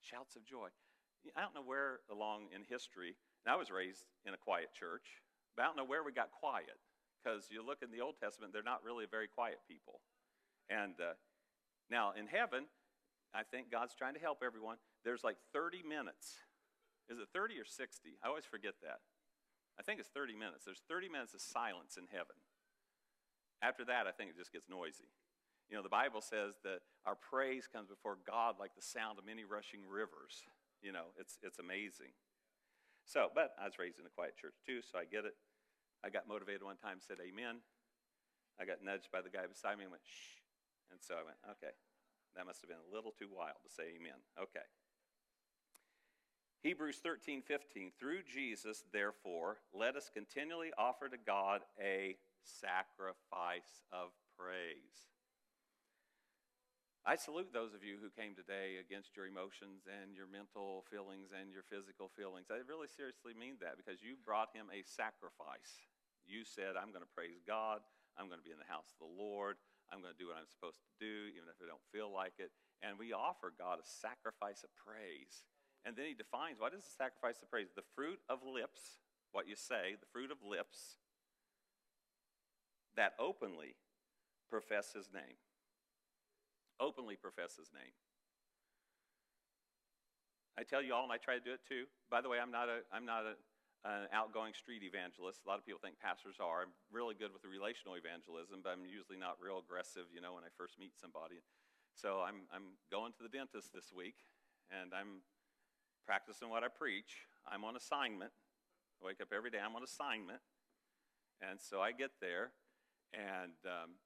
Shouts 0.00 0.36
of 0.36 0.44
joy. 0.44 0.68
I 1.36 1.40
don't 1.40 1.54
know 1.54 1.64
where 1.64 2.00
along 2.10 2.52
in 2.54 2.62
history, 2.68 3.16
and 3.44 3.52
I 3.52 3.56
was 3.56 3.70
raised 3.70 4.04
in 4.26 4.34
a 4.34 4.40
quiet 4.40 4.70
church, 4.76 5.22
but 5.56 5.62
I 5.62 5.66
don't 5.66 5.76
know 5.76 5.88
where 5.88 6.04
we 6.04 6.12
got 6.12 6.30
quiet. 6.30 6.78
Because 7.22 7.48
you 7.50 7.64
look 7.64 7.80
in 7.80 7.90
the 7.90 8.04
Old 8.04 8.20
Testament, 8.20 8.52
they're 8.52 8.62
not 8.62 8.84
really 8.84 9.06
very 9.08 9.28
quiet 9.28 9.56
people. 9.66 10.04
And 10.68 10.92
uh, 11.00 11.16
now 11.90 12.12
in 12.12 12.26
heaven, 12.26 12.68
I 13.32 13.42
think 13.42 13.72
God's 13.72 13.94
trying 13.96 14.14
to 14.14 14.20
help 14.20 14.44
everyone. 14.44 14.76
There's 15.04 15.24
like 15.24 15.36
30 15.52 15.82
minutes. 15.88 16.36
Is 17.08 17.18
it 17.18 17.28
30 17.32 17.58
or 17.58 17.64
60? 17.64 18.20
I 18.22 18.28
always 18.28 18.44
forget 18.44 18.74
that. 18.82 19.00
I 19.78 19.82
think 19.82 19.98
it's 19.98 20.10
30 20.10 20.36
minutes. 20.36 20.64
There's 20.64 20.82
30 20.88 21.08
minutes 21.08 21.34
of 21.34 21.42
silence 21.42 21.98
in 21.98 22.06
heaven. 22.10 22.38
After 23.62 23.84
that, 23.86 24.06
I 24.06 24.12
think 24.12 24.30
it 24.30 24.38
just 24.38 24.52
gets 24.52 24.68
noisy. 24.68 25.10
You 25.72 25.76
know, 25.76 25.82
the 25.82 25.92
Bible 25.92 26.20
says 26.20 26.60
that 26.62 26.84
our 27.08 27.16
praise 27.16 27.66
comes 27.66 27.88
before 27.88 28.20
God 28.28 28.60
like 28.60 28.76
the 28.76 28.84
sound 28.84 29.18
of 29.18 29.24
many 29.24 29.42
rushing 29.42 29.80
rivers. 29.88 30.44
You 30.84 30.92
know, 30.92 31.16
it's, 31.16 31.40
it's 31.40 31.58
amazing. 31.58 32.12
So, 33.08 33.32
but 33.32 33.56
I 33.56 33.64
was 33.64 33.80
raised 33.80 33.98
in 33.98 34.06
a 34.06 34.12
quiet 34.12 34.36
church 34.36 34.60
too, 34.64 34.84
so 34.84 35.00
I 35.00 35.08
get 35.08 35.24
it. 35.24 35.36
I 36.04 36.12
got 36.12 36.28
motivated 36.28 36.62
one 36.62 36.76
time, 36.76 37.00
said 37.00 37.16
amen. 37.24 37.64
I 38.60 38.68
got 38.68 38.84
nudged 38.84 39.08
by 39.08 39.24
the 39.24 39.32
guy 39.32 39.48
beside 39.48 39.80
me 39.80 39.88
and 39.88 39.92
went, 39.92 40.04
shh. 40.04 40.44
And 40.92 41.00
so 41.00 41.16
I 41.16 41.24
went, 41.24 41.40
okay. 41.56 41.72
That 42.36 42.46
must 42.46 42.60
have 42.62 42.68
been 42.68 42.82
a 42.82 42.90
little 42.92 43.14
too 43.14 43.30
wild 43.30 43.62
to 43.62 43.70
say 43.70 43.94
amen. 43.96 44.18
Okay. 44.36 44.66
Hebrews 46.64 46.96
13, 47.04 47.44
15. 47.44 47.92
Through 48.00 48.24
Jesus, 48.24 48.88
therefore, 48.88 49.60
let 49.76 50.00
us 50.00 50.08
continually 50.08 50.72
offer 50.80 51.12
to 51.12 51.20
God 51.20 51.60
a 51.76 52.16
sacrifice 52.40 53.84
of 53.92 54.16
praise. 54.32 55.12
I 57.04 57.20
salute 57.20 57.52
those 57.52 57.76
of 57.76 57.84
you 57.84 58.00
who 58.00 58.08
came 58.08 58.32
today 58.32 58.80
against 58.80 59.12
your 59.12 59.28
emotions 59.28 59.84
and 59.84 60.16
your 60.16 60.24
mental 60.24 60.88
feelings 60.88 61.36
and 61.36 61.52
your 61.52 61.68
physical 61.68 62.08
feelings. 62.16 62.48
I 62.48 62.64
really 62.64 62.88
seriously 62.88 63.36
mean 63.36 63.60
that 63.60 63.76
because 63.76 64.00
you 64.00 64.16
brought 64.24 64.56
him 64.56 64.72
a 64.72 64.80
sacrifice. 64.88 65.84
You 66.24 66.48
said, 66.48 66.80
I'm 66.80 66.96
going 66.96 67.04
to 67.04 67.12
praise 67.12 67.44
God. 67.44 67.84
I'm 68.16 68.32
going 68.32 68.40
to 68.40 68.48
be 68.48 68.56
in 68.56 68.62
the 68.64 68.72
house 68.72 68.88
of 68.88 69.04
the 69.04 69.12
Lord. 69.12 69.60
I'm 69.92 70.00
going 70.00 70.16
to 70.16 70.22
do 70.22 70.32
what 70.32 70.40
I'm 70.40 70.48
supposed 70.48 70.80
to 70.80 70.96
do, 70.96 71.28
even 71.36 71.44
if 71.44 71.60
I 71.60 71.68
don't 71.68 71.92
feel 71.92 72.08
like 72.08 72.40
it. 72.40 72.56
And 72.80 72.96
we 72.96 73.12
offer 73.12 73.52
God 73.52 73.84
a 73.84 73.84
sacrifice 73.84 74.64
of 74.64 74.72
praise. 74.80 75.44
And 75.84 75.96
then 75.96 76.06
he 76.06 76.14
defines 76.14 76.58
what 76.58 76.72
is 76.72 76.84
the 76.84 76.96
sacrifice 76.96 77.42
of 77.42 77.50
praise? 77.50 77.68
The 77.76 77.84
fruit 77.94 78.18
of 78.28 78.40
lips, 78.42 79.04
what 79.32 79.48
you 79.48 79.56
say, 79.56 79.96
the 80.00 80.08
fruit 80.12 80.32
of 80.32 80.38
lips 80.40 80.96
that 82.96 83.12
openly 83.18 83.76
profess 84.48 84.94
his 84.94 85.10
name. 85.12 85.36
Openly 86.80 87.16
profess 87.16 87.56
his 87.56 87.70
name. 87.74 87.92
I 90.54 90.62
tell 90.62 90.82
you 90.82 90.94
all, 90.94 91.02
and 91.02 91.10
I 91.10 91.18
try 91.18 91.34
to 91.34 91.42
do 91.42 91.52
it 91.52 91.66
too. 91.66 91.90
By 92.10 92.22
the 92.22 92.30
way, 92.30 92.38
I'm 92.38 92.54
not 92.54 92.70
a, 92.70 92.86
I'm 92.94 93.02
not 93.02 93.26
a, 93.26 93.34
an 93.82 94.06
outgoing 94.14 94.54
street 94.54 94.86
evangelist. 94.86 95.42
A 95.42 95.48
lot 95.50 95.58
of 95.58 95.66
people 95.66 95.82
think 95.82 95.98
pastors 95.98 96.38
are. 96.38 96.62
I'm 96.62 96.74
really 96.94 97.18
good 97.18 97.34
with 97.34 97.42
the 97.42 97.50
relational 97.50 97.98
evangelism, 97.98 98.62
but 98.62 98.70
I'm 98.70 98.86
usually 98.86 99.18
not 99.18 99.42
real 99.42 99.58
aggressive, 99.58 100.06
you 100.14 100.22
know, 100.22 100.38
when 100.38 100.46
I 100.46 100.54
first 100.54 100.78
meet 100.78 100.94
somebody. 100.94 101.42
So 101.98 102.22
I'm, 102.22 102.46
I'm 102.54 102.78
going 102.90 103.10
to 103.18 103.22
the 103.26 103.30
dentist 103.30 103.74
this 103.74 103.90
week, 103.90 104.22
and 104.70 104.94
I'm 104.94 105.26
practicing 106.06 106.48
what 106.48 106.62
I 106.62 106.68
preach. 106.68 107.26
I'm 107.48 107.64
on 107.64 107.76
assignment. 107.76 108.32
I 109.02 109.06
wake 109.06 109.20
up 109.20 109.32
every 109.34 109.50
day, 109.50 109.58
I'm 109.58 109.76
on 109.76 109.82
assignment. 109.82 110.40
And 111.42 111.60
so 111.60 111.80
I 111.80 111.92
get 111.92 112.12
there, 112.20 112.52
and 113.12 113.58
um, 113.66 113.98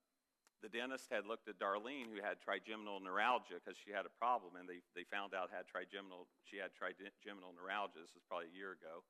the 0.62 0.68
dentist 0.68 1.06
had 1.12 1.26
looked 1.26 1.46
at 1.46 1.60
Darlene, 1.60 2.10
who 2.10 2.18
had 2.18 2.42
trigeminal 2.42 2.98
neuralgia, 2.98 3.62
because 3.62 3.78
she 3.78 3.94
had 3.94 4.06
a 4.06 4.14
problem, 4.18 4.58
and 4.58 4.66
they, 4.66 4.82
they 4.98 5.06
found 5.06 5.34
out 5.34 5.54
had 5.54 5.70
trigeminal, 5.70 6.26
she 6.42 6.58
had 6.58 6.74
trigeminal 6.74 7.54
neuralgia. 7.54 8.02
This 8.02 8.16
was 8.16 8.26
probably 8.26 8.50
a 8.50 8.56
year 8.56 8.74
ago. 8.74 9.06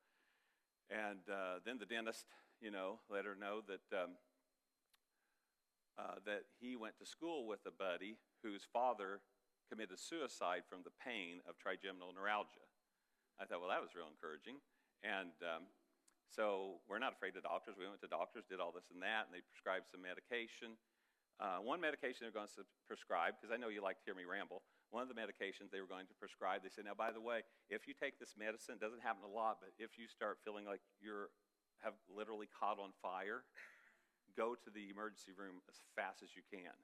And 0.92 1.24
uh, 1.24 1.64
then 1.64 1.80
the 1.80 1.88
dentist, 1.88 2.28
you 2.60 2.68
know, 2.68 3.00
let 3.08 3.24
her 3.24 3.36
know 3.36 3.64
that, 3.64 3.86
um, 3.96 4.20
uh, 5.96 6.20
that 6.28 6.44
he 6.60 6.76
went 6.76 7.00
to 7.00 7.06
school 7.08 7.48
with 7.48 7.64
a 7.64 7.72
buddy 7.72 8.20
whose 8.44 8.68
father 8.68 9.24
committed 9.72 10.00
suicide 10.00 10.68
from 10.68 10.84
the 10.84 10.92
pain 11.00 11.40
of 11.48 11.56
trigeminal 11.56 12.12
neuralgia. 12.12 12.67
I 13.38 13.46
thought, 13.46 13.62
well, 13.62 13.70
that 13.70 13.82
was 13.82 13.94
real 13.94 14.10
encouraging. 14.10 14.58
And 15.06 15.34
um, 15.46 15.70
so 16.30 16.82
we're 16.90 17.00
not 17.00 17.14
afraid 17.14 17.38
of 17.38 17.46
doctors. 17.46 17.78
We 17.78 17.86
went 17.86 18.02
to 18.02 18.10
doctors, 18.10 18.44
did 18.50 18.58
all 18.58 18.74
this 18.74 18.90
and 18.90 19.00
that, 19.00 19.30
and 19.30 19.32
they 19.32 19.42
prescribed 19.46 19.86
some 19.88 20.02
medication. 20.02 20.74
Uh, 21.38 21.62
one 21.62 21.78
medication 21.78 22.26
they're 22.26 22.34
going 22.34 22.50
to 22.58 22.66
prescribe, 22.90 23.38
because 23.38 23.54
I 23.54 23.58
know 23.62 23.70
you 23.70 23.78
like 23.78 24.02
to 24.02 24.06
hear 24.10 24.18
me 24.18 24.26
ramble, 24.26 24.66
one 24.90 25.06
of 25.06 25.10
the 25.12 25.14
medications 25.14 25.70
they 25.70 25.78
were 25.78 25.90
going 25.90 26.10
to 26.10 26.16
prescribe, 26.18 26.66
they 26.66 26.72
said, 26.72 26.82
now, 26.82 26.98
by 26.98 27.14
the 27.14 27.22
way, 27.22 27.46
if 27.70 27.86
you 27.86 27.94
take 27.94 28.18
this 28.18 28.34
medicine, 28.34 28.74
it 28.74 28.82
doesn't 28.82 29.06
happen 29.06 29.22
a 29.22 29.30
lot, 29.30 29.62
but 29.62 29.70
if 29.78 29.94
you 29.94 30.10
start 30.10 30.42
feeling 30.42 30.66
like 30.66 30.82
you're 30.98 31.30
have 31.82 31.94
literally 32.10 32.50
caught 32.50 32.78
on 32.78 32.90
fire, 32.98 33.46
go 34.36 34.54
to 34.54 34.70
the 34.70 34.90
emergency 34.90 35.30
room 35.34 35.62
as 35.70 35.78
fast 35.94 36.22
as 36.22 36.34
you 36.34 36.42
can 36.50 36.74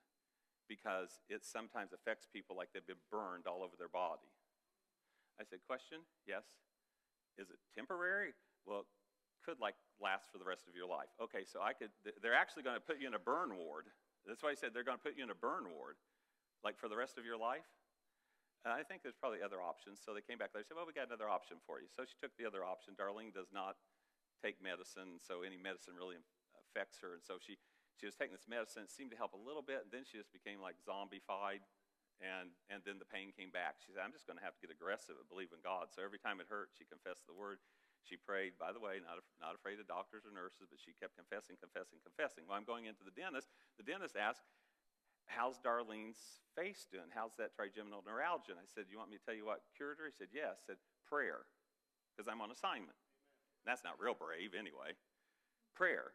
because 0.66 1.20
it 1.28 1.44
sometimes 1.44 1.92
affects 1.92 2.26
people 2.30 2.56
like 2.56 2.70
they've 2.72 2.86
been 2.86 3.02
burned 3.10 3.46
all 3.46 3.62
over 3.62 3.76
their 3.76 3.90
body. 3.90 4.30
I 5.44 5.46
said, 5.52 5.60
question? 5.68 6.00
Yes. 6.24 6.44
Is 7.36 7.52
it 7.52 7.60
temporary? 7.76 8.32
Well, 8.64 8.88
could 9.44 9.60
like 9.60 9.76
last 10.00 10.32
for 10.32 10.40
the 10.40 10.48
rest 10.48 10.64
of 10.64 10.72
your 10.72 10.88
life. 10.88 11.12
Okay, 11.20 11.44
so 11.44 11.60
I 11.60 11.76
could, 11.76 11.92
they're 12.24 12.34
actually 12.36 12.64
going 12.64 12.80
to 12.80 12.82
put 12.82 12.96
you 12.96 13.04
in 13.04 13.12
a 13.12 13.20
burn 13.20 13.52
ward. 13.52 13.92
That's 14.24 14.40
why 14.40 14.56
I 14.56 14.56
said 14.56 14.72
they're 14.72 14.86
going 14.86 14.96
to 14.96 15.04
put 15.04 15.20
you 15.20 15.24
in 15.26 15.28
a 15.28 15.36
burn 15.36 15.68
ward, 15.68 16.00
like 16.64 16.80
for 16.80 16.88
the 16.88 16.96
rest 16.96 17.20
of 17.20 17.28
your 17.28 17.36
life. 17.36 17.68
And 18.64 18.72
I 18.72 18.80
think 18.80 19.04
there's 19.04 19.20
probably 19.20 19.44
other 19.44 19.60
options. 19.60 20.00
So 20.00 20.16
they 20.16 20.24
came 20.24 20.40
back. 20.40 20.56
They 20.56 20.64
said, 20.64 20.80
well, 20.80 20.88
we 20.88 20.96
got 20.96 21.12
another 21.12 21.28
option 21.28 21.60
for 21.68 21.84
you. 21.84 21.92
So 21.92 22.08
she 22.08 22.16
took 22.16 22.32
the 22.40 22.48
other 22.48 22.64
option. 22.64 22.96
Darlene 22.96 23.36
does 23.36 23.52
not 23.52 23.76
take 24.40 24.56
medicine, 24.64 25.20
so 25.20 25.44
any 25.44 25.60
medicine 25.60 25.92
really 25.92 26.16
affects 26.56 26.96
her. 27.04 27.12
And 27.12 27.20
so 27.20 27.36
she, 27.36 27.60
she 28.00 28.08
was 28.08 28.16
taking 28.16 28.32
this 28.32 28.48
medicine. 28.48 28.88
It 28.88 28.92
seemed 28.96 29.12
to 29.12 29.20
help 29.20 29.36
a 29.36 29.42
little 29.44 29.60
bit, 29.60 29.84
and 29.84 29.92
then 29.92 30.08
she 30.08 30.16
just 30.16 30.32
became 30.32 30.64
like 30.64 30.80
zombified. 30.80 31.60
And, 32.24 32.56
and 32.72 32.80
then 32.88 32.96
the 32.96 33.04
pain 33.04 33.36
came 33.36 33.52
back. 33.52 33.84
She 33.84 33.92
said, 33.92 34.00
I'm 34.00 34.16
just 34.16 34.24
going 34.24 34.40
to 34.40 34.46
have 34.46 34.56
to 34.56 34.62
get 34.64 34.72
aggressive 34.72 35.20
and 35.20 35.28
believe 35.28 35.52
in 35.52 35.60
God. 35.60 35.92
So 35.92 36.00
every 36.00 36.16
time 36.16 36.40
it 36.40 36.48
hurt, 36.48 36.72
she 36.72 36.88
confessed 36.88 37.28
the 37.28 37.36
word. 37.36 37.60
She 38.00 38.16
prayed, 38.16 38.56
by 38.56 38.72
the 38.72 38.80
way, 38.80 39.00
not, 39.04 39.20
not 39.40 39.52
afraid 39.52 39.76
of 39.76 39.84
doctors 39.84 40.24
or 40.24 40.32
nurses, 40.32 40.68
but 40.72 40.80
she 40.80 40.96
kept 40.96 41.20
confessing, 41.20 41.60
confessing, 41.60 42.00
confessing. 42.00 42.48
Well, 42.48 42.56
I'm 42.56 42.64
going 42.64 42.88
into 42.88 43.04
the 43.04 43.12
dentist, 43.12 43.52
the 43.76 43.84
dentist 43.84 44.16
asked, 44.16 44.44
how's 45.28 45.60
Darlene's 45.60 46.40
face 46.56 46.88
doing? 46.88 47.12
How's 47.12 47.36
that 47.36 47.56
trigeminal 47.56 48.04
neuralgia? 48.04 48.56
And 48.56 48.60
I 48.60 48.68
said, 48.68 48.88
you 48.88 48.96
want 48.96 49.12
me 49.12 49.20
to 49.20 49.24
tell 49.24 49.36
you 49.36 49.44
what 49.48 49.64
cured 49.76 50.00
her? 50.00 50.08
He 50.08 50.16
said, 50.16 50.32
yes. 50.32 50.64
I 50.64 50.76
said, 50.76 50.80
prayer, 51.08 51.48
because 52.12 52.28
I'm 52.28 52.44
on 52.44 52.52
assignment. 52.52 52.96
That's 53.64 53.84
not 53.84 53.96
real 54.00 54.16
brave 54.16 54.52
anyway. 54.52 54.96
Prayer. 55.72 56.12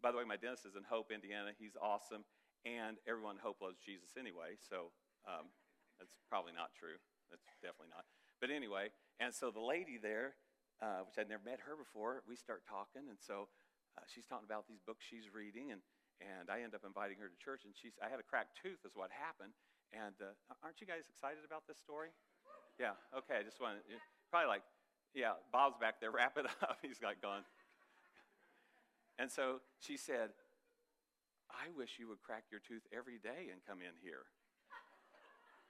By 0.00 0.12
the 0.12 0.20
way, 0.20 0.28
my 0.28 0.36
dentist 0.36 0.68
is 0.68 0.76
in 0.76 0.84
Hope, 0.84 1.08
Indiana. 1.08 1.56
He's 1.56 1.76
awesome. 1.80 2.24
And 2.68 3.00
everyone 3.08 3.40
in 3.40 3.44
Hope 3.44 3.64
loves 3.64 3.80
Jesus 3.80 4.12
anyway, 4.20 4.60
so 4.60 4.92
um, 5.28 5.52
that's 6.00 6.16
probably 6.32 6.56
not 6.56 6.72
true. 6.72 6.96
That's 7.28 7.44
definitely 7.60 7.92
not. 7.92 8.08
But 8.40 8.48
anyway, 8.48 8.88
and 9.20 9.34
so 9.34 9.52
the 9.52 9.60
lady 9.62 10.00
there, 10.00 10.40
uh, 10.80 11.04
which 11.04 11.20
I'd 11.20 11.28
never 11.28 11.44
met 11.44 11.60
her 11.68 11.76
before, 11.76 12.24
we 12.24 12.34
start 12.34 12.64
talking, 12.64 13.06
and 13.12 13.20
so 13.20 13.52
uh, 13.98 14.08
she's 14.08 14.24
talking 14.24 14.48
about 14.48 14.64
these 14.64 14.80
books 14.80 15.04
she's 15.04 15.28
reading, 15.28 15.70
and 15.70 15.84
and 16.18 16.50
I 16.50 16.66
end 16.66 16.74
up 16.74 16.82
inviting 16.82 17.18
her 17.22 17.30
to 17.30 17.38
church. 17.38 17.62
And 17.62 17.74
she's, 17.74 17.94
I 18.02 18.10
had 18.10 18.18
a 18.18 18.26
cracked 18.26 18.58
tooth, 18.58 18.82
is 18.82 18.94
what 18.94 19.10
happened. 19.14 19.54
And 19.94 20.14
uh, 20.18 20.34
aren't 20.62 20.82
you 20.82 20.86
guys 20.86 21.06
excited 21.08 21.46
about 21.46 21.64
this 21.70 21.78
story? 21.78 22.10
Yeah. 22.76 22.98
Okay. 23.14 23.40
I 23.40 23.44
just 23.46 23.62
want 23.62 23.78
to 23.78 23.96
probably 24.30 24.50
like, 24.50 24.66
yeah. 25.14 25.38
Bob's 25.50 25.78
back 25.78 26.02
there. 26.02 26.10
Wrap 26.10 26.36
it 26.36 26.46
up. 26.62 26.78
He's 26.82 27.00
like 27.02 27.22
gone. 27.22 27.46
And 29.18 29.30
so 29.32 29.58
she 29.82 29.96
said, 29.96 30.30
"I 31.50 31.74
wish 31.74 31.98
you 31.98 32.06
would 32.06 32.22
crack 32.22 32.44
your 32.54 32.60
tooth 32.62 32.86
every 32.94 33.18
day 33.18 33.50
and 33.50 33.58
come 33.66 33.82
in 33.82 33.98
here." 33.98 34.30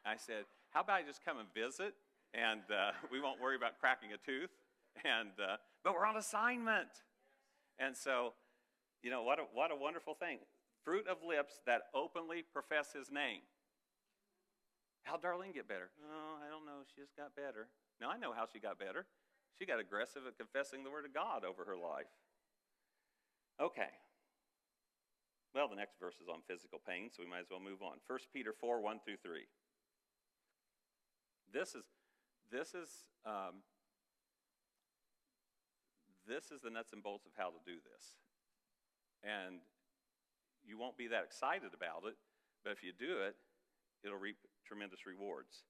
I 0.09 0.17
said, 0.17 0.45
"How 0.71 0.81
about 0.81 1.01
I 1.01 1.03
just 1.03 1.25
come 1.25 1.39
and 1.39 1.53
visit, 1.53 1.95
and 2.33 2.63
uh, 2.73 2.93
we 3.13 3.21
won't 3.21 3.41
worry 3.41 3.57
about 3.57 3.79
cracking 3.79 4.13
a 4.13 4.19
tooth." 4.19 4.51
And 5.05 5.31
uh, 5.39 5.57
but 5.85 5.95
we're 5.95 6.07
on 6.07 6.17
assignment, 6.17 6.89
and 7.79 7.97
so 7.97 8.33
you 9.03 9.11
know, 9.11 9.23
what 9.23 9.39
a, 9.39 9.47
what 9.55 9.71
a 9.71 9.77
wonderful 9.77 10.15
thing. 10.15 10.39
Fruit 10.85 11.07
of 11.07 11.23
lips 11.23 11.61
that 11.67 11.93
openly 11.95 12.43
profess 12.43 12.93
his 12.93 13.11
name. 13.11 13.47
How'd 15.05 15.23
Darlene 15.23 15.55
get 15.55 15.69
better? 15.69 15.91
Oh, 16.03 16.37
I 16.43 16.51
don't 16.51 16.67
know. 16.67 16.85
She 16.85 17.01
just 17.01 17.17
got 17.17 17.37
better. 17.37 17.69
No, 18.01 18.11
I 18.11 18.19
know 18.19 18.33
how 18.33 18.47
she 18.51 18.59
got 18.59 18.79
better. 18.79 19.07
She 19.59 19.67
got 19.67 19.81
aggressive 19.81 20.23
at 20.27 20.37
confessing 20.37 20.85
the 20.85 20.91
word 20.91 21.05
of 21.05 21.15
God 21.15 21.45
over 21.45 21.65
her 21.65 21.77
life. 21.77 22.11
Okay. 23.61 23.91
Well, 25.55 25.67
the 25.67 25.81
next 25.81 25.99
verse 25.99 26.21
is 26.23 26.29
on 26.29 26.47
physical 26.47 26.79
pain, 26.79 27.11
so 27.11 27.23
we 27.23 27.31
might 27.31 27.43
as 27.43 27.51
well 27.51 27.63
move 27.63 27.83
on. 27.83 27.99
1 28.07 28.19
Peter 28.33 28.53
4 28.53 28.81
1 28.81 29.01
through 29.03 29.19
3. 29.25 29.49
This 31.53 31.75
is, 31.75 31.85
this 32.53 32.75
is, 32.75 32.89
um, 33.25 33.65
this 36.27 36.51
is 36.51 36.61
the 36.61 36.71
nuts 36.71 36.93
and 36.93 37.03
bolts 37.03 37.27
of 37.27 37.33
how 37.37 37.49
to 37.49 37.61
do 37.65 37.77
this. 37.81 38.15
And 39.25 39.61
you 40.65 40.79
won't 40.79 40.97
be 40.97 41.09
that 41.09 41.25
excited 41.25 41.73
about 41.75 42.05
it, 42.07 42.17
but 42.63 42.73
if 42.73 42.83
you 42.83 42.93
do 42.93 43.23
it, 43.25 43.37
it'll 44.05 44.19
reap 44.19 44.37
tremendous 44.67 45.07
rewards. 45.07 45.65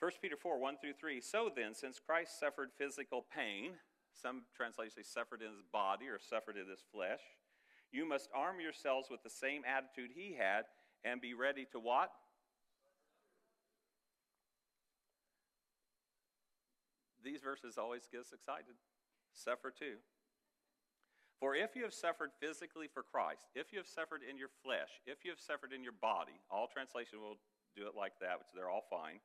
1 0.00 0.12
Peter 0.20 0.36
4 0.36 0.58
1 0.58 0.76
through 0.80 0.92
3. 0.92 1.20
So 1.20 1.50
then, 1.54 1.74
since 1.74 1.98
Christ 1.98 2.38
suffered 2.38 2.70
physical 2.76 3.24
pain, 3.34 3.72
some 4.12 4.42
translations 4.54 4.94
say 4.94 5.02
suffered 5.02 5.40
in 5.40 5.48
his 5.48 5.64
body 5.72 6.06
or 6.06 6.18
suffered 6.18 6.56
in 6.56 6.68
his 6.68 6.84
flesh, 6.92 7.22
you 7.90 8.06
must 8.06 8.28
arm 8.34 8.60
yourselves 8.60 9.08
with 9.10 9.22
the 9.22 9.30
same 9.30 9.62
attitude 9.64 10.10
he 10.14 10.36
had 10.38 10.64
and 11.04 11.20
be 11.20 11.32
ready 11.32 11.66
to 11.72 11.80
what? 11.80 12.10
These 17.24 17.40
verses 17.40 17.78
always 17.80 18.06
get 18.12 18.20
us 18.20 18.32
excited. 18.36 18.76
Suffer 19.32 19.72
too. 19.72 19.96
For 21.40 21.56
if 21.56 21.74
you 21.74 21.82
have 21.82 21.96
suffered 21.96 22.30
physically 22.38 22.86
for 22.86 23.02
Christ, 23.02 23.48
if 23.56 23.72
you 23.72 23.78
have 23.80 23.88
suffered 23.88 24.22
in 24.22 24.38
your 24.38 24.52
flesh, 24.62 25.02
if 25.08 25.24
you 25.24 25.32
have 25.32 25.40
suffered 25.40 25.72
in 25.72 25.82
your 25.82 25.96
body, 25.96 26.38
all 26.52 26.68
translation 26.68 27.18
will 27.20 27.40
do 27.74 27.88
it 27.88 27.98
like 27.98 28.14
that, 28.20 28.38
which 28.38 28.52
they're 28.54 28.70
all 28.70 28.86
fine, 28.88 29.18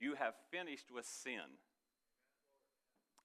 you 0.00 0.14
have 0.18 0.34
finished 0.50 0.90
with 0.90 1.06
sin. 1.06 1.60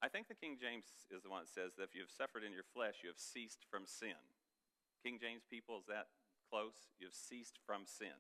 I 0.04 0.12
think 0.12 0.28
the 0.28 0.38
King 0.38 0.60
James 0.60 0.86
is 1.10 1.24
the 1.24 1.32
one 1.32 1.48
that 1.48 1.54
says 1.56 1.74
that 1.80 1.88
if 1.88 1.96
you 1.96 2.04
have 2.04 2.14
suffered 2.14 2.44
in 2.44 2.52
your 2.52 2.68
flesh, 2.76 3.02
you 3.02 3.10
have 3.10 3.20
ceased 3.20 3.66
from 3.72 3.88
sin. 3.88 4.20
King 5.02 5.18
James 5.18 5.48
people, 5.48 5.80
is 5.80 5.88
that 5.88 6.12
close? 6.52 6.92
You 7.00 7.08
have 7.08 7.18
ceased 7.18 7.58
from 7.66 7.88
sin. 7.88 8.16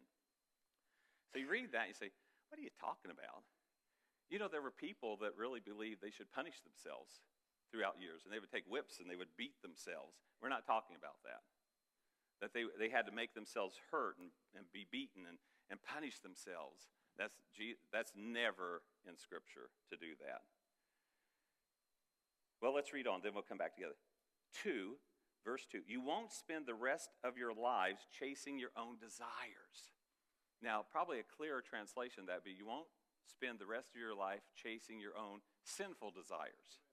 So 1.31 1.39
you 1.39 1.47
read 1.47 1.71
that 1.75 1.87
and 1.87 1.93
you 1.93 1.99
say, 1.99 2.11
What 2.49 2.57
are 2.57 2.65
you 2.65 2.73
talking 2.79 3.11
about? 3.11 3.43
You 4.33 4.41
know, 4.41 4.49
there 4.49 4.65
were 4.65 4.73
people 4.73 5.21
that 5.21 5.37
really 5.37 5.61
believed 5.61 6.01
they 6.01 6.09
should 6.09 6.33
punish 6.33 6.57
themselves 6.65 7.21
throughout 7.69 8.01
years, 8.01 8.25
and 8.25 8.33
they 8.33 8.41
would 8.41 8.49
take 8.49 8.65
whips 8.65 8.97
and 8.97 9.05
they 9.05 9.13
would 9.13 9.29
beat 9.37 9.61
themselves. 9.61 10.17
We're 10.41 10.49
not 10.49 10.65
talking 10.65 10.97
about 10.97 11.21
that. 11.21 11.45
That 12.41 12.49
they, 12.49 12.65
they 12.81 12.89
had 12.89 13.05
to 13.05 13.13
make 13.13 13.37
themselves 13.37 13.77
hurt 13.93 14.17
and, 14.17 14.33
and 14.57 14.65
be 14.73 14.89
beaten 14.89 15.29
and, 15.29 15.37
and 15.69 15.77
punish 15.85 16.17
themselves. 16.25 16.89
That's, 17.13 17.37
that's 17.93 18.09
never 18.17 18.81
in 19.05 19.21
Scripture 19.21 19.69
to 19.93 20.01
do 20.01 20.17
that. 20.25 20.41
Well, 22.57 22.73
let's 22.73 22.89
read 22.89 23.05
on, 23.05 23.21
then 23.21 23.37
we'll 23.37 23.45
come 23.45 23.61
back 23.61 23.77
together. 23.77 24.01
2, 24.65 24.97
verse 25.45 25.69
2. 25.69 25.85
You 25.85 26.01
won't 26.01 26.33
spend 26.33 26.65
the 26.65 26.73
rest 26.73 27.13
of 27.21 27.37
your 27.37 27.53
lives 27.53 28.09
chasing 28.09 28.57
your 28.57 28.73
own 28.73 28.97
desires. 28.97 29.93
Now, 30.57 30.89
probably 30.89 31.21
a 31.21 31.27
clearer 31.37 31.61
translation 31.61 32.25
that 32.25 32.41
would 32.41 32.49
be 32.49 32.57
you 32.57 32.65
won't 32.65 32.89
spend 33.25 33.59
the 33.59 33.69
rest 33.69 33.95
of 33.95 33.99
your 33.99 34.15
life 34.15 34.43
chasing 34.55 34.99
your 34.99 35.17
own 35.17 35.41
sinful 35.63 36.11
desires 36.11 36.83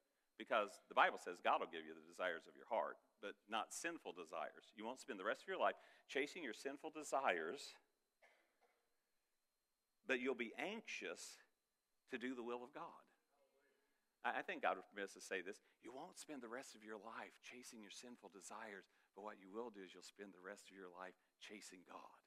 because 0.41 0.81
the 0.89 0.97
Bible 0.97 1.21
says 1.21 1.37
God 1.45 1.61
will 1.61 1.69
give 1.69 1.85
you 1.85 1.93
the 1.93 2.09
desires 2.09 2.49
of 2.49 2.57
your 2.57 2.65
heart, 2.73 2.97
but 3.21 3.37
not 3.53 3.77
sinful 3.77 4.17
desires. 4.17 4.73
You 4.73 4.89
won't 4.89 5.05
spend 5.05 5.21
the 5.21 5.29
rest 5.29 5.45
of 5.45 5.53
your 5.53 5.61
life 5.61 5.77
chasing 6.09 6.41
your 6.41 6.57
sinful 6.57 6.97
desires, 6.97 7.77
but 10.09 10.17
you'll 10.17 10.39
be 10.39 10.57
anxious 10.57 11.37
to 12.09 12.17
do 12.17 12.33
the 12.33 12.43
will 12.43 12.65
of 12.65 12.73
God. 12.73 13.05
I 14.25 14.41
think 14.41 14.65
God 14.65 14.77
would 14.77 14.89
permit 14.89 15.13
us 15.13 15.17
to 15.17 15.25
say 15.25 15.41
this. 15.41 15.61
You 15.81 15.93
won't 15.93 16.21
spend 16.21 16.41
the 16.41 16.53
rest 16.53 16.77
of 16.77 16.85
your 16.85 17.01
life 17.01 17.33
chasing 17.41 17.81
your 17.81 17.93
sinful 17.93 18.33
desires, 18.33 18.89
but 19.17 19.25
what 19.25 19.41
you 19.41 19.49
will 19.49 19.73
do 19.73 19.81
is 19.81 19.93
you'll 19.93 20.05
spend 20.05 20.33
the 20.37 20.45
rest 20.45 20.69
of 20.69 20.77
your 20.77 20.93
life 20.93 21.17
chasing 21.41 21.85
God. 21.89 22.20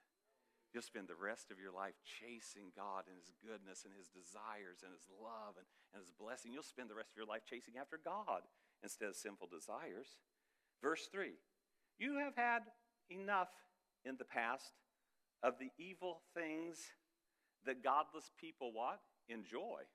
You'll 0.74 0.82
spend 0.82 1.06
the 1.06 1.16
rest 1.16 1.54
of 1.54 1.62
your 1.62 1.70
life 1.70 1.94
chasing 2.02 2.74
God 2.74 3.06
and 3.06 3.14
His 3.14 3.30
goodness 3.46 3.86
and 3.86 3.94
His 3.94 4.10
desires 4.10 4.82
and 4.82 4.90
His 4.90 5.06
love 5.22 5.54
and, 5.62 5.70
and 5.94 6.02
His 6.02 6.10
blessing. 6.10 6.50
You'll 6.50 6.66
spend 6.66 6.90
the 6.90 6.98
rest 6.98 7.14
of 7.14 7.18
your 7.22 7.30
life 7.30 7.46
chasing 7.46 7.78
after 7.78 8.02
God 8.02 8.42
instead 8.82 9.14
of 9.14 9.16
sinful 9.16 9.54
desires. 9.54 10.18
Verse 10.82 11.06
3 11.14 11.38
You 12.02 12.18
have 12.18 12.34
had 12.34 12.66
enough 13.14 13.54
in 14.02 14.18
the 14.18 14.26
past 14.26 14.74
of 15.46 15.62
the 15.62 15.70
evil 15.78 16.26
things 16.34 16.82
that 17.66 17.86
godless 17.86 18.34
people 18.42 18.74
what? 18.74 19.00
Enjoy. 19.30 19.86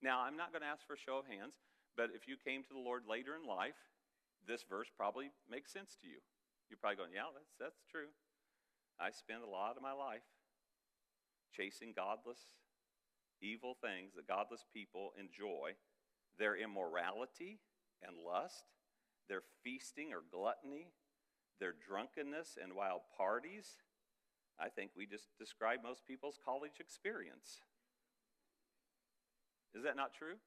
Now, 0.00 0.22
I'm 0.22 0.36
not 0.36 0.52
going 0.52 0.62
to 0.62 0.70
ask 0.70 0.86
for 0.86 0.94
a 0.94 1.00
show 1.00 1.18
of 1.18 1.26
hands, 1.26 1.58
but 1.96 2.14
if 2.14 2.30
you 2.30 2.38
came 2.38 2.62
to 2.62 2.72
the 2.72 2.78
Lord 2.78 3.02
later 3.10 3.34
in 3.34 3.42
life, 3.42 3.90
this 4.46 4.62
verse 4.62 4.86
probably 4.94 5.34
makes 5.50 5.72
sense 5.72 5.98
to 6.00 6.06
you. 6.06 6.22
You're 6.70 6.78
probably 6.78 6.96
going, 6.96 7.10
yeah, 7.12 7.34
that's, 7.34 7.52
that's 7.58 7.82
true. 7.90 8.14
I 9.00 9.10
spend 9.10 9.42
a 9.42 9.50
lot 9.50 9.76
of 9.76 9.82
my 9.82 9.92
life 9.92 10.26
chasing 11.54 11.92
godless, 11.94 12.40
evil 13.40 13.76
things 13.80 14.14
that 14.14 14.26
godless 14.26 14.64
people 14.72 15.12
enjoy 15.18 15.74
their 16.38 16.56
immorality 16.56 17.58
and 18.02 18.16
lust, 18.18 18.64
their 19.28 19.42
feasting 19.62 20.12
or 20.12 20.22
gluttony, 20.30 20.90
their 21.60 21.74
drunkenness 21.86 22.58
and 22.62 22.74
wild 22.74 23.02
parties. 23.16 23.78
I 24.58 24.68
think 24.68 24.90
we 24.96 25.06
just 25.06 25.28
describe 25.38 25.80
most 25.82 26.06
people's 26.06 26.38
college 26.44 26.80
experience. 26.80 27.62
Is 29.74 29.84
that 29.84 29.96
not 29.96 30.14
true? 30.14 30.38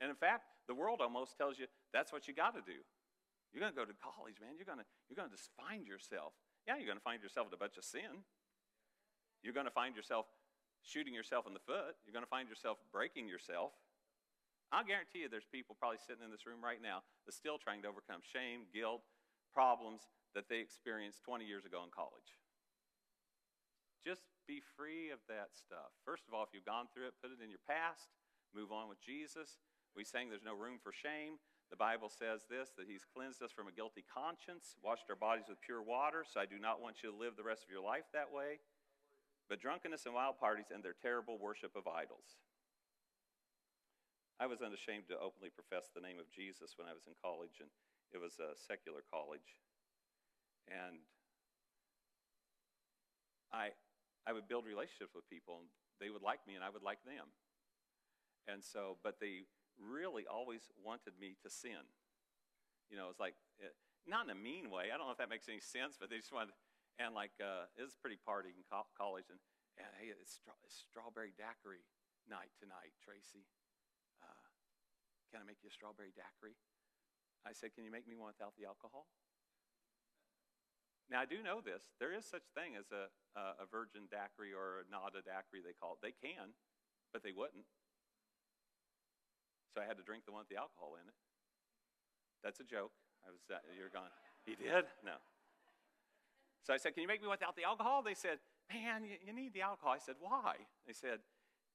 And 0.00 0.10
in 0.10 0.16
fact, 0.16 0.44
the 0.68 0.74
world 0.74 1.00
almost 1.00 1.36
tells 1.38 1.58
you 1.58 1.66
that's 1.92 2.12
what 2.12 2.28
you 2.28 2.34
got 2.34 2.54
to 2.54 2.60
do. 2.60 2.78
You're 3.52 3.62
going 3.62 3.72
to 3.72 3.78
go 3.78 3.86
to 3.86 3.94
college, 4.02 4.38
man. 4.42 4.58
You're 4.58 4.66
going 4.66 4.78
to, 4.78 4.84
you're 5.08 5.16
going 5.16 5.30
to 5.30 5.36
just 5.36 5.50
find 5.54 5.86
yourself. 5.86 6.34
Yeah, 6.66 6.80
you're 6.80 6.88
going 6.88 7.00
to 7.00 7.04
find 7.04 7.22
yourself 7.22 7.48
in 7.48 7.54
a 7.54 7.60
bunch 7.60 7.76
of 7.76 7.84
sin. 7.84 8.24
You're 9.44 9.52
going 9.52 9.68
to 9.68 9.74
find 9.74 9.92
yourself 9.92 10.24
shooting 10.80 11.12
yourself 11.12 11.46
in 11.46 11.52
the 11.52 11.64
foot. 11.64 11.96
You're 12.04 12.16
going 12.16 12.24
to 12.24 12.32
find 12.32 12.48
yourself 12.48 12.80
breaking 12.92 13.28
yourself. 13.28 13.72
I'll 14.72 14.84
guarantee 14.84 15.22
you 15.22 15.28
there's 15.28 15.48
people 15.48 15.76
probably 15.76 16.00
sitting 16.00 16.24
in 16.24 16.32
this 16.32 16.48
room 16.48 16.64
right 16.64 16.80
now 16.80 17.04
that's 17.24 17.36
still 17.36 17.60
trying 17.60 17.84
to 17.84 17.88
overcome 17.92 18.24
shame, 18.24 18.64
guilt, 18.72 19.04
problems 19.52 20.08
that 20.34 20.48
they 20.48 20.58
experienced 20.58 21.22
20 21.22 21.44
years 21.44 21.68
ago 21.68 21.84
in 21.84 21.92
college. 21.92 22.40
Just 24.02 24.24
be 24.48 24.60
free 24.76 25.08
of 25.12 25.20
that 25.28 25.54
stuff. 25.56 25.94
First 26.04 26.24
of 26.28 26.34
all, 26.34 26.42
if 26.42 26.50
you've 26.52 26.68
gone 26.68 26.88
through 26.92 27.08
it, 27.08 27.16
put 27.22 27.32
it 27.32 27.40
in 27.40 27.48
your 27.48 27.62
past, 27.64 28.12
move 28.52 28.72
on 28.72 28.88
with 28.88 29.00
Jesus. 29.00 29.60
We 29.96 30.04
sang 30.04 30.28
there's 30.28 30.44
no 30.44 30.56
room 30.56 30.82
for 30.82 30.92
shame. 30.92 31.38
The 31.74 31.82
Bible 31.82 32.06
says 32.06 32.46
this 32.46 32.70
that 32.78 32.86
He's 32.86 33.02
cleansed 33.02 33.42
us 33.42 33.50
from 33.50 33.66
a 33.66 33.74
guilty 33.74 34.06
conscience, 34.06 34.78
washed 34.78 35.10
our 35.10 35.18
bodies 35.18 35.50
with 35.50 35.58
pure 35.58 35.82
water, 35.82 36.22
so 36.22 36.38
I 36.38 36.46
do 36.46 36.54
not 36.54 36.78
want 36.78 37.02
you 37.02 37.10
to 37.10 37.18
live 37.18 37.34
the 37.34 37.42
rest 37.42 37.66
of 37.66 37.70
your 37.74 37.82
life 37.82 38.06
that 38.14 38.30
way. 38.30 38.62
But 39.50 39.58
drunkenness 39.58 40.06
and 40.06 40.14
wild 40.14 40.38
parties 40.38 40.70
and 40.70 40.86
their 40.86 40.94
terrible 40.94 41.34
worship 41.34 41.74
of 41.74 41.90
idols. 41.90 42.38
I 44.38 44.46
was 44.46 44.62
unashamed 44.62 45.10
to 45.10 45.18
openly 45.18 45.50
profess 45.50 45.90
the 45.90 45.98
name 45.98 46.22
of 46.22 46.30
Jesus 46.30 46.78
when 46.78 46.86
I 46.86 46.94
was 46.94 47.10
in 47.10 47.18
college, 47.18 47.58
and 47.58 47.66
it 48.14 48.22
was 48.22 48.38
a 48.38 48.54
secular 48.54 49.02
college. 49.10 49.58
And 50.70 51.02
I, 53.50 53.74
I 54.22 54.30
would 54.30 54.46
build 54.46 54.62
relationships 54.62 55.10
with 55.10 55.26
people, 55.26 55.58
and 55.58 55.66
they 55.98 56.14
would 56.14 56.22
like 56.22 56.46
me, 56.46 56.54
and 56.54 56.62
I 56.62 56.70
would 56.70 56.86
like 56.86 57.02
them. 57.02 57.34
And 58.46 58.62
so, 58.62 59.02
but 59.02 59.18
they 59.18 59.50
really 59.78 60.26
always 60.26 60.70
wanted 60.80 61.14
me 61.18 61.36
to 61.42 61.48
sin. 61.50 61.82
You 62.90 62.96
know, 62.96 63.08
it's 63.10 63.20
like, 63.20 63.34
eh, 63.62 63.72
not 64.06 64.28
in 64.28 64.30
a 64.30 64.38
mean 64.38 64.68
way. 64.68 64.92
I 64.92 64.96
don't 65.00 65.08
know 65.08 65.16
if 65.16 65.22
that 65.22 65.32
makes 65.32 65.48
any 65.48 65.60
sense, 65.60 65.96
but 65.96 66.12
they 66.12 66.20
just 66.20 66.32
wanted, 66.32 66.54
and 67.00 67.16
like, 67.16 67.34
uh, 67.40 67.66
it 67.74 67.82
was 67.82 67.96
a 67.96 68.00
pretty 68.00 68.20
party 68.20 68.52
in 68.52 68.62
co- 68.68 68.90
college, 68.94 69.26
and, 69.32 69.40
and 69.80 69.88
hey, 69.96 70.12
it's, 70.12 70.38
stra- 70.38 70.60
it's 70.62 70.76
strawberry 70.76 71.32
daiquiri 71.34 71.82
night 72.28 72.52
tonight, 72.60 72.94
Tracy. 73.00 73.48
Uh, 74.20 74.46
can 75.32 75.40
I 75.40 75.44
make 75.48 75.64
you 75.64 75.72
a 75.72 75.74
strawberry 75.74 76.12
daiquiri? 76.12 76.54
I 77.44 77.52
said, 77.52 77.76
can 77.76 77.84
you 77.84 77.92
make 77.92 78.08
me 78.08 78.16
one 78.16 78.32
without 78.32 78.56
the 78.56 78.64
alcohol? 78.64 79.08
Now, 81.12 81.20
I 81.20 81.28
do 81.28 81.44
know 81.44 81.60
this. 81.60 81.92
There 82.00 82.16
is 82.16 82.24
such 82.24 82.48
thing 82.56 82.80
as 82.80 82.88
a, 82.88 83.12
a 83.36 83.68
virgin 83.68 84.08
daiquiri 84.08 84.56
or 84.56 84.80
a 84.80 84.88
nada 84.88 85.20
daiquiri, 85.20 85.60
they 85.60 85.76
call 85.76 86.00
it. 86.00 86.02
They 86.04 86.16
can, 86.16 86.56
but 87.12 87.20
they 87.20 87.36
wouldn't. 87.36 87.68
So 89.74 89.82
I 89.82 89.90
had 89.90 89.98
to 89.98 90.06
drink 90.06 90.22
the 90.22 90.30
one 90.30 90.46
with 90.46 90.52
the 90.54 90.56
alcohol 90.62 90.94
in 90.94 91.02
it. 91.02 91.18
That's 92.46 92.62
a 92.62 92.66
joke. 92.66 92.94
I 93.26 93.34
was, 93.34 93.42
uh, 93.50 93.58
you're 93.74 93.90
gone. 93.90 94.12
He 94.46 94.54
did? 94.54 94.86
No. 95.02 95.18
So 96.62 96.70
I 96.72 96.78
said, 96.78 96.94
Can 96.94 97.02
you 97.02 97.10
make 97.10 97.20
me 97.20 97.26
one 97.26 97.34
without 97.34 97.58
the 97.58 97.66
alcohol? 97.66 98.06
They 98.06 98.14
said, 98.14 98.38
Man, 98.70 99.02
you, 99.02 99.18
you 99.18 99.34
need 99.34 99.52
the 99.52 99.66
alcohol. 99.66 99.92
I 99.92 99.98
said, 99.98 100.16
Why? 100.22 100.62
They 100.86 100.94
said, 100.94 101.18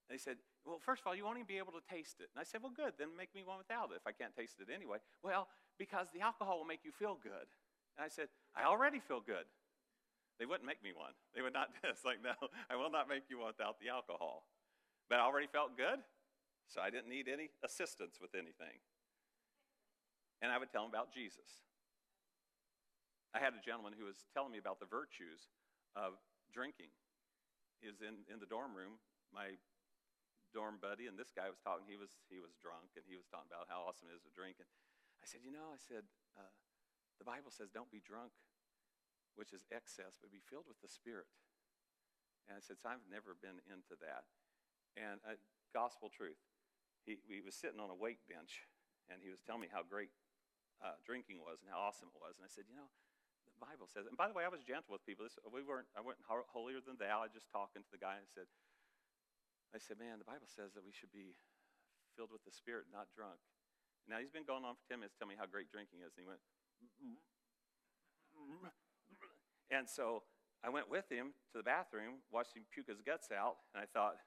they 0.07 0.17
said, 0.17 0.39
Well, 0.63 0.79
first 0.79 1.03
of 1.03 1.11
all, 1.11 1.15
you 1.17 1.27
won't 1.27 1.37
even 1.37 1.51
be 1.51 1.59
able 1.59 1.75
to 1.75 1.83
taste 1.83 2.23
it. 2.23 2.31
And 2.31 2.39
I 2.39 2.45
said, 2.47 2.63
Well, 2.63 2.71
good, 2.71 2.95
then 2.95 3.11
make 3.19 3.35
me 3.35 3.43
one 3.43 3.59
without 3.59 3.91
it 3.91 3.99
if 3.99 4.07
I 4.07 4.15
can't 4.15 4.31
taste 4.31 4.63
it 4.63 4.71
anyway. 4.71 5.03
Well, 5.19 5.51
because 5.77 6.07
the 6.15 6.21
alcohol 6.21 6.57
will 6.57 6.69
make 6.69 6.87
you 6.87 6.95
feel 6.95 7.19
good. 7.19 7.49
And 7.97 8.05
I 8.05 8.09
said, 8.09 8.31
I 8.55 8.63
already 8.63 9.03
feel 9.03 9.19
good. 9.19 9.49
They 10.39 10.47
wouldn't 10.47 10.65
make 10.65 10.79
me 10.81 10.95
one. 10.95 11.11
They 11.35 11.41
would 11.41 11.53
not. 11.53 11.69
It's 11.83 12.05
like, 12.05 12.23
no, 12.23 12.37
I 12.71 12.77
will 12.79 12.89
not 12.89 13.09
make 13.09 13.27
you 13.27 13.43
one 13.43 13.51
without 13.51 13.81
the 13.83 13.89
alcohol. 13.89 14.47
But 15.09 15.19
I 15.19 15.27
already 15.27 15.51
felt 15.51 15.75
good. 15.75 15.99
So 16.69 16.79
I 16.79 16.93
didn't 16.93 17.09
need 17.09 17.25
any 17.25 17.49
assistance 17.65 18.21
with 18.21 18.37
anything. 18.37 18.77
And 20.39 20.53
I 20.53 20.61
would 20.61 20.71
tell 20.71 20.85
them 20.85 20.93
about 20.93 21.11
Jesus. 21.11 21.65
I 23.33 23.41
had 23.41 23.57
a 23.57 23.61
gentleman 23.61 23.97
who 23.97 24.05
was 24.05 24.23
telling 24.31 24.53
me 24.53 24.61
about 24.61 24.79
the 24.79 24.89
virtues 24.89 25.49
of 25.97 26.17
drinking. 26.53 26.93
He 27.81 27.89
was 27.89 27.99
in, 27.99 28.23
in 28.29 28.39
the 28.39 28.49
dorm 28.49 28.73
room. 28.77 29.01
My 29.33 29.57
dorm 30.53 30.81
buddy 30.81 31.05
and 31.05 31.17
this 31.17 31.29
guy 31.29 31.49
was 31.49 31.61
talking. 31.61 31.85
He 31.85 31.99
was, 31.99 32.09
he 32.31 32.41
was 32.41 32.57
drunk, 32.57 32.97
and 32.97 33.05
he 33.05 33.13
was 33.13 33.29
talking 33.29 33.49
about 33.49 33.69
how 33.69 33.85
awesome 33.85 34.09
it 34.09 34.17
is 34.17 34.25
to 34.25 34.33
drink. 34.33 34.57
And 34.57 34.69
I 35.21 35.25
said, 35.29 35.45
You 35.45 35.53
know, 35.53 35.73
I 35.73 35.77
said, 35.77 36.05
uh, 36.33 36.53
the 37.19 37.27
Bible 37.27 37.51
says, 37.51 37.67
don't 37.69 37.91
be 37.91 37.99
drunk, 37.99 38.31
which 39.35 39.51
is 39.51 39.67
excess, 39.69 40.15
but 40.15 40.31
be 40.31 40.39
filled 40.39 40.65
with 40.71 40.79
the 40.79 40.87
Spirit. 40.87 41.27
And 42.47 42.55
I 42.55 42.63
said, 42.63 42.79
so 42.79 42.89
I've 42.89 43.03
never 43.11 43.35
been 43.35 43.59
into 43.67 43.99
that. 43.99 44.25
And 44.95 45.19
uh, 45.27 45.35
gospel 45.75 46.07
truth. 46.09 46.39
He, 47.09 47.17
he 47.25 47.41
was 47.41 47.57
sitting 47.57 47.81
on 47.81 47.89
a 47.89 47.97
weight 47.97 48.21
bench, 48.29 48.69
and 49.09 49.17
he 49.25 49.33
was 49.33 49.41
telling 49.41 49.65
me 49.65 49.69
how 49.73 49.81
great 49.81 50.13
uh, 50.77 50.93
drinking 51.01 51.41
was 51.41 51.65
and 51.65 51.73
how 51.73 51.81
awesome 51.81 52.13
it 52.13 52.21
was. 52.21 52.37
And 52.37 52.45
I 52.45 52.51
said, 52.53 52.69
you 52.69 52.77
know, 52.77 52.85
the 53.49 53.65
Bible 53.65 53.89
says. 53.89 54.05
And 54.05 54.13
by 54.13 54.29
the 54.29 54.37
way, 54.37 54.45
I 54.45 54.53
was 54.53 54.61
gentle 54.61 54.93
with 54.93 55.01
people. 55.09 55.25
This, 55.25 55.41
we 55.49 55.65
weren't. 55.65 55.89
I 55.97 56.05
wasn't 56.05 56.29
holier 56.29 56.85
than 56.85 57.01
thou. 57.01 57.25
I 57.25 57.27
was 57.27 57.33
just 57.33 57.49
talking 57.49 57.81
to 57.81 57.89
the 57.89 57.97
guy. 57.97 58.21
And 58.21 58.29
I 58.29 58.29
said, 58.29 58.45
I 59.73 59.81
said, 59.81 59.97
man, 59.97 60.21
the 60.21 60.29
Bible 60.29 60.45
says 60.45 60.77
that 60.77 60.85
we 60.85 60.93
should 60.93 61.09
be 61.09 61.33
filled 62.13 62.29
with 62.29 62.45
the 62.45 62.53
Spirit, 62.53 62.93
not 62.93 63.09
drunk. 63.09 63.41
Now 64.05 64.21
he's 64.21 64.29
been 64.29 64.45
going 64.45 64.61
on 64.61 64.77
for 64.77 64.85
ten 64.85 65.01
minutes, 65.01 65.17
telling 65.17 65.33
me 65.33 65.41
how 65.41 65.49
great 65.49 65.73
drinking 65.73 66.05
is. 66.05 66.13
And 66.13 66.21
he 66.21 66.29
went, 66.29 66.41
and 69.73 69.89
so 69.89 70.25
I 70.61 70.69
went 70.69 70.89
with 70.89 71.09
him 71.09 71.33
to 71.53 71.61
the 71.61 71.65
bathroom, 71.65 72.21
watched 72.29 72.53
him 72.53 72.69
puke 72.69 72.89
his 72.89 73.01
guts 73.01 73.29
out, 73.33 73.61
and 73.73 73.81
I 73.81 73.87
thought, 73.89 74.17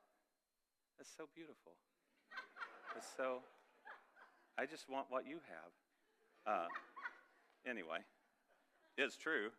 that's 0.98 1.10
so 1.10 1.26
beautiful. 1.34 1.78
So, 3.16 3.40
I 4.58 4.66
just 4.66 4.88
want 4.88 5.06
what 5.08 5.26
you 5.26 5.40
have. 5.48 5.72
Uh, 6.46 6.68
anyway, 7.66 8.04
it's 8.98 9.16
true. 9.16 9.50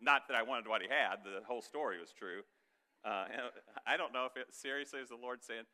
Not 0.00 0.28
that 0.28 0.36
I 0.36 0.42
wanted 0.42 0.66
what 0.66 0.82
he 0.82 0.88
had, 0.88 1.22
the 1.24 1.44
whole 1.46 1.62
story 1.62 2.00
was 2.00 2.12
true. 2.12 2.42
Uh, 3.04 3.26
I 3.86 3.96
don't 3.96 4.12
know 4.12 4.26
if 4.26 4.36
it 4.36 4.54
seriously 4.54 5.00
is 5.00 5.08
the 5.08 5.20
Lord 5.20 5.42
saying, 5.42 5.64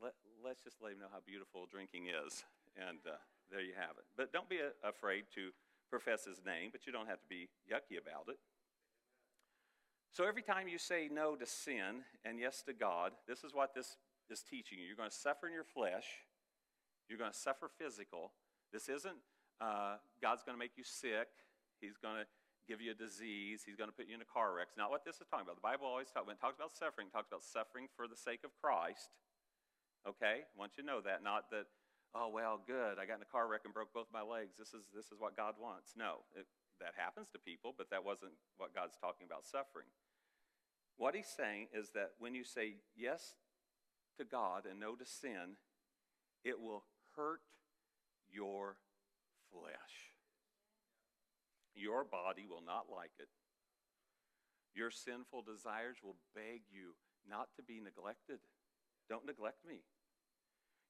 Let, 0.00 0.14
us 0.50 0.58
just 0.64 0.80
let 0.80 0.92
him 0.92 1.00
know 1.00 1.12
how 1.12 1.20
beautiful 1.26 1.66
drinking 1.70 2.06
is. 2.08 2.44
And 2.78 2.98
uh, 3.06 3.18
there 3.50 3.60
you 3.60 3.74
have 3.76 3.98
it. 3.98 4.06
But 4.16 4.32
don't 4.32 4.48
be 4.48 4.60
afraid 4.84 5.24
to 5.34 5.50
profess 5.90 6.24
his 6.24 6.40
name, 6.44 6.70
but 6.70 6.86
you 6.86 6.92
don't 6.92 7.08
have 7.08 7.20
to 7.20 7.28
be 7.28 7.48
yucky 7.66 7.98
about 8.00 8.28
it. 8.28 8.38
So 10.12 10.24
every 10.24 10.42
time 10.42 10.68
you 10.68 10.78
say 10.78 11.08
no 11.12 11.34
to 11.36 11.46
sin 11.46 12.04
and 12.24 12.38
yes 12.38 12.62
to 12.66 12.72
God, 12.72 13.12
this 13.26 13.44
is 13.44 13.54
what 13.54 13.74
this 13.74 13.96
is 14.30 14.42
teaching 14.42 14.78
you. 14.78 14.86
You're 14.86 14.96
going 14.96 15.10
to 15.10 15.14
suffer 15.14 15.46
in 15.46 15.52
your 15.52 15.64
flesh, 15.64 16.06
you're 17.08 17.18
going 17.18 17.32
to 17.32 17.36
suffer 17.36 17.70
physical. 17.78 18.32
This 18.72 18.88
isn't 18.88 19.18
uh, 19.60 19.98
God's 20.22 20.42
going 20.44 20.54
to 20.54 20.60
make 20.60 20.76
you 20.76 20.84
sick, 20.84 21.28
He's 21.80 21.98
going 21.98 22.22
to 22.22 22.26
give 22.68 22.80
you 22.80 22.92
a 22.92 22.98
disease, 22.98 23.64
He's 23.66 23.76
going 23.76 23.90
to 23.90 23.96
put 23.96 24.06
you 24.06 24.14
in 24.14 24.22
a 24.22 24.30
car 24.30 24.54
wreck. 24.54 24.68
It's 24.70 24.78
not 24.78 24.90
what 24.90 25.04
this 25.04 25.18
is 25.18 25.26
talking 25.26 25.46
about. 25.46 25.56
The 25.56 25.66
Bible 25.66 25.86
always 25.86 26.12
talks, 26.12 26.26
when 26.26 26.36
it 26.36 26.42
talks 26.42 26.56
about 26.56 26.70
suffering, 26.70 27.10
it 27.10 27.14
talks 27.16 27.28
about 27.28 27.42
suffering 27.42 27.88
for 27.96 28.06
the 28.06 28.18
sake 28.18 28.44
of 28.44 28.54
Christ. 28.60 29.10
Okay? 30.06 30.46
I 30.46 30.54
want 30.54 30.78
you 30.78 30.84
to 30.84 30.86
know 30.86 31.00
that, 31.02 31.24
not 31.24 31.50
that 31.50 31.66
oh 32.14 32.28
well 32.32 32.60
good 32.66 32.96
i 32.98 33.04
got 33.04 33.16
in 33.16 33.22
a 33.22 33.32
car 33.32 33.48
wreck 33.48 33.62
and 33.64 33.74
broke 33.74 33.92
both 33.92 34.08
my 34.12 34.22
legs 34.22 34.56
this 34.56 34.72
is 34.72 34.88
this 34.94 35.06
is 35.06 35.18
what 35.18 35.36
god 35.36 35.54
wants 35.60 35.92
no 35.96 36.24
it, 36.34 36.46
that 36.80 36.96
happens 36.96 37.28
to 37.28 37.38
people 37.38 37.74
but 37.76 37.90
that 37.90 38.04
wasn't 38.04 38.32
what 38.56 38.74
god's 38.74 38.96
talking 38.96 39.26
about 39.26 39.44
suffering 39.44 39.88
what 40.96 41.14
he's 41.14 41.28
saying 41.28 41.66
is 41.72 41.90
that 41.90 42.12
when 42.18 42.34
you 42.34 42.44
say 42.44 42.76
yes 42.96 43.34
to 44.16 44.24
god 44.24 44.64
and 44.64 44.80
no 44.80 44.94
to 44.94 45.04
sin 45.04 45.60
it 46.44 46.60
will 46.60 46.84
hurt 47.18 47.40
your 48.30 48.76
flesh. 49.50 50.14
Your 51.74 52.04
body 52.04 52.46
will 52.48 52.62
not 52.64 52.86
like 52.94 53.18
it. 53.18 53.28
Your 54.74 54.90
sinful 54.90 55.42
desires 55.42 55.98
will 56.02 56.16
beg 56.34 56.62
you 56.70 56.94
not 57.28 57.48
to 57.56 57.62
be 57.62 57.80
neglected. 57.80 58.38
Don't 59.08 59.26
neglect 59.26 59.66
me. 59.66 59.82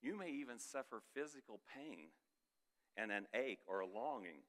You 0.03 0.17
may 0.17 0.31
even 0.31 0.59
suffer 0.59 1.03
physical 1.15 1.61
pain 1.75 2.13
and 2.97 3.11
an 3.11 3.27
ache 3.35 3.65
or 3.67 3.81
a 3.81 3.87
longing 3.87 4.45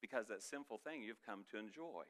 because 0.00 0.28
that 0.28 0.42
sinful 0.42 0.80
thing 0.84 1.02
you've 1.02 1.24
come 1.24 1.44
to 1.50 1.58
enjoy. 1.58 2.04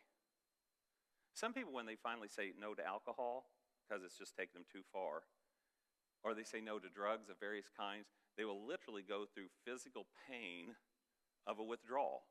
Some 1.35 1.53
people, 1.53 1.73
when 1.73 1.87
they 1.87 1.97
finally 1.97 2.29
say 2.29 2.53
no 2.59 2.75
to 2.75 2.85
alcohol 2.85 3.47
because 3.87 4.03
it's 4.03 4.19
just 4.19 4.37
taken 4.37 4.63
them 4.63 4.67
too 4.71 4.83
far, 4.93 5.23
or 6.23 6.35
they 6.35 6.43
say 6.43 6.61
no 6.61 6.79
to 6.79 6.89
drugs 6.89 7.29
of 7.29 7.39
various 7.39 7.71
kinds, 7.77 8.07
they 8.37 8.45
will 8.45 8.67
literally 8.67 9.03
go 9.07 9.25
through 9.27 9.53
physical 9.65 10.07
pain 10.29 10.75
of 11.47 11.59
a 11.59 11.65
withdrawal. 11.65 12.23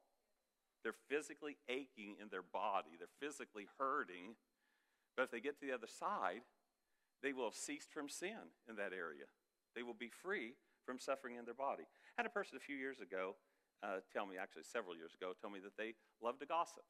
They're 0.83 0.99
physically 1.07 1.57
aching 1.69 2.15
in 2.19 2.27
their 2.29 2.43
body, 2.43 2.99
they're 2.99 3.19
physically 3.19 3.67
hurting. 3.79 4.35
But 5.15 5.23
if 5.23 5.31
they 5.31 5.39
get 5.39 5.59
to 5.59 5.65
the 5.65 5.73
other 5.73 5.87
side, 5.87 6.41
they 7.21 7.31
will 7.31 7.45
have 7.45 7.55
ceased 7.55 7.93
from 7.93 8.09
sin 8.09 8.51
in 8.67 8.75
that 8.75 8.91
area. 8.91 9.29
They 9.75 9.83
will 9.83 9.95
be 9.95 10.09
free 10.09 10.57
from 10.85 10.99
suffering 10.99 11.37
in 11.37 11.45
their 11.45 11.55
body. 11.55 11.87
I 12.17 12.25
had 12.25 12.25
a 12.25 12.33
person 12.33 12.57
a 12.57 12.63
few 12.65 12.75
years 12.75 12.99
ago 12.99 13.37
uh, 13.83 13.99
tell 14.15 14.23
me, 14.23 14.39
actually 14.39 14.63
several 14.63 14.95
years 14.95 15.11
ago, 15.11 15.35
tell 15.35 15.51
me 15.51 15.59
that 15.59 15.75
they 15.75 15.95
love 16.23 16.39
to 16.39 16.47
gossip. 16.47 16.87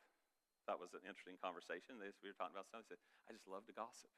That 0.69 0.77
was 0.77 0.93
an 0.93 1.01
interesting 1.03 1.41
conversation. 1.41 1.97
They, 1.97 2.13
we 2.21 2.29
were 2.29 2.37
talking 2.37 2.53
about 2.53 2.69
something. 2.69 2.85
They 2.87 2.95
said, 2.95 3.03
I 3.27 3.33
just 3.33 3.49
love 3.49 3.65
to 3.65 3.75
gossip. 3.75 4.13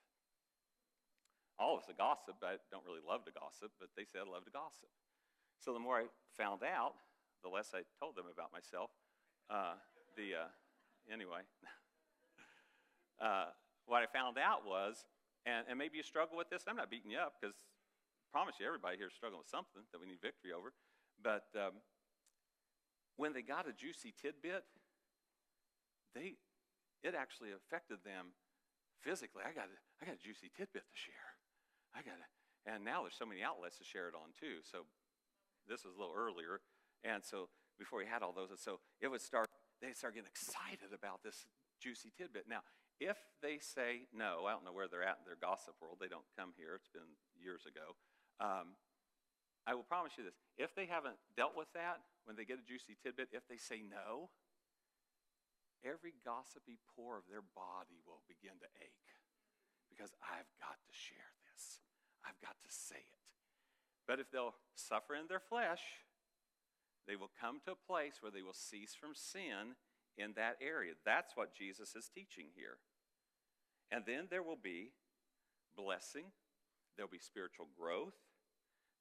All 1.58 1.76
of 1.76 1.84
us 1.84 1.90
are 1.90 1.96
gossip. 1.96 2.36
I 2.44 2.60
don't 2.72 2.84
really 2.84 3.04
love 3.04 3.24
to 3.26 3.34
gossip, 3.34 3.72
but 3.80 3.90
they 3.96 4.04
said 4.04 4.28
I 4.28 4.30
love 4.30 4.44
to 4.44 4.52
gossip. 4.52 4.92
So 5.60 5.72
the 5.72 5.80
more 5.80 6.04
I 6.04 6.06
found 6.36 6.62
out, 6.68 7.00
the 7.44 7.50
less 7.50 7.72
I 7.72 7.88
told 8.00 8.16
them 8.16 8.28
about 8.28 8.52
myself. 8.52 8.92
Uh, 9.48 9.80
the 10.18 10.48
uh, 10.48 10.52
anyway, 11.08 11.48
uh, 13.24 13.56
what 13.86 14.04
I 14.04 14.08
found 14.12 14.36
out 14.36 14.66
was, 14.68 15.06
and, 15.46 15.64
and 15.70 15.78
maybe 15.78 15.96
you 15.96 16.04
struggle 16.04 16.36
with 16.36 16.50
this. 16.50 16.66
I'm 16.68 16.76
not 16.76 16.90
beating 16.90 17.12
you 17.12 17.22
up 17.22 17.40
because 17.40 17.56
I 17.56 18.28
promise 18.34 18.60
you, 18.60 18.66
everybody 18.66 18.98
here 18.98 19.08
is 19.08 19.16
struggling 19.16 19.40
with 19.40 19.52
something 19.52 19.86
that 19.94 20.02
we 20.02 20.10
need 20.10 20.20
victory 20.20 20.52
over. 20.52 20.74
But 21.22 21.48
um, 21.56 21.80
when 23.16 23.32
they 23.32 23.46
got 23.46 23.70
a 23.70 23.74
juicy 23.74 24.12
tidbit, 24.12 24.66
they 26.18 26.36
it 27.06 27.14
actually 27.14 27.54
affected 27.54 28.02
them 28.04 28.34
physically. 29.06 29.46
I 29.46 29.54
got 29.54 29.70
I 30.02 30.10
got 30.10 30.18
a 30.18 30.24
juicy 30.24 30.50
tidbit 30.50 30.84
to 30.84 30.98
share. 30.98 31.35
I 31.96 32.04
got 32.04 32.20
and 32.66 32.84
now 32.84 33.06
there's 33.06 33.16
so 33.16 33.26
many 33.26 33.46
outlets 33.46 33.78
to 33.78 33.86
share 33.86 34.10
it 34.10 34.18
on 34.18 34.34
too. 34.36 34.66
So 34.66 34.90
this 35.70 35.86
was 35.86 35.96
a 35.96 36.00
little 36.00 36.18
earlier, 36.18 36.60
and 37.06 37.24
so 37.24 37.48
before 37.78 38.00
we 38.00 38.10
had 38.10 38.22
all 38.22 38.34
those, 38.34 38.50
so 38.58 38.80
it 39.00 39.08
would 39.08 39.22
start. 39.22 39.48
They 39.82 39.92
start 39.92 40.16
getting 40.16 40.32
excited 40.32 40.96
about 40.96 41.22
this 41.22 41.46
juicy 41.84 42.10
tidbit. 42.16 42.48
Now, 42.48 42.64
if 43.00 43.20
they 43.44 43.60
say 43.60 44.08
no, 44.16 44.48
I 44.48 44.56
don't 44.56 44.64
know 44.64 44.72
where 44.72 44.88
they're 44.88 45.04
at 45.04 45.20
in 45.20 45.28
their 45.28 45.38
gossip 45.38 45.76
world. 45.84 46.00
They 46.00 46.08
don't 46.08 46.26
come 46.40 46.56
here. 46.56 46.80
It's 46.80 46.88
been 46.88 47.20
years 47.36 47.68
ago. 47.68 48.00
Um, 48.40 48.80
I 49.68 49.76
will 49.76 49.86
promise 49.86 50.16
you 50.18 50.24
this 50.24 50.40
if 50.58 50.74
they 50.74 50.88
haven't 50.88 51.20
dealt 51.36 51.54
with 51.58 51.68
that, 51.76 52.02
when 52.24 52.36
they 52.36 52.46
get 52.46 52.58
a 52.58 52.66
juicy 52.66 52.98
tidbit, 52.98 53.30
if 53.36 53.46
they 53.52 53.58
say 53.58 53.84
no, 53.84 54.32
every 55.84 56.18
gossipy 56.26 56.82
pore 56.96 57.18
of 57.18 57.30
their 57.30 57.46
body 57.54 58.02
will 58.08 58.26
begin 58.26 58.58
to 58.58 58.70
ache 58.82 59.12
because 59.90 60.10
I've 60.24 60.50
got 60.58 60.82
to 60.82 60.94
share 60.94 61.30
this. 61.45 61.45
I've 62.26 62.40
got 62.42 62.56
to 62.62 62.72
say 62.72 62.98
it. 62.98 63.22
But 64.08 64.20
if 64.20 64.32
they'll 64.32 64.56
suffer 64.76 65.16
in 65.16 65.28
their 65.28 65.40
flesh, 65.40 65.82
they 67.08 67.16
will 67.16 67.32
come 67.40 67.60
to 67.66 67.74
a 67.74 67.88
place 67.88 68.22
where 68.22 68.32
they 68.32 68.42
will 68.42 68.54
cease 68.54 68.94
from 68.94 69.14
sin 69.14 69.76
in 70.18 70.34
that 70.36 70.58
area. 70.62 70.94
That's 71.06 71.36
what 71.36 71.56
Jesus 71.56 71.96
is 71.96 72.10
teaching 72.14 72.48
here. 72.56 72.78
And 73.92 74.04
then 74.06 74.28
there 74.30 74.44
will 74.44 74.60
be 74.62 74.92
blessing, 75.78 76.26
there'll 76.96 77.12
be 77.12 77.20
spiritual 77.20 77.68
growth, 77.78 78.16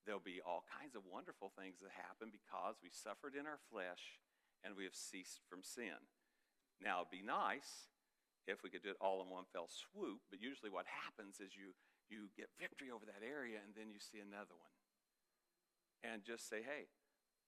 There'll 0.05 0.21
be 0.21 0.45
all 0.45 0.69
kinds 0.69 0.93
of 0.93 1.09
wonderful 1.09 1.49
things 1.57 1.81
that 1.81 1.97
happen 1.97 2.29
because 2.29 2.77
we 2.85 2.93
suffered 2.93 3.33
in 3.33 3.49
our 3.49 3.61
flesh 3.73 4.21
and 4.61 4.77
we 4.77 4.85
have 4.85 4.97
ceased 4.97 5.41
from 5.49 5.65
sin. 5.65 5.97
Now, 6.77 7.01
it'd 7.01 7.13
be 7.13 7.25
nice 7.25 7.89
if 8.45 8.61
we 8.61 8.69
could 8.69 8.85
do 8.85 8.93
it 8.93 9.01
all 9.01 9.25
in 9.25 9.33
one 9.33 9.49
fell 9.49 9.69
swoop, 9.73 10.21
but 10.29 10.45
usually 10.45 10.69
what 10.69 10.85
happens 10.85 11.41
is 11.41 11.57
you, 11.57 11.73
you 12.09 12.33
get 12.37 12.53
victory 12.61 12.91
over 12.91 13.05
that 13.07 13.25
area 13.25 13.61
and 13.63 13.73
then 13.73 13.89
you 13.91 14.01
see 14.01 14.21
another 14.21 14.57
one. 14.57 14.75
And 16.05 16.21
just 16.21 16.49
say, 16.53 16.61
hey, 16.61 16.93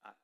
I, 0.00 0.16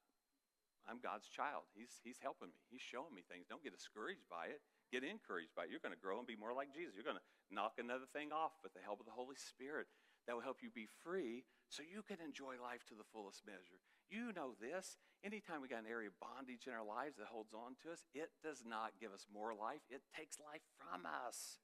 I'm 0.89 0.99
God's 1.05 1.29
child. 1.29 1.69
He's, 1.77 2.01
he's 2.01 2.19
helping 2.19 2.49
me. 2.49 2.61
He's 2.73 2.81
showing 2.81 3.13
me 3.13 3.21
things. 3.23 3.45
Don't 3.45 3.61
get 3.61 3.77
discouraged 3.77 4.25
by 4.33 4.49
it. 4.49 4.65
Get 4.89 5.05
encouraged 5.05 5.53
by 5.53 5.69
it. 5.69 5.73
You're 5.73 5.85
going 5.85 5.97
to 5.97 6.01
grow 6.01 6.17
and 6.17 6.29
be 6.29 6.37
more 6.37 6.57
like 6.57 6.73
Jesus. 6.73 6.97
You're 6.97 7.07
going 7.07 7.21
to 7.21 7.29
knock 7.53 7.77
another 7.77 8.09
thing 8.09 8.33
off 8.33 8.57
with 8.65 8.73
the 8.73 8.81
help 8.81 9.01
of 9.01 9.09
the 9.09 9.17
Holy 9.17 9.37
Spirit 9.37 9.89
that 10.27 10.33
will 10.33 10.45
help 10.45 10.65
you 10.65 10.71
be 10.73 10.89
free 11.03 11.45
so 11.69 11.83
you 11.85 12.05
can 12.05 12.21
enjoy 12.25 12.57
life 12.61 12.85
to 12.89 12.97
the 12.97 13.07
fullest 13.13 13.45
measure. 13.45 13.81
You 14.13 14.33
know 14.37 14.53
this. 14.61 15.01
Anytime 15.25 15.65
we 15.65 15.73
got 15.73 15.85
an 15.85 15.91
area 15.91 16.13
of 16.13 16.21
bondage 16.21 16.69
in 16.69 16.75
our 16.75 16.85
lives 16.85 17.17
that 17.17 17.33
holds 17.33 17.55
on 17.55 17.79
to 17.83 17.93
us, 17.95 18.05
it 18.13 18.29
does 18.45 18.61
not 18.67 18.99
give 19.01 19.13
us 19.13 19.25
more 19.33 19.55
life, 19.55 19.81
it 19.89 20.03
takes 20.13 20.37
life 20.37 20.65
from 20.77 21.07
us. 21.07 21.63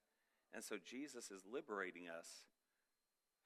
And 0.54 0.64
so 0.64 0.80
Jesus 0.80 1.28
is 1.28 1.44
liberating 1.44 2.08
us 2.08 2.48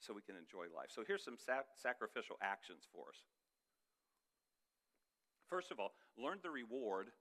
so 0.03 0.13
we 0.13 0.27
can 0.27 0.35
enjoy 0.35 0.67
life. 0.75 0.91
So 0.91 1.07
here's 1.07 1.23
some 1.23 1.39
sac- 1.39 1.79
sacrificial 1.79 2.37
actions 2.43 2.85
for 2.91 3.15
us. 3.15 3.23
First 5.47 5.71
of 5.71 5.79
all, 5.79 5.95
learn 6.19 6.43
the 6.43 6.51
reward 6.51 7.15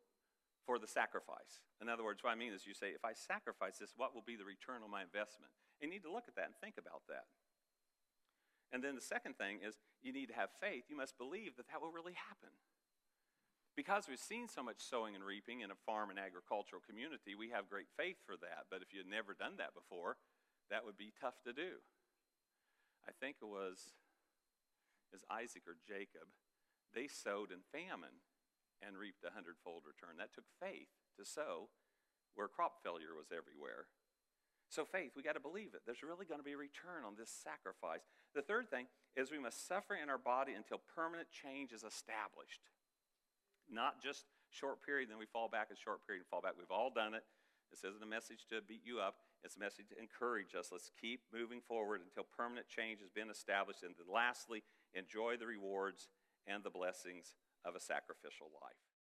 for 0.66 0.82
the 0.82 0.90
sacrifice. 0.90 1.62
In 1.82 1.90
other 1.90 2.04
words, 2.04 2.26
what 2.26 2.34
I 2.34 2.40
mean 2.40 2.54
is 2.54 2.66
you 2.66 2.74
say, 2.74 2.94
if 2.94 3.06
I 3.06 3.14
sacrifice 3.14 3.78
this, 3.78 3.94
what 3.98 4.14
will 4.14 4.26
be 4.26 4.38
the 4.38 4.46
return 4.46 4.82
on 4.82 4.90
my 4.90 5.02
investment? 5.02 5.54
And 5.80 5.90
you 5.90 5.98
need 5.98 6.06
to 6.06 6.14
look 6.14 6.30
at 6.30 6.36
that 6.38 6.50
and 6.50 6.58
think 6.58 6.78
about 6.78 7.06
that. 7.10 7.30
And 8.72 8.80
then 8.80 8.96
the 8.96 9.04
second 9.04 9.36
thing 9.36 9.60
is 9.62 9.78
you 10.02 10.14
need 10.14 10.32
to 10.32 10.38
have 10.38 10.50
faith. 10.64 10.88
You 10.88 10.96
must 10.96 11.18
believe 11.18 11.58
that 11.58 11.68
that 11.70 11.82
will 11.82 11.92
really 11.92 12.16
happen. 12.16 12.56
Because 13.76 14.08
we've 14.08 14.22
seen 14.22 14.48
so 14.48 14.64
much 14.64 14.80
sowing 14.80 15.16
and 15.16 15.24
reaping 15.24 15.62
in 15.62 15.72
a 15.72 15.84
farm 15.88 16.10
and 16.12 16.20
agricultural 16.20 16.84
community, 16.84 17.36
we 17.36 17.52
have 17.52 17.72
great 17.72 17.88
faith 17.96 18.20
for 18.24 18.36
that. 18.40 18.68
But 18.70 18.84
if 18.84 18.92
you 18.92 19.00
had 19.00 19.12
never 19.12 19.34
done 19.34 19.56
that 19.60 19.76
before, 19.76 20.18
that 20.70 20.84
would 20.84 20.98
be 20.98 21.12
tough 21.20 21.40
to 21.44 21.52
do. 21.52 21.80
I 23.08 23.12
think 23.20 23.38
it 23.42 23.50
was 23.50 23.94
is 25.14 25.28
Isaac 25.28 25.68
or 25.68 25.76
Jacob. 25.84 26.32
They 26.96 27.08
sowed 27.08 27.52
in 27.52 27.64
famine 27.68 28.24
and 28.80 28.96
reaped 28.96 29.24
a 29.28 29.36
hundredfold 29.36 29.84
return. 29.84 30.16
That 30.18 30.34
took 30.34 30.48
faith 30.60 30.92
to 31.20 31.24
sow 31.28 31.68
where 32.36 32.48
crop 32.48 32.80
failure 32.84 33.12
was 33.16 33.32
everywhere. 33.32 33.92
So, 34.72 34.88
faith, 34.88 35.12
we 35.20 35.24
got 35.24 35.36
to 35.36 35.44
believe 35.44 35.76
it. 35.76 35.84
There's 35.84 36.00
really 36.00 36.24
going 36.24 36.40
to 36.40 36.48
be 36.48 36.56
a 36.56 36.60
return 36.60 37.04
on 37.04 37.20
this 37.20 37.28
sacrifice. 37.28 38.08
The 38.32 38.42
third 38.42 38.72
thing 38.72 38.88
is 39.20 39.28
we 39.28 39.40
must 39.40 39.68
suffer 39.68 40.00
in 40.00 40.08
our 40.08 40.18
body 40.18 40.56
until 40.56 40.80
permanent 40.96 41.28
change 41.28 41.76
is 41.76 41.84
established. 41.84 42.72
Not 43.68 44.00
just 44.00 44.24
short 44.48 44.80
period, 44.80 45.12
then 45.12 45.20
we 45.20 45.28
fall 45.28 45.52
back, 45.52 45.68
a 45.72 45.76
short 45.76 46.08
period, 46.08 46.24
and 46.24 46.32
fall 46.32 46.40
back. 46.40 46.56
We've 46.56 46.72
all 46.72 46.88
done 46.88 47.14
it. 47.14 47.28
This 47.68 47.84
isn't 47.84 48.04
a 48.04 48.08
message 48.08 48.48
to 48.48 48.64
beat 48.64 48.84
you 48.88 49.04
up, 49.04 49.20
it's 49.44 49.58
a 49.58 49.60
message 49.60 49.90
to 49.90 50.00
encourage 50.00 50.54
us. 50.54 50.70
Let's 50.72 50.92
keep 51.00 51.22
moving 51.34 51.62
forward 51.62 52.02
until 52.02 52.30
permanent 52.38 52.68
change 52.68 53.02
has 53.02 53.10
been 53.10 53.30
established. 53.30 53.84
And 53.84 53.96
then 53.98 54.06
lastly, 54.12 54.64
enjoy 54.94 55.38
the 55.38 55.48
rewards 55.48 56.10
and 56.46 56.64
the 56.64 56.70
blessings 56.70 57.36
of 57.66 57.76
a 57.76 57.82
sacrificial 57.82 58.50
life. 58.62 58.91